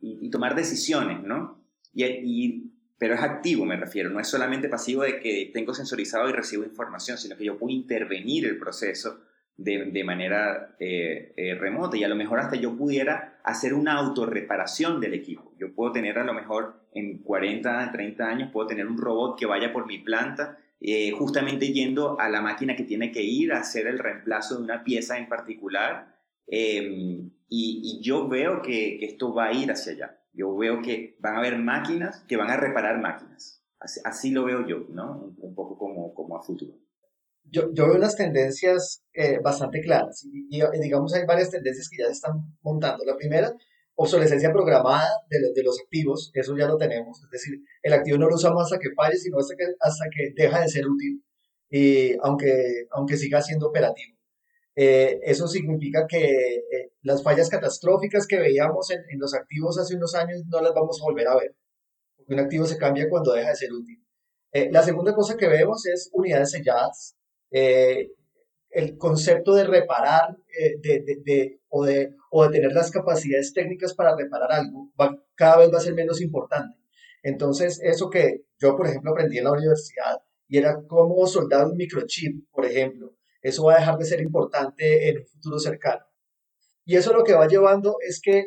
y, 0.00 0.30
tomar 0.30 0.54
decisiones, 0.54 1.22
¿no? 1.22 1.62
Y, 1.92 2.72
pero 2.96 3.16
es 3.16 3.20
activo, 3.20 3.66
me 3.66 3.76
refiero, 3.76 4.08
no 4.08 4.18
es 4.18 4.28
solamente 4.28 4.70
pasivo 4.70 5.02
de 5.02 5.20
que 5.20 5.50
tengo 5.52 5.74
sensorizado 5.74 6.26
y 6.30 6.32
recibo 6.32 6.64
información, 6.64 7.18
sino 7.18 7.36
que 7.36 7.44
yo 7.44 7.58
puedo 7.58 7.74
intervenir 7.74 8.46
el 8.46 8.56
proceso 8.56 9.20
de, 9.58 9.90
de 9.92 10.04
manera 10.04 10.74
eh, 10.78 11.34
eh, 11.36 11.54
remota 11.54 11.98
y 11.98 12.04
a 12.04 12.08
lo 12.08 12.16
mejor 12.16 12.38
hasta 12.38 12.56
yo 12.56 12.74
pudiera 12.78 13.38
hacer 13.44 13.74
una 13.74 13.92
autorreparación 13.98 15.02
del 15.02 15.12
equipo. 15.12 15.52
Yo 15.58 15.74
puedo 15.74 15.92
tener 15.92 16.18
a 16.18 16.24
lo 16.24 16.32
mejor 16.32 16.80
en 16.94 17.18
40, 17.18 17.92
30 17.92 18.24
años, 18.24 18.50
puedo 18.50 18.68
tener 18.68 18.86
un 18.86 18.96
robot 18.96 19.38
que 19.38 19.44
vaya 19.44 19.70
por 19.70 19.86
mi 19.86 19.98
planta 19.98 20.56
eh, 20.80 21.10
justamente 21.12 21.72
yendo 21.72 22.18
a 22.18 22.28
la 22.30 22.40
máquina 22.40 22.74
que 22.74 22.84
tiene 22.84 23.12
que 23.12 23.22
ir 23.22 23.52
a 23.52 23.60
hacer 23.60 23.86
el 23.86 23.98
reemplazo 23.98 24.56
de 24.56 24.64
una 24.64 24.82
pieza 24.82 25.18
en 25.18 25.28
particular. 25.28 26.16
Em, 26.46 27.30
y, 27.48 28.00
yo 28.02 28.28
veo 28.28 28.62
que, 28.62 29.04
esto 29.04 29.34
va 29.34 29.48
a 29.48 29.52
ir 29.52 29.70
hacia 29.70 29.92
allá. 29.92 30.20
Yo 30.32 30.56
veo 30.56 30.80
que 30.80 31.16
van 31.20 31.34
a 31.34 31.38
haber 31.38 31.58
máquinas 31.58 32.24
que 32.26 32.36
van 32.36 32.50
a 32.50 32.56
reparar 32.56 33.00
máquinas. 33.00 33.62
Así, 33.78 34.30
lo 34.30 34.44
veo 34.44 34.66
yo, 34.66 34.86
¿no? 34.90 35.34
Un, 35.38 35.54
poco 35.54 35.76
como, 35.76 36.14
como 36.14 36.36
a 36.36 36.42
futuro. 36.42 36.74
Yo, 37.44 37.72
yo 37.74 37.86
veo 37.86 37.96
unas 37.96 38.16
tendencias 38.16 39.02
eh, 39.12 39.38
bastante 39.42 39.80
claras. 39.80 40.24
y, 40.24 40.60
digamos, 40.80 41.14
hay 41.14 41.26
varias 41.26 41.50
tendencias 41.50 41.88
que 41.88 41.98
ya 41.98 42.06
se 42.06 42.12
están 42.12 42.56
montando. 42.62 43.04
La 43.04 43.16
primera 43.16 43.52
obsolescencia 44.02 44.50
programada 44.50 45.10
de, 45.28 45.62
los 45.62 45.78
activos, 45.78 46.30
eso 46.32 46.56
ya 46.56 46.66
lo 46.66 46.78
tenemos. 46.78 47.22
Es 47.22 47.30
decir, 47.30 47.60
el 47.82 47.92
activo 47.92 48.16
no 48.16 48.28
lo 48.28 48.36
usamos 48.36 48.64
hasta 48.64 48.78
que 48.78 48.94
falle, 48.96 49.16
sino 49.18 49.38
hasta 49.38 49.54
que, 49.54 49.64
hasta 49.78 50.04
que 50.10 50.32
deja 50.34 50.62
de 50.62 50.68
ser 50.68 50.88
útil, 50.88 51.22
y 51.68 52.16
aunque, 52.22 52.86
aunque 52.92 53.18
siga 53.18 53.42
siendo 53.42 53.68
operativo. 53.68 54.16
Eh, 54.74 55.20
eso 55.22 55.46
significa 55.46 56.06
que 56.08 56.24
eh, 56.24 56.92
las 57.02 57.22
fallas 57.22 57.50
catastróficas 57.50 58.26
que 58.26 58.38
veíamos 58.38 58.90
en, 58.90 59.02
los 59.18 59.34
activos 59.34 59.78
hace 59.78 59.96
unos 59.96 60.14
años 60.14 60.44
no 60.46 60.62
las 60.62 60.72
vamos 60.72 60.98
a 60.98 61.04
volver 61.04 61.28
a 61.28 61.36
ver. 61.36 61.54
Porque 62.16 62.32
un 62.32 62.40
activo 62.40 62.64
se 62.64 62.78
cambia 62.78 63.06
cuando 63.10 63.34
deja 63.34 63.50
de 63.50 63.56
ser 63.56 63.70
útil. 63.70 64.02
Eh, 64.52 64.70
la 64.72 64.82
segunda 64.82 65.14
cosa 65.14 65.36
que 65.36 65.46
vemos 65.46 65.84
es 65.84 66.08
unidades 66.14 66.52
selladas. 66.52 67.16
El 68.70 68.96
concepto 68.96 69.54
de 69.54 69.64
reparar 69.64 70.36
de, 70.82 71.02
de, 71.24 71.60
o 71.68 71.84
de 71.84 72.14
o 72.30 72.44
de 72.44 72.50
tener 72.50 72.72
las 72.72 72.90
capacidades 72.90 73.52
técnicas 73.52 73.94
para 73.94 74.16
reparar 74.16 74.52
algo, 74.52 74.92
cada 75.34 75.58
vez 75.58 75.72
va 75.72 75.78
a 75.78 75.82
ser 75.82 75.94
menos 75.94 76.20
importante. 76.20 76.78
Entonces, 77.22 77.80
eso 77.82 78.08
que 78.08 78.44
yo, 78.58 78.76
por 78.76 78.86
ejemplo, 78.86 79.10
aprendí 79.10 79.38
en 79.38 79.44
la 79.44 79.52
universidad 79.52 80.22
y 80.48 80.58
era 80.58 80.82
cómo 80.86 81.26
soldar 81.26 81.66
un 81.66 81.76
microchip, 81.76 82.48
por 82.50 82.64
ejemplo, 82.64 83.14
eso 83.42 83.64
va 83.64 83.74
a 83.74 83.78
dejar 83.80 83.98
de 83.98 84.04
ser 84.04 84.20
importante 84.20 85.08
en 85.08 85.18
un 85.18 85.26
futuro 85.26 85.58
cercano. 85.58 86.04
Y 86.84 86.96
eso 86.96 87.12
lo 87.12 87.24
que 87.24 87.34
va 87.34 87.46
llevando 87.46 87.96
es 88.00 88.20
que 88.20 88.44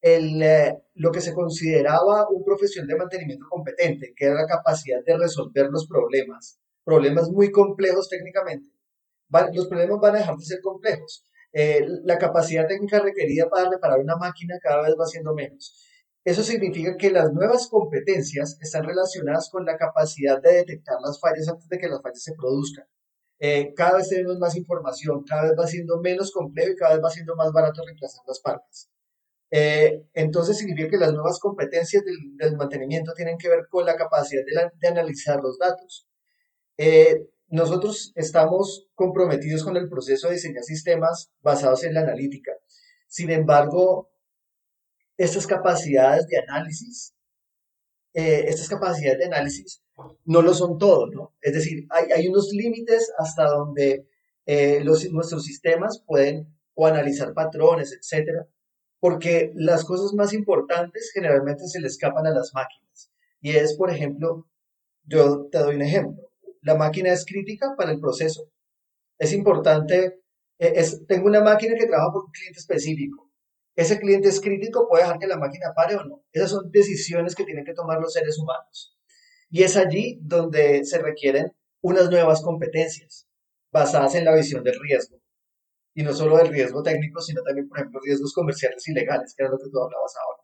el, 0.00 0.42
eh, 0.42 0.78
lo 0.94 1.10
que 1.10 1.20
se 1.20 1.34
consideraba 1.34 2.28
un 2.28 2.44
profesional 2.44 2.88
de 2.88 2.96
mantenimiento 2.96 3.46
competente, 3.48 4.12
que 4.16 4.26
era 4.26 4.34
la 4.34 4.46
capacidad 4.46 5.04
de 5.04 5.16
resolver 5.16 5.68
los 5.70 5.86
problemas, 5.86 6.60
problemas 6.84 7.30
muy 7.30 7.50
complejos 7.50 8.08
técnicamente, 8.08 8.70
los 9.52 9.68
problemas 9.68 10.00
van 10.00 10.16
a 10.16 10.18
dejar 10.18 10.36
de 10.36 10.44
ser 10.44 10.60
complejos 10.60 11.28
eh, 11.52 11.86
la 12.04 12.18
capacidad 12.18 12.66
técnica 12.66 13.00
requerida 13.00 13.48
para 13.48 13.70
reparar 13.70 14.00
una 14.00 14.16
máquina 14.16 14.58
cada 14.62 14.82
vez 14.82 14.94
va 15.00 15.06
siendo 15.06 15.34
menos. 15.34 15.84
Eso 16.24 16.42
significa 16.42 16.96
que 16.96 17.10
las 17.10 17.32
nuevas 17.32 17.68
competencias 17.68 18.58
están 18.60 18.84
relacionadas 18.84 19.48
con 19.50 19.64
la 19.64 19.76
capacidad 19.78 20.42
de 20.42 20.52
detectar 20.52 20.98
las 21.00 21.18
fallas 21.18 21.48
antes 21.48 21.68
de 21.68 21.78
que 21.78 21.88
las 21.88 22.02
fallas 22.02 22.22
se 22.22 22.34
produzcan. 22.34 22.84
Eh, 23.40 23.72
cada 23.74 23.98
vez 23.98 24.08
tenemos 24.08 24.38
más 24.38 24.56
información, 24.56 25.24
cada 25.24 25.44
vez 25.44 25.52
va 25.58 25.66
siendo 25.66 26.00
menos 26.00 26.32
complejo 26.32 26.72
y 26.72 26.76
cada 26.76 26.94
vez 26.94 27.04
va 27.04 27.10
siendo 27.10 27.34
más 27.36 27.52
barato 27.52 27.82
reemplazar 27.84 28.22
las 28.26 28.40
partes. 28.40 28.90
Eh, 29.50 30.04
entonces 30.12 30.58
significa 30.58 30.90
que 30.90 30.98
las 30.98 31.14
nuevas 31.14 31.38
competencias 31.38 32.04
del, 32.04 32.56
mantenimiento 32.56 33.14
tienen 33.14 33.38
que 33.38 33.48
ver 33.48 33.66
con 33.70 33.86
la 33.86 33.96
capacidad 33.96 34.42
de, 34.44 34.88
analizar 34.88 35.40
los 35.40 35.58
datos. 35.58 36.06
Nosotros 37.50 38.12
estamos 38.14 38.86
comprometidos 38.94 39.64
con 39.64 39.76
el 39.78 39.88
proceso 39.88 40.28
de 40.28 40.34
diseñar 40.34 40.64
sistemas 40.64 41.30
basados 41.40 41.82
en 41.84 41.94
la 41.94 42.00
analítica. 42.00 42.52
Sin 43.06 43.30
embargo, 43.30 44.10
estas 45.16 45.46
capacidades 45.46 46.26
de 46.26 46.38
análisis, 46.38 47.14
eh, 48.12 48.44
estas 48.48 48.68
capacidades 48.68 49.18
de 49.20 49.24
análisis 49.24 49.82
no 50.26 50.42
lo 50.42 50.52
son 50.52 50.76
todo, 50.76 51.06
¿no? 51.06 51.34
Es 51.40 51.54
decir, 51.54 51.86
hay, 51.90 52.28
unos 52.28 52.52
límites 52.52 53.10
hasta 53.16 53.46
donde 53.46 54.06
eh, 54.44 54.80
los, 54.84 55.10
nuestros 55.10 55.44
sistemas 55.44 56.02
pueden 56.06 56.54
o 56.74 56.86
analizar 56.86 57.32
patrones, 57.32 57.92
etcétera, 57.92 58.46
porque 59.00 59.52
las 59.54 59.84
cosas 59.84 60.12
más 60.12 60.34
importantes 60.34 61.10
generalmente 61.14 61.66
se 61.66 61.80
le 61.80 61.86
escapan 61.86 62.26
a 62.26 62.30
las 62.30 62.52
máquinas. 62.52 63.10
Y 63.40 63.56
es, 63.56 63.74
por 63.74 63.90
ejemplo, 63.90 64.46
yo 65.04 65.48
te 65.50 65.58
doy 65.58 65.76
un 65.76 65.82
ejemplo 65.82 66.27
la 66.68 66.74
máquina 66.74 67.10
es 67.10 67.24
crítica 67.24 67.74
para 67.78 67.92
el 67.92 67.98
proceso. 67.98 68.52
Es 69.18 69.32
importante, 69.32 70.20
eh, 70.58 70.72
es, 70.76 71.06
tengo 71.06 71.26
una 71.26 71.40
máquina 71.40 71.74
que 71.78 71.86
trabaja 71.86 72.12
por 72.12 72.26
un 72.26 72.30
cliente 72.30 72.58
específico. 72.58 73.32
Ese 73.74 73.98
cliente 73.98 74.28
es 74.28 74.38
crítico, 74.38 74.86
puede 74.86 75.04
dejar 75.04 75.18
que 75.18 75.26
la 75.26 75.38
máquina 75.38 75.72
pare 75.74 75.96
o 75.96 76.04
no. 76.04 76.24
Esas 76.30 76.50
son 76.50 76.70
decisiones 76.70 77.34
que 77.34 77.44
tienen 77.44 77.64
que 77.64 77.72
tomar 77.72 78.00
los 78.00 78.12
seres 78.12 78.38
humanos. 78.38 78.98
Y 79.48 79.62
es 79.62 79.78
allí 79.78 80.18
donde 80.20 80.84
se 80.84 80.98
requieren 80.98 81.52
unas 81.80 82.10
nuevas 82.10 82.42
competencias 82.42 83.26
basadas 83.72 84.14
en 84.16 84.26
la 84.26 84.34
visión 84.34 84.62
del 84.62 84.78
riesgo. 84.78 85.16
Y 85.94 86.02
no 86.02 86.12
solo 86.12 86.36
del 86.36 86.48
riesgo 86.48 86.82
técnico, 86.82 87.22
sino 87.22 87.42
también, 87.42 87.66
por 87.66 87.78
ejemplo, 87.78 88.00
riesgos 88.04 88.34
comerciales 88.34 88.86
y 88.88 88.92
legales, 88.92 89.34
que 89.34 89.44
es 89.44 89.50
lo 89.50 89.56
que 89.56 89.70
tú 89.70 89.80
hablabas 89.82 90.12
ahora. 90.16 90.42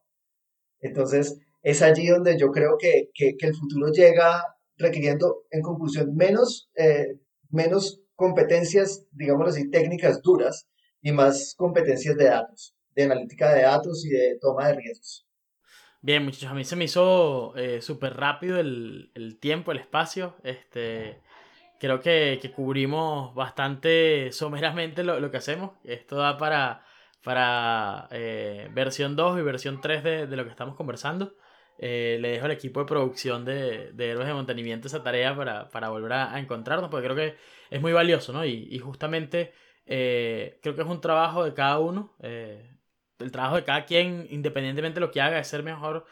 Entonces, 0.81 1.39
es 1.63 1.83
allí 1.83 2.07
donde 2.07 2.39
yo 2.39 2.51
creo 2.51 2.79
que, 2.79 3.11
que 3.13 3.47
el 3.47 3.55
futuro 3.55 3.93
llega 3.93 4.54
requiriendo, 4.77 5.45
en 5.51 5.63
conclusión, 5.63 6.15
menos, 6.15 6.71
eh, 6.77 7.19
menos 7.51 8.01
competencias, 8.15 9.07
digamos 9.13 9.49
así, 9.49 9.71
técnicas 9.71 10.23
duras 10.23 10.69
y 11.03 11.13
más 11.13 11.55
competencias 11.57 12.17
de 12.17 12.25
datos, 12.25 12.75
de 12.95 13.05
analítica 13.05 13.53
de 13.53 13.63
datos 13.63 14.05
y 14.05 14.11
de 14.11 14.39
toma 14.41 14.69
de 14.69 14.75
riesgos. 14.75 15.27
Bien, 16.01 16.23
muchachos, 16.23 16.51
a 16.51 16.55
mí 16.55 16.65
se 16.65 16.77
me 16.77 16.85
hizo 16.85 17.57
eh, 17.57 17.81
súper 17.81 18.15
rápido 18.15 18.59
el, 18.61 19.11
el, 19.15 19.39
tiempo, 19.39 19.73
el 19.73 19.79
espacio. 19.79 20.37
Este, 20.43 21.23
creo 21.81 22.01
que, 22.01 22.39
que 22.43 22.53
cubrimos 22.53 23.35
bastante 23.35 24.31
someramente 24.33 25.03
lo, 25.03 25.19
lo, 25.19 25.31
que 25.31 25.39
hacemos. 25.39 25.73
Esto 25.83 26.17
da 26.17 26.37
para, 26.37 26.85
para 27.23 28.09
eh, 28.11 28.69
versión 28.73 29.17
2 29.17 29.39
y 29.39 29.43
versión 29.43 29.81
3 29.81 30.05
de, 30.05 30.27
de, 30.27 30.37
lo 30.37 30.45
que 30.45 30.51
estamos 30.51 30.77
conversando. 30.77 31.35
Eh, 31.79 32.19
le 32.21 32.29
dejo 32.31 32.45
al 32.45 32.53
equipo 32.53 32.81
de 32.81 32.87
producción 32.87 33.45
de, 33.45 33.93
de 33.93 34.11
Héroes 34.11 34.29
de 34.29 34.35
Mantenimiento 34.35 34.87
esa 34.87 35.03
tarea 35.03 35.35
para, 35.37 35.69
para 35.71 35.89
volver 35.89 36.13
a, 36.13 36.39
encontrarnos, 36.39 36.89
porque 36.91 37.07
creo 37.07 37.17
que 37.17 37.37
es 37.71 37.81
muy 37.81 37.93
valioso, 37.93 38.33
¿no? 38.33 38.45
Y, 38.45 38.79
justamente 38.79 39.53
eh, 39.87 40.59
creo 40.63 40.77
que 40.77 40.83
es 40.83 40.89
un 40.89 41.01
trabajo 41.01 41.45
de 41.45 41.53
cada 41.55 41.79
uno, 41.81 42.15
eh, 42.23 42.79
el 43.19 43.33
trabajo 43.33 43.57
de 43.57 43.65
cada 43.65 43.87
quien, 43.87 44.27
independientemente 44.31 45.01
de 45.01 45.07
lo 45.07 45.11
que 45.11 45.21
haga, 45.21 45.38
es 45.38 45.48
ser 45.48 45.63
mejor 45.63 46.07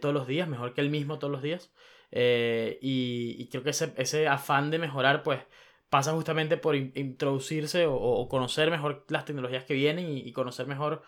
todos 0.00 0.12
los 0.12 0.26
días, 0.26 0.46
mejor 0.46 0.74
que 0.74 0.82
él 0.82 0.90
mismo 0.90 1.18
todos 1.18 1.32
los 1.32 1.42
días. 1.42 1.72
Y, 2.10 3.48
creo 3.50 3.62
que 3.62 3.70
ese, 3.70 3.94
ese 3.96 4.28
afán 4.28 4.70
de 4.70 4.78
mejorar, 4.78 5.22
pues, 5.22 5.40
pasa 5.88 6.12
justamente 6.12 6.56
por 6.58 6.76
introducirse 6.76 7.86
o, 7.88 8.28
conocer 8.28 8.70
mejor 8.70 9.06
las 9.08 9.24
tecnologías 9.24 9.64
que 9.64 9.74
vienen 9.74 10.06
y 10.10 10.32
conocer 10.32 10.66
mejor 10.66 11.02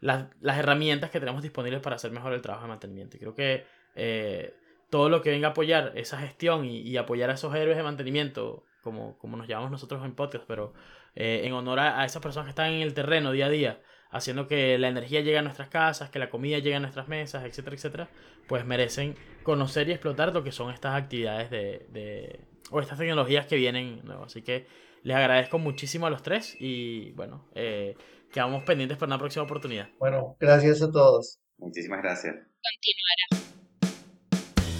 las, 0.00 0.26
las, 0.40 0.58
herramientas 0.58 1.10
que 1.10 1.20
tenemos 1.20 1.42
disponibles 1.42 1.80
para 1.80 1.96
hacer 1.96 2.10
mejor 2.10 2.32
el 2.32 2.42
trabajo 2.42 2.64
de 2.64 2.70
mantenimiento. 2.70 3.16
Y 3.16 3.20
creo 3.20 3.34
que 3.34 3.64
eh, 3.94 4.54
todo 4.90 5.08
lo 5.08 5.22
que 5.22 5.30
venga 5.30 5.48
a 5.48 5.50
apoyar 5.52 5.92
esa 5.94 6.18
gestión 6.18 6.64
y, 6.64 6.96
apoyar 6.96 7.30
a 7.30 7.34
esos 7.34 7.54
héroes 7.54 7.76
de 7.76 7.82
mantenimiento, 7.82 8.64
como, 8.82 9.16
como 9.18 9.36
nos 9.36 9.46
llamamos 9.46 9.70
nosotros 9.70 10.04
en 10.04 10.14
podcast, 10.14 10.44
pero 10.46 10.74
eh, 11.14 11.42
en 11.44 11.52
honor 11.52 11.78
a, 11.80 12.04
esas 12.04 12.22
personas 12.22 12.46
que 12.46 12.50
están 12.50 12.72
en 12.72 12.82
el 12.82 12.94
terreno 12.94 13.32
día 13.32 13.46
a 13.46 13.50
día, 13.50 13.80
haciendo 14.10 14.48
que 14.48 14.78
la 14.78 14.88
energía 14.88 15.20
llegue 15.20 15.38
a 15.38 15.42
nuestras 15.42 15.68
casas, 15.68 16.10
que 16.10 16.18
la 16.18 16.30
comida 16.30 16.58
llegue 16.58 16.74
a 16.74 16.80
nuestras 16.80 17.08
mesas, 17.08 17.44
etcétera, 17.44 17.76
etcétera, 17.76 18.08
pues 18.48 18.64
merecen 18.64 19.14
conocer 19.44 19.88
y 19.88 19.92
explotar 19.92 20.32
lo 20.34 20.42
que 20.42 20.50
son 20.52 20.72
estas 20.72 20.96
actividades 20.96 21.50
de, 21.50 21.86
de 21.90 22.40
o 22.70 22.80
estas 22.80 22.98
tecnologías 22.98 23.46
que 23.46 23.56
vienen. 23.56 24.02
Así 24.24 24.42
que 24.42 24.66
les 25.02 25.16
agradezco 25.16 25.58
muchísimo 25.58 26.06
a 26.06 26.10
los 26.10 26.22
tres 26.22 26.56
y 26.58 27.12
bueno, 27.12 27.48
eh, 27.54 27.96
quedamos 28.32 28.64
pendientes 28.64 28.98
para 28.98 29.08
una 29.08 29.18
próxima 29.18 29.44
oportunidad. 29.44 29.88
Bueno, 29.98 30.36
gracias 30.38 30.82
a 30.82 30.90
todos. 30.90 31.38
Muchísimas 31.58 32.02
gracias. 32.02 32.34
Continuará. 32.34 33.50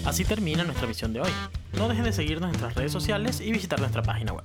Así 0.07 0.25
termina 0.25 0.65
nuestra 0.65 0.87
misión 0.87 1.13
de 1.13 1.21
hoy. 1.21 1.31
No 1.77 1.89
dejen 1.89 2.05
de 2.05 2.13
seguirnos 2.13 2.47
en 2.49 2.53
nuestras 2.53 2.75
redes 2.75 2.93
sociales 2.93 3.41
y 3.41 3.53
visitar 3.53 3.79
nuestra 3.81 4.03
página 4.03 4.33
web. 4.33 4.45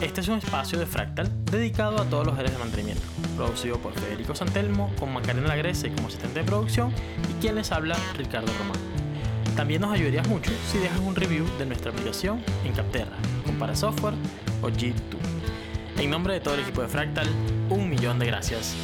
Este 0.00 0.22
es 0.22 0.28
un 0.28 0.38
espacio 0.38 0.78
de 0.78 0.86
Fractal 0.86 1.28
dedicado 1.44 2.00
a 2.00 2.08
todos 2.08 2.26
los 2.26 2.38
áreas 2.38 2.54
de 2.54 2.58
mantenimiento, 2.58 3.02
producido 3.36 3.78
por 3.78 3.92
Federico 3.92 4.34
Santelmo, 4.34 4.90
con 4.98 5.12
Macarena 5.12 5.48
Lagrese 5.48 5.92
como 5.92 6.08
asistente 6.08 6.40
de 6.40 6.46
producción 6.46 6.94
y 7.28 7.40
quien 7.40 7.56
les 7.56 7.70
habla, 7.70 7.96
Ricardo 8.16 8.50
Román. 8.58 8.89
También 9.56 9.82
nos 9.82 9.92
ayudarías 9.92 10.26
mucho 10.28 10.50
si 10.70 10.78
dejas 10.78 11.00
un 11.00 11.14
review 11.14 11.46
de 11.58 11.66
nuestra 11.66 11.90
aplicación 11.90 12.42
en 12.64 12.72
Capterra, 12.72 13.16
Compara 13.44 13.74
Software 13.74 14.14
o 14.62 14.68
G2. 14.68 14.94
En 15.98 16.10
nombre 16.10 16.34
de 16.34 16.40
todo 16.40 16.54
el 16.54 16.60
equipo 16.60 16.82
de 16.82 16.88
Fractal, 16.88 17.28
un 17.68 17.88
millón 17.88 18.18
de 18.18 18.26
gracias. 18.26 18.74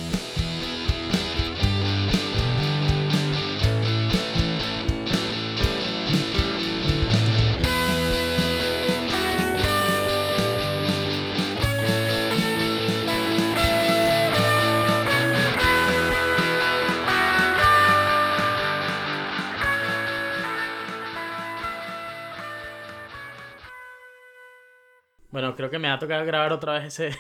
Bueno, 25.37 25.55
creo 25.55 25.69
que 25.69 25.79
me 25.79 25.89
va 25.89 25.95
a 25.97 25.99
tocar 25.99 26.25
grabar 26.25 26.51
otra 26.55 26.79
vez 26.79 26.99
ese, 26.99 27.15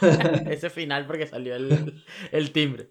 ese 0.50 0.70
final 0.70 1.04
porque 1.04 1.26
salió 1.26 1.54
el, 1.54 2.02
el 2.30 2.50
timbre. 2.50 2.88